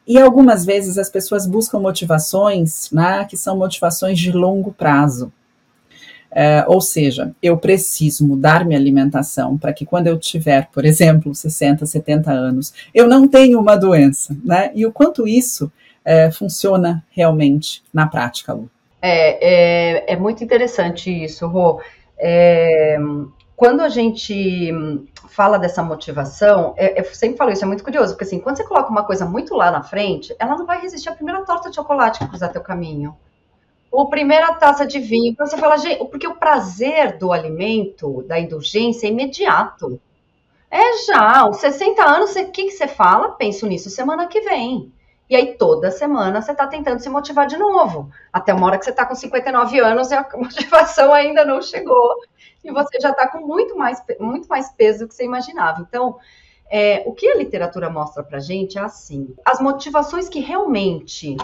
E 0.06 0.18
algumas 0.18 0.64
vezes 0.64 0.98
as 0.98 1.10
pessoas 1.10 1.46
buscam 1.46 1.78
motivações 1.78 2.90
né, 2.90 3.24
que 3.26 3.36
são 3.36 3.56
motivações 3.56 4.18
de 4.18 4.32
longo 4.32 4.72
prazo. 4.72 5.32
É, 6.32 6.64
ou 6.68 6.80
seja, 6.80 7.34
eu 7.42 7.58
preciso 7.58 8.26
mudar 8.26 8.64
minha 8.64 8.78
alimentação 8.78 9.58
para 9.58 9.72
que 9.72 9.84
quando 9.84 10.06
eu 10.06 10.16
tiver, 10.16 10.68
por 10.72 10.84
exemplo, 10.84 11.34
60, 11.34 11.84
70 11.84 12.30
anos, 12.30 12.72
eu 12.94 13.08
não 13.08 13.26
tenha 13.26 13.58
uma 13.58 13.74
doença, 13.74 14.36
né? 14.44 14.70
E 14.74 14.86
o 14.86 14.92
quanto 14.92 15.26
isso 15.26 15.70
é, 16.10 16.28
funciona 16.28 17.06
realmente 17.12 17.84
na 17.94 18.04
prática, 18.04 18.52
Lu? 18.52 18.68
É, 19.00 20.08
é, 20.08 20.12
é 20.12 20.16
muito 20.16 20.42
interessante 20.42 21.08
isso, 21.08 21.46
Rô. 21.46 21.80
É, 22.18 22.98
quando 23.54 23.80
a 23.80 23.88
gente 23.88 24.72
fala 25.28 25.56
dessa 25.56 25.84
motivação, 25.84 26.74
é, 26.76 27.00
eu 27.00 27.04
sempre 27.14 27.36
falo 27.36 27.52
isso, 27.52 27.62
é 27.62 27.68
muito 27.68 27.84
curioso, 27.84 28.14
porque 28.14 28.24
assim, 28.24 28.40
quando 28.40 28.56
você 28.56 28.64
coloca 28.64 28.90
uma 28.90 29.04
coisa 29.04 29.24
muito 29.24 29.54
lá 29.54 29.70
na 29.70 29.84
frente, 29.84 30.34
ela 30.36 30.56
não 30.56 30.66
vai 30.66 30.80
resistir 30.80 31.08
à 31.08 31.14
primeira 31.14 31.44
torta 31.44 31.70
de 31.70 31.76
chocolate 31.76 32.18
que 32.18 32.26
cruzar 32.26 32.50
teu 32.50 32.60
caminho. 32.60 33.16
Ou 33.88 34.10
primeira 34.10 34.52
taça 34.54 34.84
de 34.84 34.98
vinho, 34.98 35.36
você 35.38 35.56
fala, 35.56 35.76
gente, 35.76 36.04
porque 36.06 36.26
o 36.26 36.34
prazer 36.34 37.18
do 37.18 37.32
alimento, 37.32 38.24
da 38.26 38.40
indulgência, 38.40 39.06
é 39.06 39.10
imediato. 39.10 40.00
É 40.68 41.04
já, 41.06 41.38
aos 41.38 41.58
60 41.58 42.02
anos, 42.02 42.34
o 42.34 42.50
que, 42.50 42.64
que 42.64 42.70
você 42.72 42.88
fala? 42.88 43.30
Penso 43.30 43.64
nisso 43.66 43.90
semana 43.90 44.26
que 44.26 44.40
vem. 44.40 44.92
E 45.30 45.36
aí, 45.36 45.54
toda 45.54 45.92
semana, 45.92 46.42
você 46.42 46.50
está 46.50 46.66
tentando 46.66 46.98
se 46.98 47.08
motivar 47.08 47.46
de 47.46 47.56
novo. 47.56 48.10
Até 48.32 48.52
uma 48.52 48.66
hora 48.66 48.76
que 48.76 48.84
você 48.84 48.90
está 48.90 49.06
com 49.06 49.14
59 49.14 49.78
anos 49.78 50.10
e 50.10 50.14
a 50.14 50.28
motivação 50.36 51.12
ainda 51.12 51.44
não 51.44 51.62
chegou 51.62 52.16
e 52.64 52.72
você 52.72 52.98
já 53.00 53.10
está 53.10 53.28
com 53.28 53.46
muito 53.46 53.78
mais, 53.78 54.02
muito 54.18 54.48
mais 54.48 54.70
peso 54.72 55.00
do 55.00 55.08
que 55.08 55.14
você 55.14 55.24
imaginava. 55.24 55.86
Então, 55.88 56.18
é, 56.68 57.04
o 57.06 57.12
que 57.12 57.28
a 57.28 57.36
literatura 57.36 57.88
mostra 57.88 58.24
para 58.24 58.40
gente 58.40 58.76
é 58.76 58.80
assim: 58.80 59.32
as 59.44 59.60
motivações 59.60 60.28
que 60.28 60.40
realmente 60.40 61.36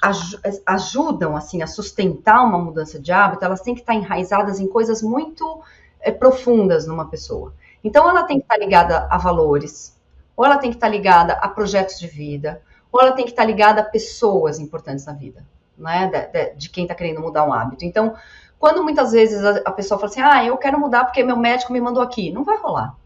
aj 0.00 0.38
ajudam 0.64 1.36
assim 1.36 1.60
a 1.60 1.66
sustentar 1.66 2.40
uma 2.44 2.58
mudança 2.58 3.00
de 3.00 3.10
hábito, 3.10 3.44
elas 3.44 3.62
têm 3.62 3.74
que 3.74 3.80
estar 3.80 3.94
enraizadas 3.94 4.60
em 4.60 4.68
coisas 4.68 5.02
muito 5.02 5.60
é, 6.00 6.12
profundas 6.12 6.86
numa 6.86 7.08
pessoa. 7.08 7.52
Então, 7.82 8.08
ela 8.08 8.22
tem 8.22 8.38
que 8.38 8.44
estar 8.44 8.58
ligada 8.58 9.08
a 9.10 9.18
valores, 9.18 10.00
ou 10.36 10.44
ela 10.44 10.56
tem 10.56 10.70
que 10.70 10.76
estar 10.76 10.88
ligada 10.88 11.32
a 11.32 11.48
projetos 11.48 11.98
de 11.98 12.06
vida, 12.06 12.62
ou 12.94 13.00
ela 13.00 13.10
tem 13.10 13.24
que 13.24 13.32
estar 13.32 13.44
ligada 13.44 13.80
a 13.80 13.84
pessoas 13.84 14.60
importantes 14.60 15.04
na 15.04 15.12
vida, 15.12 15.44
né? 15.76 16.06
De, 16.06 16.26
de, 16.28 16.54
de 16.54 16.70
quem 16.70 16.84
está 16.84 16.94
querendo 16.94 17.20
mudar 17.20 17.44
um 17.44 17.52
hábito. 17.52 17.84
Então, 17.84 18.14
quando 18.56 18.84
muitas 18.84 19.10
vezes 19.10 19.44
a, 19.44 19.62
a 19.64 19.72
pessoa 19.72 19.98
fala 19.98 20.12
assim, 20.12 20.20
ah, 20.20 20.44
eu 20.44 20.56
quero 20.56 20.78
mudar 20.78 21.04
porque 21.04 21.24
meu 21.24 21.36
médico 21.36 21.72
me 21.72 21.80
mandou 21.80 22.00
aqui, 22.00 22.30
não 22.30 22.44
vai 22.44 22.56
rolar. 22.56 22.96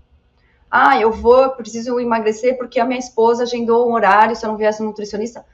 Ah, 0.70 1.00
eu 1.00 1.10
vou, 1.10 1.48
preciso 1.52 1.98
emagrecer 1.98 2.58
porque 2.58 2.78
a 2.78 2.84
minha 2.84 2.98
esposa 2.98 3.44
agendou 3.44 3.88
um 3.88 3.94
horário, 3.94 4.36
se 4.36 4.44
eu 4.44 4.50
não 4.50 4.58
viesse 4.58 4.82
um 4.82 4.86
nutricionista. 4.86 5.46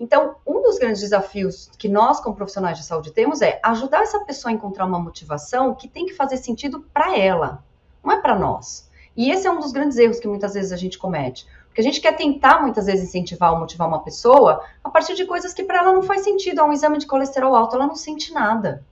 Então, 0.00 0.34
um 0.44 0.60
dos 0.62 0.80
grandes 0.80 1.00
desafios 1.00 1.70
que 1.78 1.88
nós, 1.88 2.18
como 2.18 2.34
profissionais 2.34 2.76
de 2.76 2.84
saúde, 2.84 3.12
temos 3.12 3.40
é 3.40 3.60
ajudar 3.62 4.02
essa 4.02 4.18
pessoa 4.24 4.50
a 4.50 4.54
encontrar 4.54 4.84
uma 4.84 4.98
motivação 4.98 5.76
que 5.76 5.86
tem 5.86 6.06
que 6.06 6.12
fazer 6.12 6.38
sentido 6.38 6.84
para 6.92 7.16
ela, 7.16 7.62
não 8.02 8.10
é 8.10 8.20
para 8.20 8.36
nós. 8.36 8.90
E 9.16 9.30
esse 9.30 9.46
é 9.46 9.50
um 9.50 9.60
dos 9.60 9.70
grandes 9.70 9.96
erros 9.96 10.18
que 10.18 10.26
muitas 10.26 10.54
vezes 10.54 10.72
a 10.72 10.76
gente 10.76 10.98
comete. 10.98 11.46
Porque 11.76 11.86
a 11.86 11.92
gente 11.92 12.00
quer 12.00 12.16
tentar 12.16 12.62
muitas 12.62 12.86
vezes 12.86 13.10
incentivar 13.10 13.52
ou 13.52 13.58
motivar 13.58 13.86
uma 13.86 14.02
pessoa 14.02 14.64
a 14.82 14.88
partir 14.88 15.14
de 15.14 15.26
coisas 15.26 15.52
que 15.52 15.62
para 15.62 15.80
ela 15.80 15.92
não 15.92 16.02
faz 16.02 16.22
sentido. 16.22 16.60
Há 16.60 16.64
um 16.64 16.72
exame 16.72 16.96
de 16.96 17.06
colesterol 17.06 17.54
alto, 17.54 17.76
ela 17.76 17.86
não 17.86 17.94
sente 17.94 18.32
nada. 18.32 18.82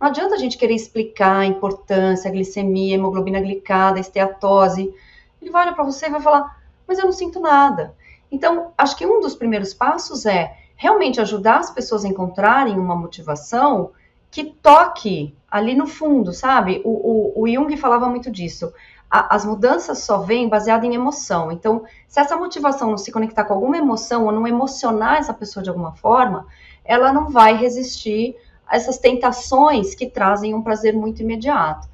Não 0.00 0.08
adianta 0.08 0.34
a 0.34 0.38
gente 0.38 0.56
querer 0.56 0.72
explicar 0.72 1.40
a 1.40 1.44
importância, 1.44 2.30
a 2.30 2.32
glicemia, 2.32 2.96
a 2.96 2.98
hemoglobina 2.98 3.38
glicada, 3.38 3.98
a 3.98 4.00
esteatose. 4.00 4.94
Ele 5.42 5.50
vai 5.50 5.64
olhar 5.64 5.74
para 5.74 5.84
você 5.84 6.06
e 6.06 6.10
vai 6.10 6.22
falar, 6.22 6.58
mas 6.88 6.98
eu 6.98 7.04
não 7.04 7.12
sinto 7.12 7.38
nada. 7.38 7.94
Então, 8.30 8.72
acho 8.78 8.96
que 8.96 9.04
um 9.04 9.20
dos 9.20 9.34
primeiros 9.34 9.74
passos 9.74 10.24
é 10.24 10.56
realmente 10.74 11.20
ajudar 11.20 11.58
as 11.58 11.70
pessoas 11.70 12.02
a 12.02 12.08
encontrarem 12.08 12.78
uma 12.78 12.96
motivação 12.96 13.90
que 14.30 14.44
toque 14.44 15.36
ali 15.50 15.74
no 15.74 15.86
fundo, 15.86 16.32
sabe? 16.32 16.80
O, 16.82 17.34
o, 17.36 17.42
o 17.42 17.46
Jung 17.46 17.76
falava 17.76 18.08
muito 18.08 18.30
disso. 18.30 18.72
A, 19.14 19.34
as 19.34 19.44
mudanças 19.44 19.98
só 19.98 20.18
vêm 20.18 20.48
baseadas 20.48 20.88
em 20.88 20.94
emoção. 20.94 21.52
Então, 21.52 21.84
se 22.08 22.18
essa 22.18 22.34
motivação 22.34 22.88
não 22.88 22.96
se 22.96 23.12
conectar 23.12 23.44
com 23.44 23.52
alguma 23.52 23.76
emoção 23.76 24.24
ou 24.24 24.32
não 24.32 24.46
emocionar 24.46 25.18
essa 25.18 25.34
pessoa 25.34 25.62
de 25.62 25.68
alguma 25.68 25.92
forma, 25.92 26.46
ela 26.82 27.12
não 27.12 27.28
vai 27.28 27.54
resistir 27.54 28.34
a 28.66 28.76
essas 28.76 28.96
tentações 28.96 29.94
que 29.94 30.06
trazem 30.06 30.54
um 30.54 30.62
prazer 30.62 30.94
muito 30.94 31.20
imediato. 31.20 31.86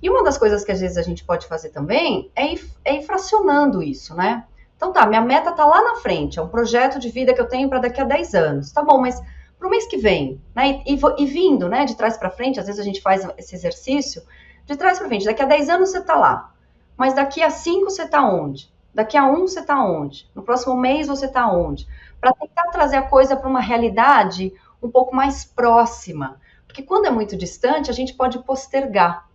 E 0.00 0.08
uma 0.08 0.22
das 0.22 0.38
coisas 0.38 0.62
que 0.62 0.70
às 0.70 0.80
vezes 0.80 0.96
a 0.96 1.02
gente 1.02 1.24
pode 1.24 1.48
fazer 1.48 1.70
também 1.70 2.30
é 2.36 2.54
ir, 2.54 2.70
é 2.84 2.94
ir 2.94 3.02
fracionando 3.02 3.82
isso, 3.82 4.14
né? 4.14 4.44
Então 4.76 4.92
tá, 4.92 5.04
minha 5.06 5.20
meta 5.20 5.50
tá 5.50 5.66
lá 5.66 5.82
na 5.82 5.96
frente, 5.96 6.38
é 6.38 6.42
um 6.42 6.48
projeto 6.48 7.00
de 7.00 7.10
vida 7.10 7.34
que 7.34 7.40
eu 7.40 7.48
tenho 7.48 7.68
para 7.68 7.80
daqui 7.80 8.00
a 8.00 8.04
10 8.04 8.34
anos. 8.34 8.70
Tá 8.70 8.80
bom, 8.80 9.00
mas 9.00 9.20
para 9.58 9.66
o 9.66 9.70
mês 9.70 9.88
que 9.88 9.96
vem, 9.96 10.40
né? 10.54 10.82
E, 10.86 10.94
e, 10.94 11.00
e 11.18 11.26
vindo, 11.26 11.68
né, 11.68 11.84
de 11.84 11.96
trás 11.96 12.16
para 12.16 12.30
frente, 12.30 12.60
às 12.60 12.66
vezes 12.66 12.80
a 12.80 12.84
gente 12.84 13.02
faz 13.02 13.28
esse 13.36 13.56
exercício, 13.56 14.22
de 14.64 14.76
trás 14.76 14.98
para 15.00 15.08
frente, 15.08 15.24
daqui 15.24 15.42
a 15.42 15.46
10 15.46 15.68
anos 15.68 15.90
você 15.90 16.00
tá 16.00 16.14
lá. 16.14 16.52
Mas 17.00 17.14
daqui 17.14 17.42
a 17.42 17.48
5 17.48 17.88
você 17.88 18.06
tá 18.06 18.22
onde? 18.22 18.70
Daqui 18.94 19.16
a 19.16 19.24
um 19.24 19.48
você 19.48 19.62
tá 19.62 19.82
onde? 19.82 20.28
No 20.34 20.42
próximo 20.42 20.76
mês 20.76 21.08
você 21.08 21.26
tá 21.26 21.50
onde? 21.50 21.88
Para 22.20 22.34
tentar 22.34 22.64
trazer 22.64 22.96
a 22.96 23.02
coisa 23.08 23.34
para 23.34 23.48
uma 23.48 23.58
realidade 23.58 24.52
um 24.82 24.90
pouco 24.90 25.16
mais 25.16 25.42
próxima. 25.42 26.38
Porque 26.66 26.82
quando 26.82 27.06
é 27.06 27.10
muito 27.10 27.38
distante, 27.38 27.90
a 27.90 27.94
gente 27.94 28.12
pode 28.12 28.40
postergar. 28.40 29.26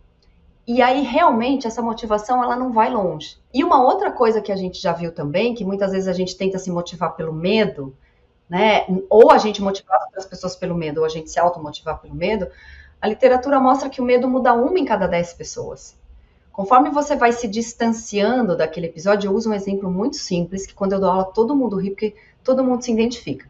E 0.64 0.80
aí 0.80 1.02
realmente 1.02 1.66
essa 1.66 1.82
motivação 1.82 2.40
ela 2.40 2.54
não 2.54 2.70
vai 2.70 2.88
longe. 2.88 3.36
E 3.52 3.64
uma 3.64 3.82
outra 3.82 4.12
coisa 4.12 4.40
que 4.40 4.52
a 4.52 4.56
gente 4.56 4.80
já 4.80 4.92
viu 4.92 5.12
também, 5.12 5.52
que 5.52 5.64
muitas 5.64 5.90
vezes 5.90 6.06
a 6.06 6.12
gente 6.12 6.36
tenta 6.36 6.60
se 6.60 6.70
motivar 6.70 7.16
pelo 7.16 7.32
medo, 7.32 7.92
né? 8.48 8.86
Ou 9.10 9.32
a 9.32 9.38
gente 9.38 9.60
motivar 9.60 9.98
as 10.16 10.24
pessoas 10.24 10.54
pelo 10.54 10.76
medo, 10.76 10.98
ou 10.98 11.04
a 11.04 11.08
gente 11.08 11.32
se 11.32 11.40
automotivar 11.40 11.98
pelo 12.00 12.14
medo. 12.14 12.46
A 13.00 13.08
literatura 13.08 13.58
mostra 13.58 13.90
que 13.90 14.00
o 14.00 14.04
medo 14.04 14.28
muda 14.28 14.54
uma 14.54 14.78
em 14.78 14.84
cada 14.84 15.08
dez 15.08 15.32
pessoas. 15.32 15.96
Conforme 16.56 16.88
você 16.88 17.14
vai 17.14 17.32
se 17.32 17.46
distanciando 17.46 18.56
daquele 18.56 18.86
episódio, 18.86 19.28
eu 19.28 19.34
uso 19.34 19.50
um 19.50 19.52
exemplo 19.52 19.90
muito 19.90 20.16
simples, 20.16 20.66
que 20.66 20.72
quando 20.72 20.94
eu 20.94 21.00
dou 21.00 21.10
aula 21.10 21.24
todo 21.26 21.54
mundo 21.54 21.76
ri, 21.76 21.90
porque 21.90 22.16
todo 22.42 22.64
mundo 22.64 22.82
se 22.82 22.90
identifica. 22.90 23.46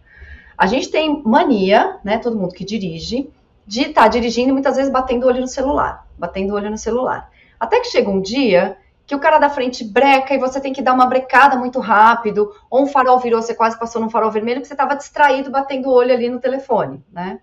A 0.58 0.66
gente 0.66 0.90
tem 0.90 1.22
mania, 1.22 2.00
né, 2.02 2.18
todo 2.18 2.36
mundo 2.36 2.52
que 2.52 2.64
dirige, 2.64 3.30
de 3.64 3.82
estar 3.82 4.02
tá 4.02 4.08
dirigindo 4.08 4.48
e 4.48 4.52
muitas 4.52 4.74
vezes 4.74 4.90
batendo 4.90 5.22
o 5.22 5.28
olho 5.28 5.40
no 5.40 5.46
celular, 5.46 6.04
batendo 6.18 6.52
o 6.52 6.56
olho 6.56 6.68
no 6.68 6.76
celular. 6.76 7.30
Até 7.60 7.78
que 7.78 7.86
chega 7.86 8.10
um 8.10 8.20
dia 8.20 8.76
que 9.06 9.14
o 9.14 9.20
cara 9.20 9.38
da 9.38 9.48
frente 9.48 9.84
breca 9.84 10.34
e 10.34 10.38
você 10.38 10.60
tem 10.60 10.72
que 10.72 10.82
dar 10.82 10.92
uma 10.92 11.06
brecada 11.06 11.54
muito 11.54 11.78
rápido, 11.78 12.52
ou 12.68 12.82
um 12.82 12.86
farol 12.88 13.20
virou, 13.20 13.40
você 13.40 13.54
quase 13.54 13.78
passou 13.78 14.02
num 14.02 14.10
farol 14.10 14.32
vermelho 14.32 14.58
porque 14.58 14.66
você 14.66 14.74
estava 14.74 14.96
distraído 14.96 15.48
batendo 15.48 15.90
o 15.90 15.92
olho 15.92 16.12
ali 16.12 16.28
no 16.28 16.40
telefone, 16.40 17.04
né? 17.12 17.38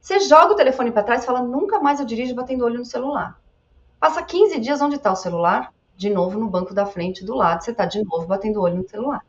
Você 0.00 0.20
joga 0.20 0.52
o 0.52 0.56
telefone 0.56 0.92
para 0.92 1.02
trás 1.02 1.24
e 1.24 1.26
fala, 1.26 1.42
nunca 1.42 1.80
mais 1.80 1.98
eu 1.98 2.06
dirijo 2.06 2.32
batendo 2.32 2.62
o 2.62 2.66
olho 2.66 2.78
no 2.78 2.84
celular. 2.84 3.42
Passa 3.98 4.22
15 4.22 4.58
dias, 4.60 4.80
onde 4.82 4.96
está 4.96 5.12
o 5.12 5.16
celular? 5.16 5.72
De 5.96 6.10
novo 6.10 6.38
no 6.38 6.48
banco 6.48 6.74
da 6.74 6.84
frente 6.84 7.24
do 7.24 7.34
lado, 7.34 7.64
você 7.64 7.70
está 7.70 7.84
de 7.84 8.02
novo 8.02 8.26
batendo 8.26 8.58
o 8.58 8.62
olho 8.62 8.76
no 8.76 8.88
celular. 8.88 9.24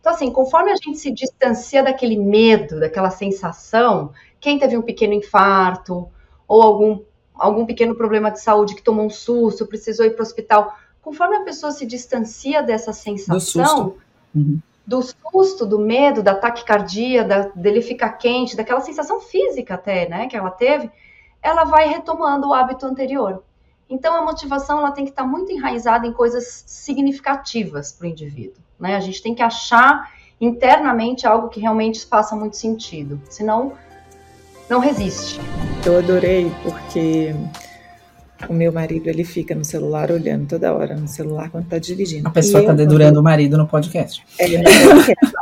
Então, 0.00 0.12
assim, 0.12 0.30
conforme 0.32 0.70
a 0.70 0.76
gente 0.76 0.98
se 0.98 1.10
distancia 1.10 1.82
daquele 1.82 2.16
medo, 2.16 2.80
daquela 2.80 3.10
sensação, 3.10 4.12
quem 4.40 4.58
teve 4.58 4.76
um 4.76 4.82
pequeno 4.82 5.12
infarto 5.12 6.08
ou 6.48 6.62
algum, 6.62 7.02
algum 7.34 7.66
pequeno 7.66 7.94
problema 7.94 8.30
de 8.30 8.40
saúde 8.40 8.74
que 8.74 8.82
tomou 8.82 9.04
um 9.04 9.10
susto, 9.10 9.66
precisou 9.66 10.06
ir 10.06 10.10
para 10.10 10.22
o 10.22 10.26
hospital, 10.26 10.74
conforme 11.02 11.36
a 11.36 11.44
pessoa 11.44 11.70
se 11.70 11.84
distancia 11.84 12.62
dessa 12.62 12.92
sensação, 12.92 13.34
do 13.36 13.40
susto, 13.40 13.98
uhum. 14.34 14.58
do, 14.86 15.02
susto 15.02 15.66
do 15.66 15.78
medo, 15.78 16.22
da 16.22 16.34
taquicardia, 16.34 17.22
da, 17.22 17.48
dele 17.54 17.82
ficar 17.82 18.10
quente, 18.12 18.56
daquela 18.56 18.80
sensação 18.80 19.20
física 19.20 19.74
até, 19.74 20.08
né, 20.08 20.28
que 20.28 20.36
ela 20.36 20.50
teve, 20.50 20.90
ela 21.42 21.64
vai 21.64 21.86
retomando 21.88 22.48
o 22.48 22.54
hábito 22.54 22.86
anterior. 22.86 23.42
Então, 23.90 24.14
a 24.14 24.22
motivação 24.22 24.78
ela 24.78 24.92
tem 24.92 25.04
que 25.04 25.10
estar 25.10 25.26
muito 25.26 25.50
enraizada 25.50 26.06
em 26.06 26.12
coisas 26.12 26.62
significativas 26.64 27.90
para 27.90 28.06
o 28.06 28.10
indivíduo. 28.10 28.62
Né? 28.78 28.94
A 28.94 29.00
gente 29.00 29.20
tem 29.20 29.34
que 29.34 29.42
achar 29.42 30.08
internamente 30.40 31.26
algo 31.26 31.48
que 31.48 31.60
realmente 31.60 32.06
faça 32.06 32.36
muito 32.36 32.56
sentido. 32.56 33.20
Senão, 33.28 33.72
não 34.68 34.78
resiste. 34.78 35.40
Eu 35.84 35.98
adorei 35.98 36.50
porque 36.62 37.34
o 38.48 38.52
meu 38.52 38.72
marido 38.72 39.08
ele 39.08 39.24
fica 39.24 39.54
no 39.54 39.64
celular 39.64 40.10
olhando 40.10 40.48
toda 40.48 40.72
hora 40.72 40.94
no 40.94 41.08
celular 41.08 41.50
quando 41.50 41.64
está 41.64 41.78
dirigindo. 41.78 42.28
A 42.28 42.30
pessoa 42.30 42.60
está 42.60 42.72
dedurando 42.72 43.18
o 43.18 43.22
marido 43.22 43.58
no 43.58 43.66
podcast. 43.66 44.24
É, 44.38 44.46
no 44.56 44.64
podcast. 44.64 45.40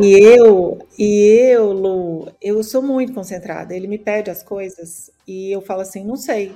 E 0.00 0.12
eu, 0.12 0.78
e 0.98 1.50
eu, 1.52 1.72
Lu, 1.72 2.28
eu 2.40 2.62
sou 2.64 2.82
muito 2.82 3.12
concentrada. 3.12 3.74
Ele 3.74 3.86
me 3.86 3.98
pede 3.98 4.30
as 4.30 4.42
coisas 4.42 5.10
e 5.26 5.52
eu 5.52 5.60
falo 5.60 5.82
assim, 5.82 6.04
não 6.04 6.16
sei. 6.16 6.52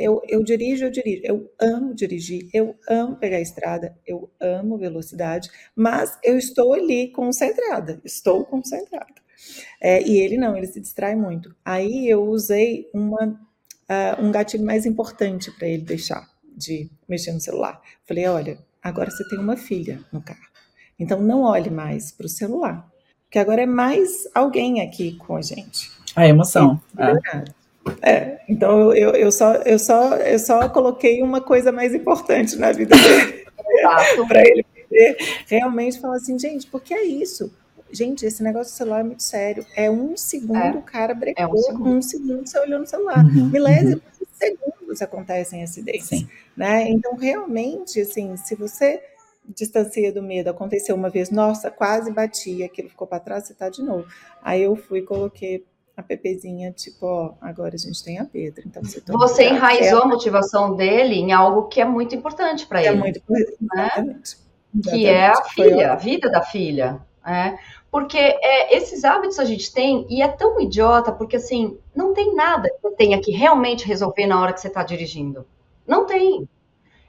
Eu, 0.00 0.22
eu 0.28 0.42
dirijo, 0.42 0.84
eu 0.84 0.90
dirijo. 0.90 1.22
Eu 1.24 1.50
amo 1.60 1.94
dirigir, 1.94 2.48
eu 2.52 2.76
amo 2.88 3.16
pegar 3.16 3.36
a 3.36 3.40
estrada, 3.40 3.96
eu 4.06 4.30
amo 4.40 4.78
velocidade, 4.78 5.50
mas 5.74 6.18
eu 6.22 6.38
estou 6.38 6.72
ali 6.72 7.08
concentrada, 7.12 8.00
estou 8.04 8.44
concentrada. 8.44 9.20
É, 9.80 10.02
e 10.02 10.18
ele 10.18 10.36
não, 10.36 10.56
ele 10.56 10.66
se 10.66 10.80
distrai 10.80 11.14
muito. 11.14 11.54
Aí 11.64 12.08
eu 12.08 12.24
usei 12.24 12.88
uma, 12.92 13.26
uh, 13.26 14.22
um 14.22 14.30
gatilho 14.30 14.64
mais 14.64 14.84
importante 14.86 15.50
para 15.50 15.66
ele 15.66 15.82
deixar 15.82 16.28
de 16.56 16.90
mexer 17.08 17.32
no 17.32 17.40
celular. 17.40 17.80
Falei: 18.04 18.26
olha, 18.26 18.58
agora 18.82 19.10
você 19.10 19.26
tem 19.28 19.38
uma 19.38 19.56
filha 19.56 20.00
no 20.12 20.20
carro, 20.22 20.48
então 20.98 21.20
não 21.20 21.42
olhe 21.42 21.70
mais 21.70 22.12
para 22.12 22.26
o 22.26 22.28
celular, 22.28 22.88
porque 23.24 23.38
agora 23.38 23.62
é 23.62 23.66
mais 23.66 24.28
alguém 24.34 24.82
aqui 24.82 25.16
com 25.16 25.36
a 25.36 25.42
gente. 25.42 25.90
A 26.14 26.26
emoção. 26.26 26.80
É. 26.98 27.59
é, 28.02 28.40
então 28.48 28.94
eu, 28.94 29.10
eu, 29.10 29.32
só, 29.32 29.54
eu, 29.54 29.78
só, 29.78 30.16
eu 30.16 30.38
só 30.38 30.68
coloquei 30.68 31.22
uma 31.22 31.40
coisa 31.40 31.72
mais 31.72 31.94
importante 31.94 32.56
na 32.56 32.72
vida 32.72 32.94
dele. 32.96 33.46
para 34.28 34.40
ele 34.40 34.64
poder 34.64 35.16
realmente 35.46 36.00
falar 36.00 36.16
assim, 36.16 36.38
gente, 36.38 36.66
porque 36.66 36.92
é 36.92 37.04
isso. 37.04 37.52
Gente, 37.92 38.24
esse 38.24 38.42
negócio 38.42 38.72
do 38.72 38.76
celular 38.76 39.00
é 39.00 39.04
muito 39.04 39.22
sério. 39.22 39.66
É 39.74 39.90
um 39.90 40.16
segundo 40.16 40.56
é, 40.56 40.70
o 40.70 40.82
cara 40.82 41.12
brecou, 41.12 41.44
é 41.44 41.48
um, 41.48 41.56
segundo. 41.56 41.90
um, 41.90 42.02
segundo. 42.02 42.46
você 42.46 42.58
olhou 42.58 42.78
no 42.78 42.86
celular. 42.86 43.24
Uhum, 43.24 43.50
Milésimos 43.50 43.94
uhum. 43.94 44.00
de 44.20 44.46
segundos 44.46 45.02
acontecem 45.02 45.62
acidentes. 45.62 46.06
Sim. 46.06 46.28
Né? 46.56 46.88
Então, 46.88 47.16
realmente, 47.16 48.00
assim, 48.00 48.36
se 48.36 48.54
você 48.54 49.02
distancia 49.48 50.12
do 50.12 50.22
medo, 50.22 50.50
aconteceu 50.50 50.94
uma 50.94 51.10
vez, 51.10 51.30
nossa, 51.30 51.70
quase 51.70 52.12
bati, 52.12 52.62
aquilo 52.62 52.88
ficou 52.88 53.06
para 53.06 53.18
trás, 53.18 53.46
você 53.46 53.54
tá 53.54 53.68
de 53.68 53.82
novo. 53.82 54.06
Aí 54.42 54.62
eu 54.62 54.76
fui 54.76 55.00
e 55.00 55.02
coloquei 55.02 55.64
a 56.00 56.02
Pepezinha, 56.02 56.72
tipo, 56.72 57.06
ó, 57.06 57.34
agora 57.40 57.74
a 57.74 57.78
gente 57.78 58.02
tem 58.02 58.18
a 58.18 58.24
Pedra. 58.24 58.64
Então 58.66 58.82
você, 58.82 59.02
você 59.06 59.48
enraizou 59.48 60.02
a 60.02 60.06
motivação 60.06 60.74
dele 60.74 61.14
em 61.14 61.32
algo 61.32 61.68
que 61.68 61.80
é 61.80 61.84
muito 61.84 62.14
importante 62.14 62.66
para 62.66 62.82
é 62.82 62.86
ele. 62.86 62.96
É 62.96 62.98
muito 62.98 63.18
importante, 63.18 63.56
né? 63.74 63.84
Exatamente. 63.86 64.36
Que 64.88 65.06
é 65.06 65.26
a 65.28 65.44
filha, 65.44 65.92
a 65.92 65.96
vida 65.96 66.30
da 66.30 66.42
filha. 66.42 67.00
É, 67.26 67.58
porque 67.90 68.18
é, 68.18 68.76
esses 68.76 69.04
hábitos 69.04 69.38
a 69.38 69.44
gente 69.44 69.72
tem 69.72 70.06
e 70.08 70.22
é 70.22 70.28
tão 70.28 70.58
idiota, 70.60 71.12
porque 71.12 71.36
assim, 71.36 71.78
não 71.94 72.14
tem 72.14 72.34
nada 72.34 72.70
que 72.70 72.80
você 72.82 72.96
tenha 72.96 73.20
que 73.20 73.30
realmente 73.30 73.86
resolver 73.86 74.26
na 74.26 74.40
hora 74.40 74.52
que 74.52 74.60
você 74.60 74.68
está 74.68 74.82
dirigindo. 74.82 75.46
Não 75.86 76.06
tem. 76.06 76.48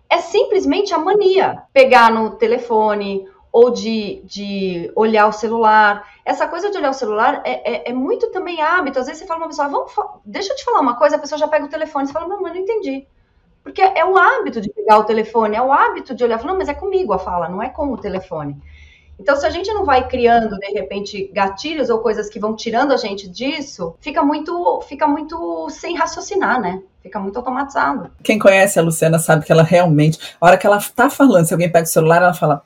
É 0.10 0.18
simplesmente 0.18 0.94
a 0.94 0.98
mania. 0.98 1.64
Pegar 1.72 2.12
no 2.12 2.32
telefone 2.32 3.26
ou 3.52 3.72
de, 3.72 4.22
de 4.24 4.92
olhar 4.96 5.28
o 5.28 5.32
celular. 5.32 6.08
Essa 6.24 6.48
coisa 6.48 6.72
de 6.72 6.78
olhar 6.78 6.90
o 6.90 6.94
celular 6.94 7.42
é, 7.44 7.90
é, 7.90 7.90
é 7.90 7.94
muito 7.94 8.32
também 8.32 8.62
hábito. 8.62 9.00
Às 9.00 9.08
vezes 9.08 9.22
você 9.22 9.28
fala 9.28 9.42
uma 9.42 9.48
pessoa, 9.48 9.68
Vamos, 9.68 9.92
deixa 10.26 10.54
eu 10.54 10.56
te 10.56 10.64
falar 10.64 10.80
uma 10.80 10.96
coisa, 10.96 11.16
a 11.16 11.20
pessoa 11.20 11.38
já 11.38 11.48
pega 11.48 11.66
o 11.66 11.70
telefone 11.70 12.10
e 12.10 12.14
fala, 12.14 12.28
não, 12.28 12.42
mas 12.42 12.54
não 12.54 12.62
entendi. 12.62 13.06
Porque 13.64 13.82
é 13.82 14.06
o 14.06 14.18
hábito 14.18 14.60
de 14.62 14.72
pegar 14.72 14.98
o 14.98 15.04
telefone, 15.04 15.56
é 15.56 15.62
o 15.62 15.72
hábito 15.72 16.16
de 16.16 16.24
olhar, 16.24 16.44
não, 16.44 16.58
mas 16.58 16.70
é 16.70 16.74
comigo 16.74 17.14
a 17.14 17.20
fala, 17.20 17.50
não 17.50 17.62
é 17.62 17.70
com 17.70 17.92
o 17.92 17.98
telefone. 17.98 18.58
Então, 19.20 19.36
se 19.36 19.46
a 19.46 19.52
gente 19.52 19.72
não 19.72 19.86
vai 19.86 20.08
criando, 20.08 20.58
de 20.58 20.72
repente, 20.72 21.30
gatilhos 21.32 21.92
ou 21.92 22.00
coisas 22.00 22.28
que 22.28 22.40
vão 22.40 22.56
tirando 22.56 22.92
a 22.92 22.98
gente 22.98 23.30
disso, 23.30 23.96
fica 24.00 24.24
muito, 24.24 24.82
fica 24.88 25.08
muito 25.08 25.70
sem 25.70 25.96
raciocinar, 25.96 26.60
né? 26.60 26.82
Fica 27.04 27.20
muito 27.20 27.38
automatizado. 27.38 28.10
Quem 28.24 28.40
conhece 28.40 28.80
a 28.80 28.82
Luciana 28.82 29.20
sabe 29.20 29.46
que 29.46 29.52
ela 29.52 29.62
realmente, 29.62 30.18
a 30.42 30.46
hora 30.48 30.58
que 30.58 30.66
ela 30.66 30.80
tá 30.96 31.08
falando, 31.08 31.46
se 31.46 31.54
alguém 31.54 31.72
pega 31.72 31.84
o 31.84 31.88
celular, 31.88 32.24
ela 32.24 32.34
fala: 32.34 32.64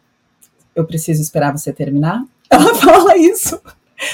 Eu 0.76 0.86
preciso 0.86 1.22
esperar 1.22 1.52
você 1.52 1.72
terminar. 1.72 2.24
Ela 2.50 2.76
fala 2.76 3.18
isso. 3.18 3.60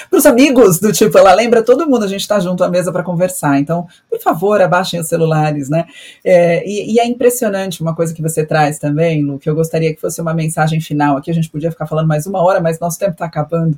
para 0.09 0.18
os 0.18 0.26
amigos, 0.26 0.80
do 0.80 0.91
tipo, 0.91 1.18
ela 1.18 1.34
lembra 1.34 1.64
todo 1.64 1.89
mundo, 1.89 2.05
a 2.05 2.07
gente 2.07 2.22
está 2.22 2.39
junto 2.39 2.64
à 2.64 2.70
mesa 2.70 2.91
para 2.91 3.03
conversar. 3.03 3.59
Então, 3.59 3.88
por 4.09 4.20
favor, 4.22 4.62
abaixem 4.62 4.99
os 4.99 5.07
celulares, 5.07 5.70
né? 5.70 5.86
É, 6.24 6.64
e, 6.66 6.93
e, 6.93 6.99
é 6.99 7.05
impressionante 7.05 7.82
uma 7.82 7.95
coisa 7.95 8.14
que 8.14 8.22
você 8.22 8.45
traz 8.45 8.78
também, 8.78 9.24
Lu, 9.24 9.39
que 9.39 9.49
eu 9.49 9.55
gostaria 9.55 9.93
que 9.93 9.99
fosse 9.99 10.22
uma 10.22 10.34
mensagem 10.34 10.80
final. 10.80 11.18
Aqui 11.18 11.32
a 11.32 11.34
gente 11.34 11.49
podia 11.49 11.72
ficar 11.72 11.88
falando 11.88 12.07
mais 12.07 12.26
uma 12.28 12.41
hora, 12.41 12.62
mas 12.62 12.80
nosso 12.80 12.99
tempo 12.99 13.14
está 13.14 13.26
acabando. 13.26 13.78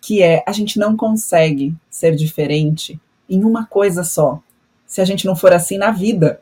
Que 0.00 0.22
é 0.22 0.42
a 0.46 0.52
gente 0.52 0.78
não 0.78 0.96
consegue 0.96 1.74
ser 1.90 2.14
diferente 2.14 2.98
em 3.28 3.44
uma 3.44 3.66
coisa 3.66 4.04
só. 4.04 4.40
Se 4.86 5.00
a 5.00 5.04
gente 5.04 5.26
não 5.26 5.36
for 5.36 5.52
assim 5.52 5.78
na 5.78 5.90
vida, 5.90 6.40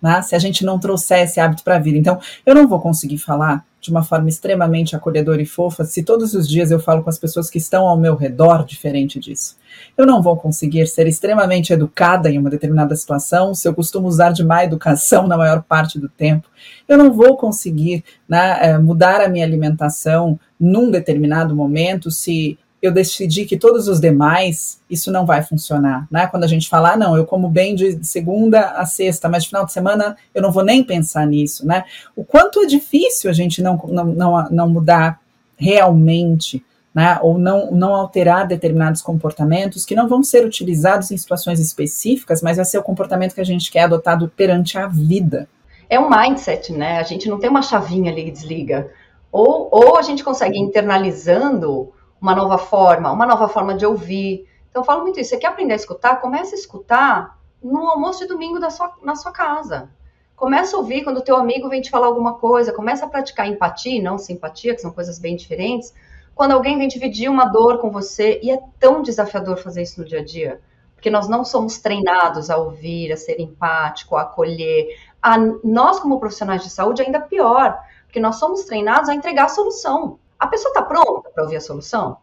né? 0.00 0.22
se 0.22 0.34
a 0.34 0.38
gente 0.38 0.64
não 0.64 0.78
trouxer 0.78 1.24
esse 1.24 1.38
hábito 1.38 1.62
para 1.62 1.76
a 1.76 1.78
vida. 1.78 1.98
Então, 1.98 2.18
eu 2.46 2.54
não 2.54 2.66
vou 2.66 2.80
conseguir 2.80 3.18
falar 3.18 3.64
de 3.80 3.90
uma 3.90 4.02
forma 4.02 4.28
extremamente 4.28 4.94
acolhedora 4.94 5.40
e 5.40 5.46
fofa 5.46 5.84
se 5.84 6.02
todos 6.02 6.34
os 6.34 6.48
dias 6.48 6.70
eu 6.70 6.78
falo 6.78 7.02
com 7.02 7.08
as 7.08 7.18
pessoas 7.18 7.48
que 7.48 7.58
estão 7.58 7.86
ao 7.86 7.98
meu 7.98 8.14
redor 8.14 8.64
diferente 8.64 9.18
disso. 9.18 9.56
Eu 9.96 10.06
não 10.06 10.20
vou 10.20 10.36
conseguir 10.36 10.86
ser 10.86 11.06
extremamente 11.06 11.72
educada 11.72 12.30
em 12.30 12.38
uma 12.38 12.50
determinada 12.50 12.94
situação 12.94 13.54
se 13.54 13.66
eu 13.66 13.74
costumo 13.74 14.06
usar 14.06 14.32
de 14.32 14.44
má 14.44 14.64
educação 14.64 15.26
na 15.26 15.36
maior 15.36 15.62
parte 15.62 15.98
do 15.98 16.08
tempo. 16.08 16.48
Eu 16.86 16.98
não 16.98 17.12
vou 17.12 17.36
conseguir 17.36 18.04
né, 18.28 18.58
eh, 18.60 18.78
mudar 18.78 19.20
a 19.20 19.28
minha 19.28 19.44
alimentação 19.44 20.38
num 20.58 20.90
determinado 20.90 21.56
momento 21.56 22.10
se 22.10 22.58
eu 22.82 22.90
decidi 22.90 23.44
que 23.44 23.58
todos 23.58 23.88
os 23.88 24.00
demais, 24.00 24.80
isso 24.88 25.12
não 25.12 25.26
vai 25.26 25.42
funcionar, 25.42 26.06
né? 26.10 26.26
Quando 26.26 26.44
a 26.44 26.46
gente 26.46 26.68
fala, 26.68 26.92
ah, 26.92 26.96
não, 26.96 27.16
eu 27.16 27.26
como 27.26 27.48
bem 27.48 27.74
de 27.74 28.02
segunda 28.04 28.70
a 28.70 28.86
sexta, 28.86 29.28
mas 29.28 29.42
de 29.42 29.50
final 29.50 29.66
de 29.66 29.72
semana 29.72 30.16
eu 30.34 30.40
não 30.40 30.50
vou 30.50 30.64
nem 30.64 30.82
pensar 30.82 31.26
nisso, 31.26 31.66
né? 31.66 31.84
O 32.16 32.24
quanto 32.24 32.60
é 32.60 32.66
difícil 32.66 33.28
a 33.28 33.34
gente 33.34 33.60
não, 33.62 33.76
não, 33.88 34.04
não, 34.06 34.50
não 34.50 34.68
mudar 34.68 35.20
realmente, 35.56 36.64
né? 36.94 37.18
Ou 37.22 37.38
não, 37.38 37.70
não 37.70 37.94
alterar 37.94 38.46
determinados 38.46 39.02
comportamentos 39.02 39.84
que 39.84 39.94
não 39.94 40.08
vão 40.08 40.22
ser 40.22 40.46
utilizados 40.46 41.10
em 41.10 41.18
situações 41.18 41.60
específicas, 41.60 42.40
mas 42.40 42.56
vai 42.56 42.64
ser 42.64 42.78
o 42.78 42.82
comportamento 42.82 43.34
que 43.34 43.42
a 43.42 43.46
gente 43.46 43.70
quer 43.70 43.82
adotado 43.82 44.32
perante 44.34 44.78
a 44.78 44.86
vida. 44.86 45.46
É 45.88 46.00
um 46.00 46.08
mindset, 46.08 46.72
né? 46.72 46.98
A 46.98 47.02
gente 47.02 47.28
não 47.28 47.38
tem 47.38 47.50
uma 47.50 47.62
chavinha 47.62 48.10
ali 48.10 48.24
que 48.24 48.30
desliga. 48.30 48.90
Ou, 49.30 49.68
ou 49.70 49.98
a 49.98 50.02
gente 50.02 50.24
consegue 50.24 50.58
internalizando 50.58 51.92
uma 52.20 52.34
nova 52.34 52.58
forma, 52.58 53.10
uma 53.10 53.26
nova 53.26 53.48
forma 53.48 53.74
de 53.74 53.86
ouvir. 53.86 54.46
Então, 54.68 54.82
eu 54.82 54.86
falo 54.86 55.02
muito 55.02 55.18
isso. 55.18 55.30
Você 55.30 55.38
quer 55.38 55.48
aprender 55.48 55.72
a 55.72 55.76
escutar? 55.76 56.20
Comece 56.20 56.54
a 56.54 56.58
escutar 56.58 57.38
no 57.62 57.88
almoço 57.88 58.20
de 58.20 58.26
domingo 58.26 58.58
da 58.58 58.70
sua, 58.70 58.92
na 59.02 59.16
sua 59.16 59.32
casa. 59.32 59.90
Começa 60.36 60.76
a 60.76 60.78
ouvir 60.78 61.04
quando 61.04 61.18
o 61.18 61.22
teu 61.22 61.36
amigo 61.36 61.68
vem 61.68 61.80
te 61.80 61.90
falar 61.90 62.06
alguma 62.06 62.34
coisa. 62.34 62.72
Começa 62.72 63.04
a 63.04 63.08
praticar 63.08 63.46
empatia 63.46 63.96
e 63.96 64.02
não 64.02 64.16
simpatia, 64.16 64.74
que 64.74 64.80
são 64.80 64.90
coisas 64.90 65.18
bem 65.18 65.36
diferentes. 65.36 65.92
Quando 66.34 66.52
alguém 66.52 66.78
vem 66.78 66.88
dividir 66.88 67.28
uma 67.28 67.46
dor 67.46 67.78
com 67.78 67.90
você, 67.90 68.40
e 68.42 68.50
é 68.50 68.58
tão 68.78 69.02
desafiador 69.02 69.58
fazer 69.58 69.82
isso 69.82 70.00
no 70.00 70.06
dia 70.06 70.20
a 70.20 70.24
dia, 70.24 70.60
porque 70.94 71.10
nós 71.10 71.28
não 71.28 71.44
somos 71.44 71.78
treinados 71.78 72.48
a 72.48 72.56
ouvir, 72.56 73.12
a 73.12 73.16
ser 73.16 73.40
empático, 73.40 74.16
a 74.16 74.22
acolher. 74.22 74.96
A, 75.20 75.36
nós, 75.62 76.00
como 76.00 76.20
profissionais 76.20 76.62
de 76.62 76.70
saúde, 76.70 77.02
ainda 77.02 77.20
pior, 77.20 77.78
porque 78.04 78.20
nós 78.20 78.36
somos 78.36 78.64
treinados 78.64 79.08
a 79.08 79.14
entregar 79.14 79.44
a 79.44 79.48
solução. 79.48 80.18
A 80.40 80.46
pessoa 80.46 80.70
está 80.70 80.82
pronta 80.82 81.28
para 81.28 81.44
ouvir 81.44 81.56
a 81.56 81.60
solução? 81.60 82.16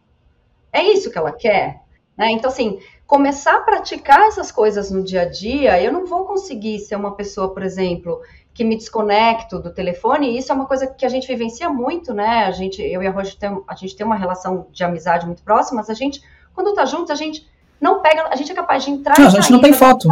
É 0.73 0.81
isso 0.81 1.11
que 1.11 1.17
ela 1.17 1.31
quer? 1.31 1.83
Né? 2.17 2.31
Então, 2.31 2.49
assim, 2.49 2.79
começar 3.05 3.57
a 3.57 3.61
praticar 3.61 4.21
essas 4.21 4.51
coisas 4.51 4.89
no 4.89 5.03
dia 5.03 5.21
a 5.21 5.25
dia, 5.25 5.79
eu 5.81 5.93
não 5.93 6.07
vou 6.07 6.25
conseguir 6.25 6.79
ser 6.79 6.95
uma 6.95 7.15
pessoa, 7.15 7.53
por 7.53 7.61
exemplo, 7.61 8.19
que 8.55 8.63
me 8.63 8.75
desconecto 8.75 9.59
do 9.59 9.71
telefone, 9.71 10.31
e 10.31 10.39
isso 10.39 10.51
é 10.51 10.55
uma 10.55 10.65
coisa 10.65 10.87
que 10.87 11.05
a 11.05 11.09
gente 11.09 11.27
vivencia 11.27 11.69
muito, 11.69 12.11
né? 12.11 12.45
A 12.45 12.51
gente, 12.51 12.81
eu 12.81 13.03
e 13.03 13.07
a 13.07 13.11
Roger, 13.11 13.37
tem, 13.37 13.61
a 13.67 13.75
gente 13.75 13.95
tem 13.95 14.03
uma 14.03 14.15
relação 14.15 14.65
de 14.71 14.83
amizade 14.83 15.27
muito 15.27 15.43
próxima, 15.43 15.77
mas 15.79 15.91
a 15.91 15.93
gente, 15.93 16.23
quando 16.55 16.73
tá 16.73 16.83
junto, 16.85 17.11
a 17.11 17.15
gente 17.15 17.47
não 17.79 18.01
pega, 18.01 18.27
a 18.31 18.35
gente 18.35 18.51
é 18.51 18.55
capaz 18.55 18.83
de 18.83 18.89
entrar. 18.89 19.17
Não, 19.19 19.27
a 19.27 19.29
gente 19.29 19.51
não 19.51 19.61
tem 19.61 19.73
foto. 19.73 20.09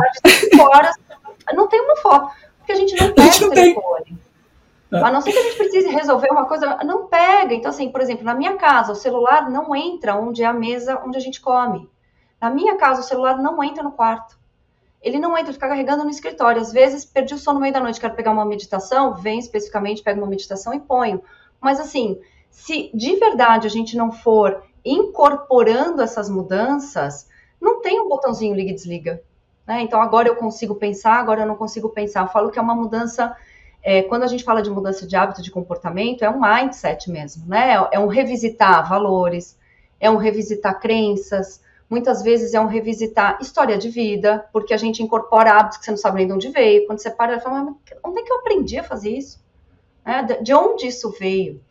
Horas, 0.60 0.96
não 1.54 1.68
tem 1.68 1.82
uma 1.82 1.96
foto, 1.96 2.32
porque 2.60 2.72
a 2.72 2.76
gente 2.76 2.96
não 3.02 3.12
pega 3.16 3.46
o 3.46 3.50
telefone. 3.50 4.06
Tem. 4.06 4.25
É. 4.92 5.00
A 5.00 5.12
não 5.12 5.22
ser 5.22 5.32
que 5.32 5.40
a 5.40 5.44
gente 5.44 5.58
precise 5.58 5.88
resolver 5.90 6.30
uma 6.32 6.46
coisa, 6.46 6.78
não 6.84 7.08
pega. 7.08 7.54
Então, 7.54 7.70
assim, 7.70 7.90
por 7.90 8.02
exemplo, 8.02 8.24
na 8.24 8.36
minha 8.36 8.56
casa, 8.56 8.92
o 8.92 8.96
celular 8.96 9.50
não 9.50 9.76
entra 9.76 10.16
onde 10.16 10.44
é 10.44 10.46
a 10.46 10.54
mesa 10.54 11.02
onde 11.06 11.18
a 11.18 11.22
gente 11.22 11.42
come. 11.42 11.90
Na 12.40 12.50
minha 12.50 12.76
casa, 12.76 13.02
o 13.02 13.04
celular 13.04 13.38
não 13.38 13.64
entra 13.64 13.84
no 13.84 13.92
quarto. 13.92 14.38
Ele 15.02 15.20
não 15.20 15.38
entra, 15.38 15.54
fica 15.54 15.68
carregando 15.68 16.04
no 16.04 16.10
escritório. 16.10 16.62
Às 16.62 16.72
vezes, 16.72 17.06
perdi 17.06 17.34
o 17.34 17.38
sono 17.38 17.56
no 17.56 17.62
meio 17.62 17.74
da 17.74 17.80
noite, 17.80 18.00
quero 18.00 18.16
pegar 18.16 18.32
uma 18.32 18.46
meditação, 18.46 19.14
vem 19.14 19.40
especificamente, 19.40 20.04
pego 20.04 20.20
uma 20.20 20.28
meditação 20.28 20.74
e 20.74 20.80
ponho. 20.80 21.22
Mas, 21.60 21.80
assim, 21.80 22.20
se 22.50 22.90
de 22.94 23.16
verdade 23.18 23.68
a 23.68 23.70
gente 23.70 23.98
não 23.98 24.12
for 24.12 24.64
incorporando 24.84 26.02
essas 26.02 26.30
mudanças, 26.30 27.28
não 27.60 27.82
tem 27.82 28.00
um 28.00 28.08
botãozinho 28.08 28.56
liga 28.56 28.72
e 28.72 28.76
desliga. 28.76 29.22
Né? 29.66 29.82
Então, 29.82 30.02
agora 30.02 30.28
eu 30.28 30.36
consigo 30.36 30.76
pensar, 30.76 31.16
agora 31.16 31.42
eu 31.42 31.48
não 31.48 31.56
consigo 31.56 31.90
pensar. 31.90 32.22
Eu 32.22 32.28
falo 32.28 32.52
que 32.52 32.60
é 32.60 32.62
uma 32.62 32.76
mudança 32.76 33.36
é, 33.88 34.02
quando 34.02 34.24
a 34.24 34.28
gente 34.28 34.44
fala 34.44 34.64
de 34.64 34.70
mudança 34.72 35.06
de 35.06 35.16
hábito 35.16 35.44
de 35.44 35.52
comportamento, 35.52 36.26
é 36.26 36.30
um 36.30 36.42
mindset 36.42 37.08
mesmo, 37.12 37.48
né? 37.48 37.76
É 37.92 38.00
um 38.00 38.08
revisitar 38.08 38.90
valores, 38.90 39.56
é 40.00 40.10
um 40.10 40.16
revisitar 40.16 40.80
crenças, 40.80 41.62
muitas 41.88 42.24
vezes 42.24 42.56
é 42.56 42.60
um 42.60 42.66
revisitar 42.66 43.38
história 43.40 43.78
de 43.78 43.88
vida, 43.88 44.44
porque 44.52 44.74
a 44.74 44.78
gente 44.78 45.04
incorpora 45.04 45.52
hábitos 45.52 45.78
que 45.78 45.86
você 45.86 45.92
não 45.92 46.00
sabe 46.00 46.18
nem 46.18 46.26
de 46.26 46.34
onde 46.34 46.50
veio. 46.50 46.88
Quando 46.88 46.98
você 46.98 47.12
para 47.12 47.40
fala, 47.40 47.76
onde 48.04 48.20
é 48.20 48.24
que 48.24 48.34
eu 48.34 48.38
aprendi 48.38 48.80
a 48.80 48.84
fazer 48.84 49.12
isso? 49.12 49.40
É, 50.04 50.24
de 50.42 50.52
onde 50.56 50.88
isso 50.88 51.12
veio? 51.12 51.62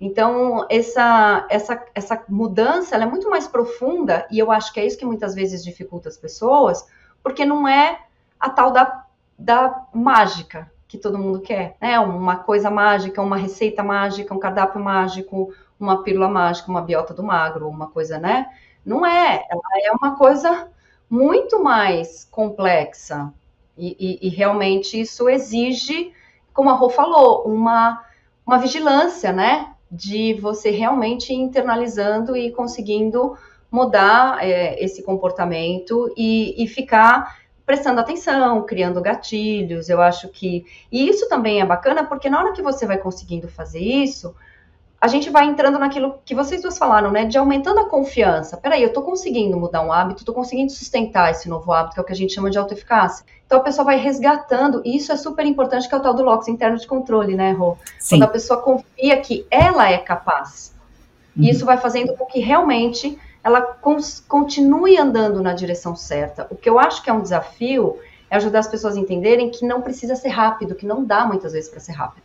Então, 0.00 0.66
essa, 0.68 1.46
essa, 1.48 1.86
essa 1.94 2.24
mudança 2.28 2.96
é 2.96 3.06
muito 3.06 3.30
mais 3.30 3.46
profunda, 3.46 4.26
e 4.28 4.40
eu 4.40 4.50
acho 4.50 4.72
que 4.72 4.80
é 4.80 4.84
isso 4.84 4.98
que 4.98 5.06
muitas 5.06 5.36
vezes 5.36 5.62
dificulta 5.62 6.08
as 6.08 6.16
pessoas, 6.16 6.84
porque 7.22 7.44
não 7.44 7.68
é 7.68 8.00
a 8.40 8.50
tal 8.50 8.72
da, 8.72 9.06
da 9.38 9.86
mágica, 9.94 10.68
que 10.90 10.98
todo 10.98 11.16
mundo 11.16 11.40
quer, 11.40 11.76
né? 11.80 12.00
Uma 12.00 12.38
coisa 12.38 12.68
mágica, 12.68 13.22
uma 13.22 13.36
receita 13.36 13.80
mágica, 13.80 14.34
um 14.34 14.40
cardápio 14.40 14.82
mágico, 14.82 15.54
uma 15.78 16.02
pílula 16.02 16.28
mágica, 16.28 16.68
uma 16.68 16.82
biota 16.82 17.14
do 17.14 17.22
magro, 17.22 17.68
uma 17.68 17.86
coisa, 17.86 18.18
né? 18.18 18.48
Não 18.84 19.06
é, 19.06 19.46
ela 19.48 19.62
é 19.84 19.92
uma 19.92 20.16
coisa 20.16 20.68
muito 21.08 21.62
mais 21.62 22.24
complexa 22.28 23.32
e, 23.78 23.96
e, 24.00 24.26
e 24.26 24.30
realmente 24.30 25.00
isso 25.00 25.28
exige, 25.28 26.12
como 26.52 26.70
a 26.70 26.72
Rô 26.72 26.90
falou, 26.90 27.44
uma, 27.44 28.04
uma 28.44 28.58
vigilância, 28.58 29.32
né? 29.32 29.72
De 29.88 30.34
você 30.34 30.70
realmente 30.70 31.32
internalizando 31.32 32.36
e 32.36 32.50
conseguindo 32.50 33.38
mudar 33.70 34.42
é, 34.42 34.82
esse 34.84 35.04
comportamento 35.04 36.12
e, 36.16 36.64
e 36.64 36.66
ficar 36.66 37.38
prestando 37.70 38.00
atenção, 38.00 38.66
criando 38.66 39.00
gatilhos. 39.00 39.88
Eu 39.88 40.02
acho 40.02 40.28
que. 40.28 40.64
E 40.90 41.08
isso 41.08 41.28
também 41.28 41.60
é 41.60 41.64
bacana, 41.64 42.02
porque 42.02 42.28
na 42.28 42.40
hora 42.40 42.52
que 42.52 42.60
você 42.60 42.84
vai 42.84 42.98
conseguindo 42.98 43.46
fazer 43.46 43.78
isso, 43.78 44.34
a 45.00 45.06
gente 45.06 45.30
vai 45.30 45.46
entrando 45.46 45.78
naquilo 45.78 46.18
que 46.24 46.34
vocês 46.34 46.62
duas 46.62 46.76
falaram, 46.76 47.12
né? 47.12 47.26
De 47.26 47.38
aumentando 47.38 47.78
a 47.78 47.88
confiança. 47.88 48.56
Peraí, 48.56 48.82
eu 48.82 48.88
estou 48.88 49.04
conseguindo 49.04 49.56
mudar 49.56 49.82
um 49.82 49.92
hábito, 49.92 50.22
estou 50.22 50.34
conseguindo 50.34 50.72
sustentar 50.72 51.30
esse 51.30 51.48
novo 51.48 51.72
hábito, 51.72 51.94
que 51.94 52.00
é 52.00 52.02
o 52.02 52.04
que 52.04 52.12
a 52.12 52.16
gente 52.16 52.34
chama 52.34 52.50
de 52.50 52.58
autoeficácia. 52.58 53.24
Então 53.46 53.60
a 53.60 53.62
pessoa 53.62 53.84
vai 53.84 53.98
resgatando, 53.98 54.82
e 54.84 54.96
isso 54.96 55.12
é 55.12 55.16
super 55.16 55.46
importante, 55.46 55.88
que 55.88 55.94
é 55.94 55.98
o 55.98 56.02
tal 56.02 56.12
do 56.12 56.24
LOX 56.24 56.48
interno 56.48 56.76
de 56.76 56.88
controle, 56.88 57.36
né, 57.36 57.52
Rô? 57.52 57.76
Sim. 58.00 58.16
Quando 58.16 58.24
a 58.24 58.32
pessoa 58.32 58.60
confia 58.60 59.20
que 59.20 59.46
ela 59.48 59.88
é 59.88 59.98
capaz. 59.98 60.74
Uhum. 61.36 61.44
Isso 61.44 61.64
vai 61.64 61.76
fazendo 61.76 62.16
com 62.16 62.26
que 62.26 62.40
realmente 62.40 63.16
ela 63.42 63.62
continue 64.28 64.98
andando 64.98 65.42
na 65.42 65.52
direção 65.52 65.96
certa. 65.96 66.46
O 66.50 66.56
que 66.56 66.68
eu 66.68 66.78
acho 66.78 67.02
que 67.02 67.08
é 67.08 67.12
um 67.12 67.22
desafio 67.22 67.96
é 68.30 68.36
ajudar 68.36 68.60
as 68.60 68.68
pessoas 68.68 68.96
a 68.96 69.00
entenderem 69.00 69.50
que 69.50 69.64
não 69.64 69.80
precisa 69.80 70.14
ser 70.14 70.28
rápido, 70.28 70.74
que 70.74 70.86
não 70.86 71.04
dá 71.04 71.26
muitas 71.26 71.52
vezes 71.52 71.68
para 71.68 71.80
ser 71.80 71.92
rápido. 71.92 72.24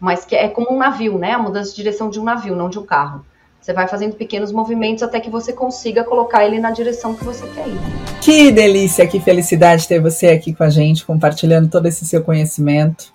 Mas 0.00 0.24
que 0.24 0.34
é 0.34 0.48
como 0.48 0.72
um 0.72 0.78
navio, 0.78 1.18
né? 1.18 1.32
A 1.32 1.38
mudança 1.38 1.70
de 1.70 1.76
direção 1.76 2.10
de 2.10 2.18
um 2.18 2.24
navio, 2.24 2.56
não 2.56 2.68
de 2.68 2.78
um 2.78 2.84
carro. 2.84 3.24
Você 3.60 3.72
vai 3.72 3.88
fazendo 3.88 4.14
pequenos 4.14 4.52
movimentos 4.52 5.02
até 5.02 5.18
que 5.20 5.30
você 5.30 5.52
consiga 5.52 6.04
colocar 6.04 6.44
ele 6.44 6.58
na 6.58 6.70
direção 6.70 7.14
que 7.14 7.24
você 7.24 7.46
quer 7.48 7.66
ir. 7.66 7.78
Que 8.20 8.50
delícia, 8.50 9.06
que 9.06 9.20
felicidade 9.20 9.88
ter 9.88 10.00
você 10.00 10.28
aqui 10.28 10.52
com 10.52 10.64
a 10.64 10.68
gente, 10.68 11.04
compartilhando 11.04 11.68
todo 11.70 11.86
esse 11.86 12.04
seu 12.04 12.22
conhecimento. 12.22 13.12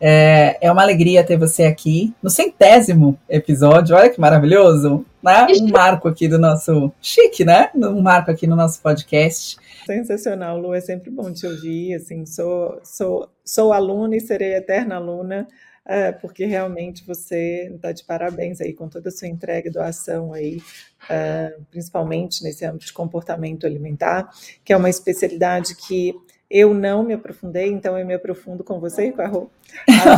É, 0.00 0.56
é 0.62 0.72
uma 0.72 0.82
alegria 0.82 1.22
ter 1.22 1.36
você 1.36 1.64
aqui 1.64 2.14
no 2.22 2.30
centésimo 2.30 3.18
episódio. 3.28 3.94
Olha 3.94 4.08
que 4.08 4.20
maravilhoso, 4.20 5.04
né? 5.22 5.46
Um 5.60 5.68
marco 5.68 6.08
aqui 6.08 6.26
do 6.26 6.38
nosso 6.38 6.92
chique, 7.00 7.44
né? 7.44 7.70
Um 7.74 8.02
marco 8.02 8.30
aqui 8.30 8.46
no 8.46 8.56
nosso 8.56 8.80
podcast. 8.82 9.56
Sensacional, 9.86 10.58
Lu. 10.58 10.74
É 10.74 10.80
sempre 10.80 11.10
bom 11.10 11.32
te 11.32 11.46
ouvir. 11.46 11.94
Assim, 11.94 12.26
sou, 12.26 12.80
sou, 12.82 13.28
sou 13.44 13.72
aluna 13.72 14.16
e 14.16 14.20
serei 14.20 14.54
eterna 14.54 14.96
aluna. 14.96 15.46
É, 15.84 16.12
porque 16.12 16.44
realmente 16.44 17.04
você 17.04 17.68
está 17.74 17.90
de 17.90 18.04
parabéns 18.04 18.60
aí 18.60 18.72
com 18.72 18.88
toda 18.88 19.08
a 19.08 19.12
sua 19.12 19.26
entrega 19.26 19.68
e 19.68 19.72
doação 19.72 20.32
aí, 20.32 20.62
é, 21.10 21.56
principalmente 21.72 22.44
nesse 22.44 22.64
âmbito 22.64 22.86
de 22.86 22.92
comportamento 22.92 23.66
alimentar, 23.66 24.30
que 24.64 24.72
é 24.72 24.76
uma 24.76 24.88
especialidade 24.88 25.74
que 25.74 26.14
Eu 26.54 26.74
não 26.74 27.02
me 27.02 27.14
aprofundei, 27.14 27.72
então 27.72 27.98
eu 27.98 28.04
me 28.04 28.12
aprofundo 28.12 28.62
com 28.62 28.78
você 28.78 29.06
e 29.06 29.12
com 29.12 29.22
a 29.22 29.26
Rô. 29.26 29.48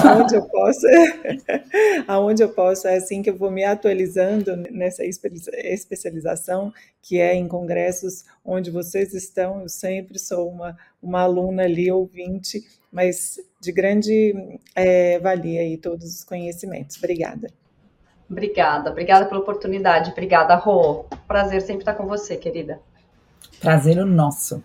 Aonde 0.04 0.34
eu 0.34 0.42
posso, 0.42 0.80
aonde 2.08 2.42
eu 2.42 2.48
posso, 2.48 2.88
é 2.88 2.96
assim 2.96 3.22
que 3.22 3.30
eu 3.30 3.36
vou 3.36 3.52
me 3.52 3.62
atualizando 3.62 4.56
nessa 4.72 5.04
especialização, 5.04 6.72
que 7.00 7.20
é 7.20 7.36
em 7.36 7.46
congressos 7.46 8.24
onde 8.44 8.68
vocês 8.68 9.14
estão. 9.14 9.60
Eu 9.60 9.68
sempre 9.68 10.18
sou 10.18 10.50
uma, 10.50 10.76
uma 11.00 11.20
aluna 11.20 11.62
ali, 11.62 11.88
ouvinte, 11.92 12.64
mas 12.90 13.38
de 13.60 13.70
grande 13.70 14.58
é, 14.74 15.20
valia 15.20 15.60
aí 15.60 15.76
todos 15.76 16.16
os 16.16 16.24
conhecimentos. 16.24 16.96
Obrigada. 16.96 17.46
Obrigada, 18.28 18.90
obrigada 18.90 19.26
pela 19.26 19.38
oportunidade. 19.38 20.10
Obrigada, 20.10 20.56
Rô. 20.56 21.04
Prazer 21.28 21.62
sempre 21.62 21.82
estar 21.82 21.94
com 21.94 22.08
você, 22.08 22.36
querida. 22.36 22.80
Prazer 23.60 23.98
o 23.98 24.04
nosso. 24.04 24.60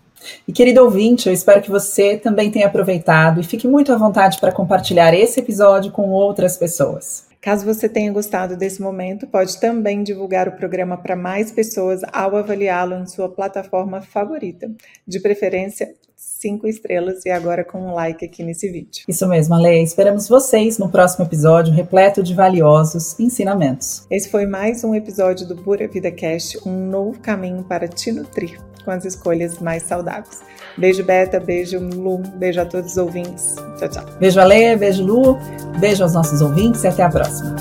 E 0.46 0.52
querido 0.52 0.82
ouvinte, 0.82 1.28
eu 1.28 1.32
espero 1.32 1.62
que 1.62 1.70
você 1.70 2.16
também 2.16 2.50
tenha 2.50 2.66
aproveitado 2.66 3.40
e 3.40 3.44
fique 3.44 3.66
muito 3.66 3.92
à 3.92 3.96
vontade 3.96 4.38
para 4.38 4.52
compartilhar 4.52 5.14
esse 5.14 5.40
episódio 5.40 5.92
com 5.92 6.10
outras 6.10 6.56
pessoas. 6.56 7.28
Caso 7.40 7.64
você 7.64 7.88
tenha 7.88 8.12
gostado 8.12 8.54
desse 8.54 8.82
momento, 8.82 9.26
pode 9.26 9.58
também 9.58 10.02
divulgar 10.02 10.46
o 10.46 10.52
programa 10.52 10.98
para 10.98 11.16
mais 11.16 11.50
pessoas 11.50 12.02
ao 12.12 12.36
avaliá-lo 12.36 12.96
em 12.96 13.06
sua 13.06 13.30
plataforma 13.30 14.02
favorita, 14.02 14.70
de 15.06 15.20
preferência 15.20 15.88
cinco 16.20 16.66
estrelas 16.66 17.24
e 17.24 17.30
agora 17.30 17.64
com 17.64 17.80
um 17.80 17.94
like 17.94 18.22
aqui 18.24 18.42
nesse 18.42 18.68
vídeo. 18.70 19.04
Isso 19.08 19.26
mesmo, 19.26 19.54
Ale. 19.54 19.82
Esperamos 19.82 20.28
vocês 20.28 20.78
no 20.78 20.90
próximo 20.90 21.24
episódio 21.24 21.72
repleto 21.72 22.22
de 22.22 22.34
valiosos 22.34 23.18
ensinamentos. 23.18 24.06
Esse 24.10 24.28
foi 24.28 24.44
mais 24.44 24.84
um 24.84 24.94
episódio 24.94 25.48
do 25.48 25.56
Pura 25.56 25.88
Vida 25.88 26.10
Cast, 26.10 26.58
um 26.68 26.88
novo 26.90 27.18
caminho 27.20 27.64
para 27.64 27.88
te 27.88 28.12
nutrir 28.12 28.60
com 28.84 28.90
as 28.90 29.04
escolhas 29.04 29.58
mais 29.58 29.82
saudáveis. 29.82 30.40
Beijo, 30.76 31.02
Beta, 31.04 31.40
beijo, 31.40 31.78
Lu, 31.78 32.18
beijo 32.36 32.60
a 32.60 32.66
todos 32.66 32.92
os 32.92 32.96
ouvintes. 32.98 33.56
Tchau, 33.78 33.88
tchau. 33.88 34.04
Beijo, 34.18 34.40
Ale, 34.40 34.76
beijo, 34.76 35.04
Lu, 35.04 35.38
beijo 35.78 36.02
aos 36.02 36.12
nossos 36.12 36.40
ouvintes 36.40 36.84
e 36.84 36.88
até 36.88 37.02
a 37.02 37.08
próxima. 37.08 37.54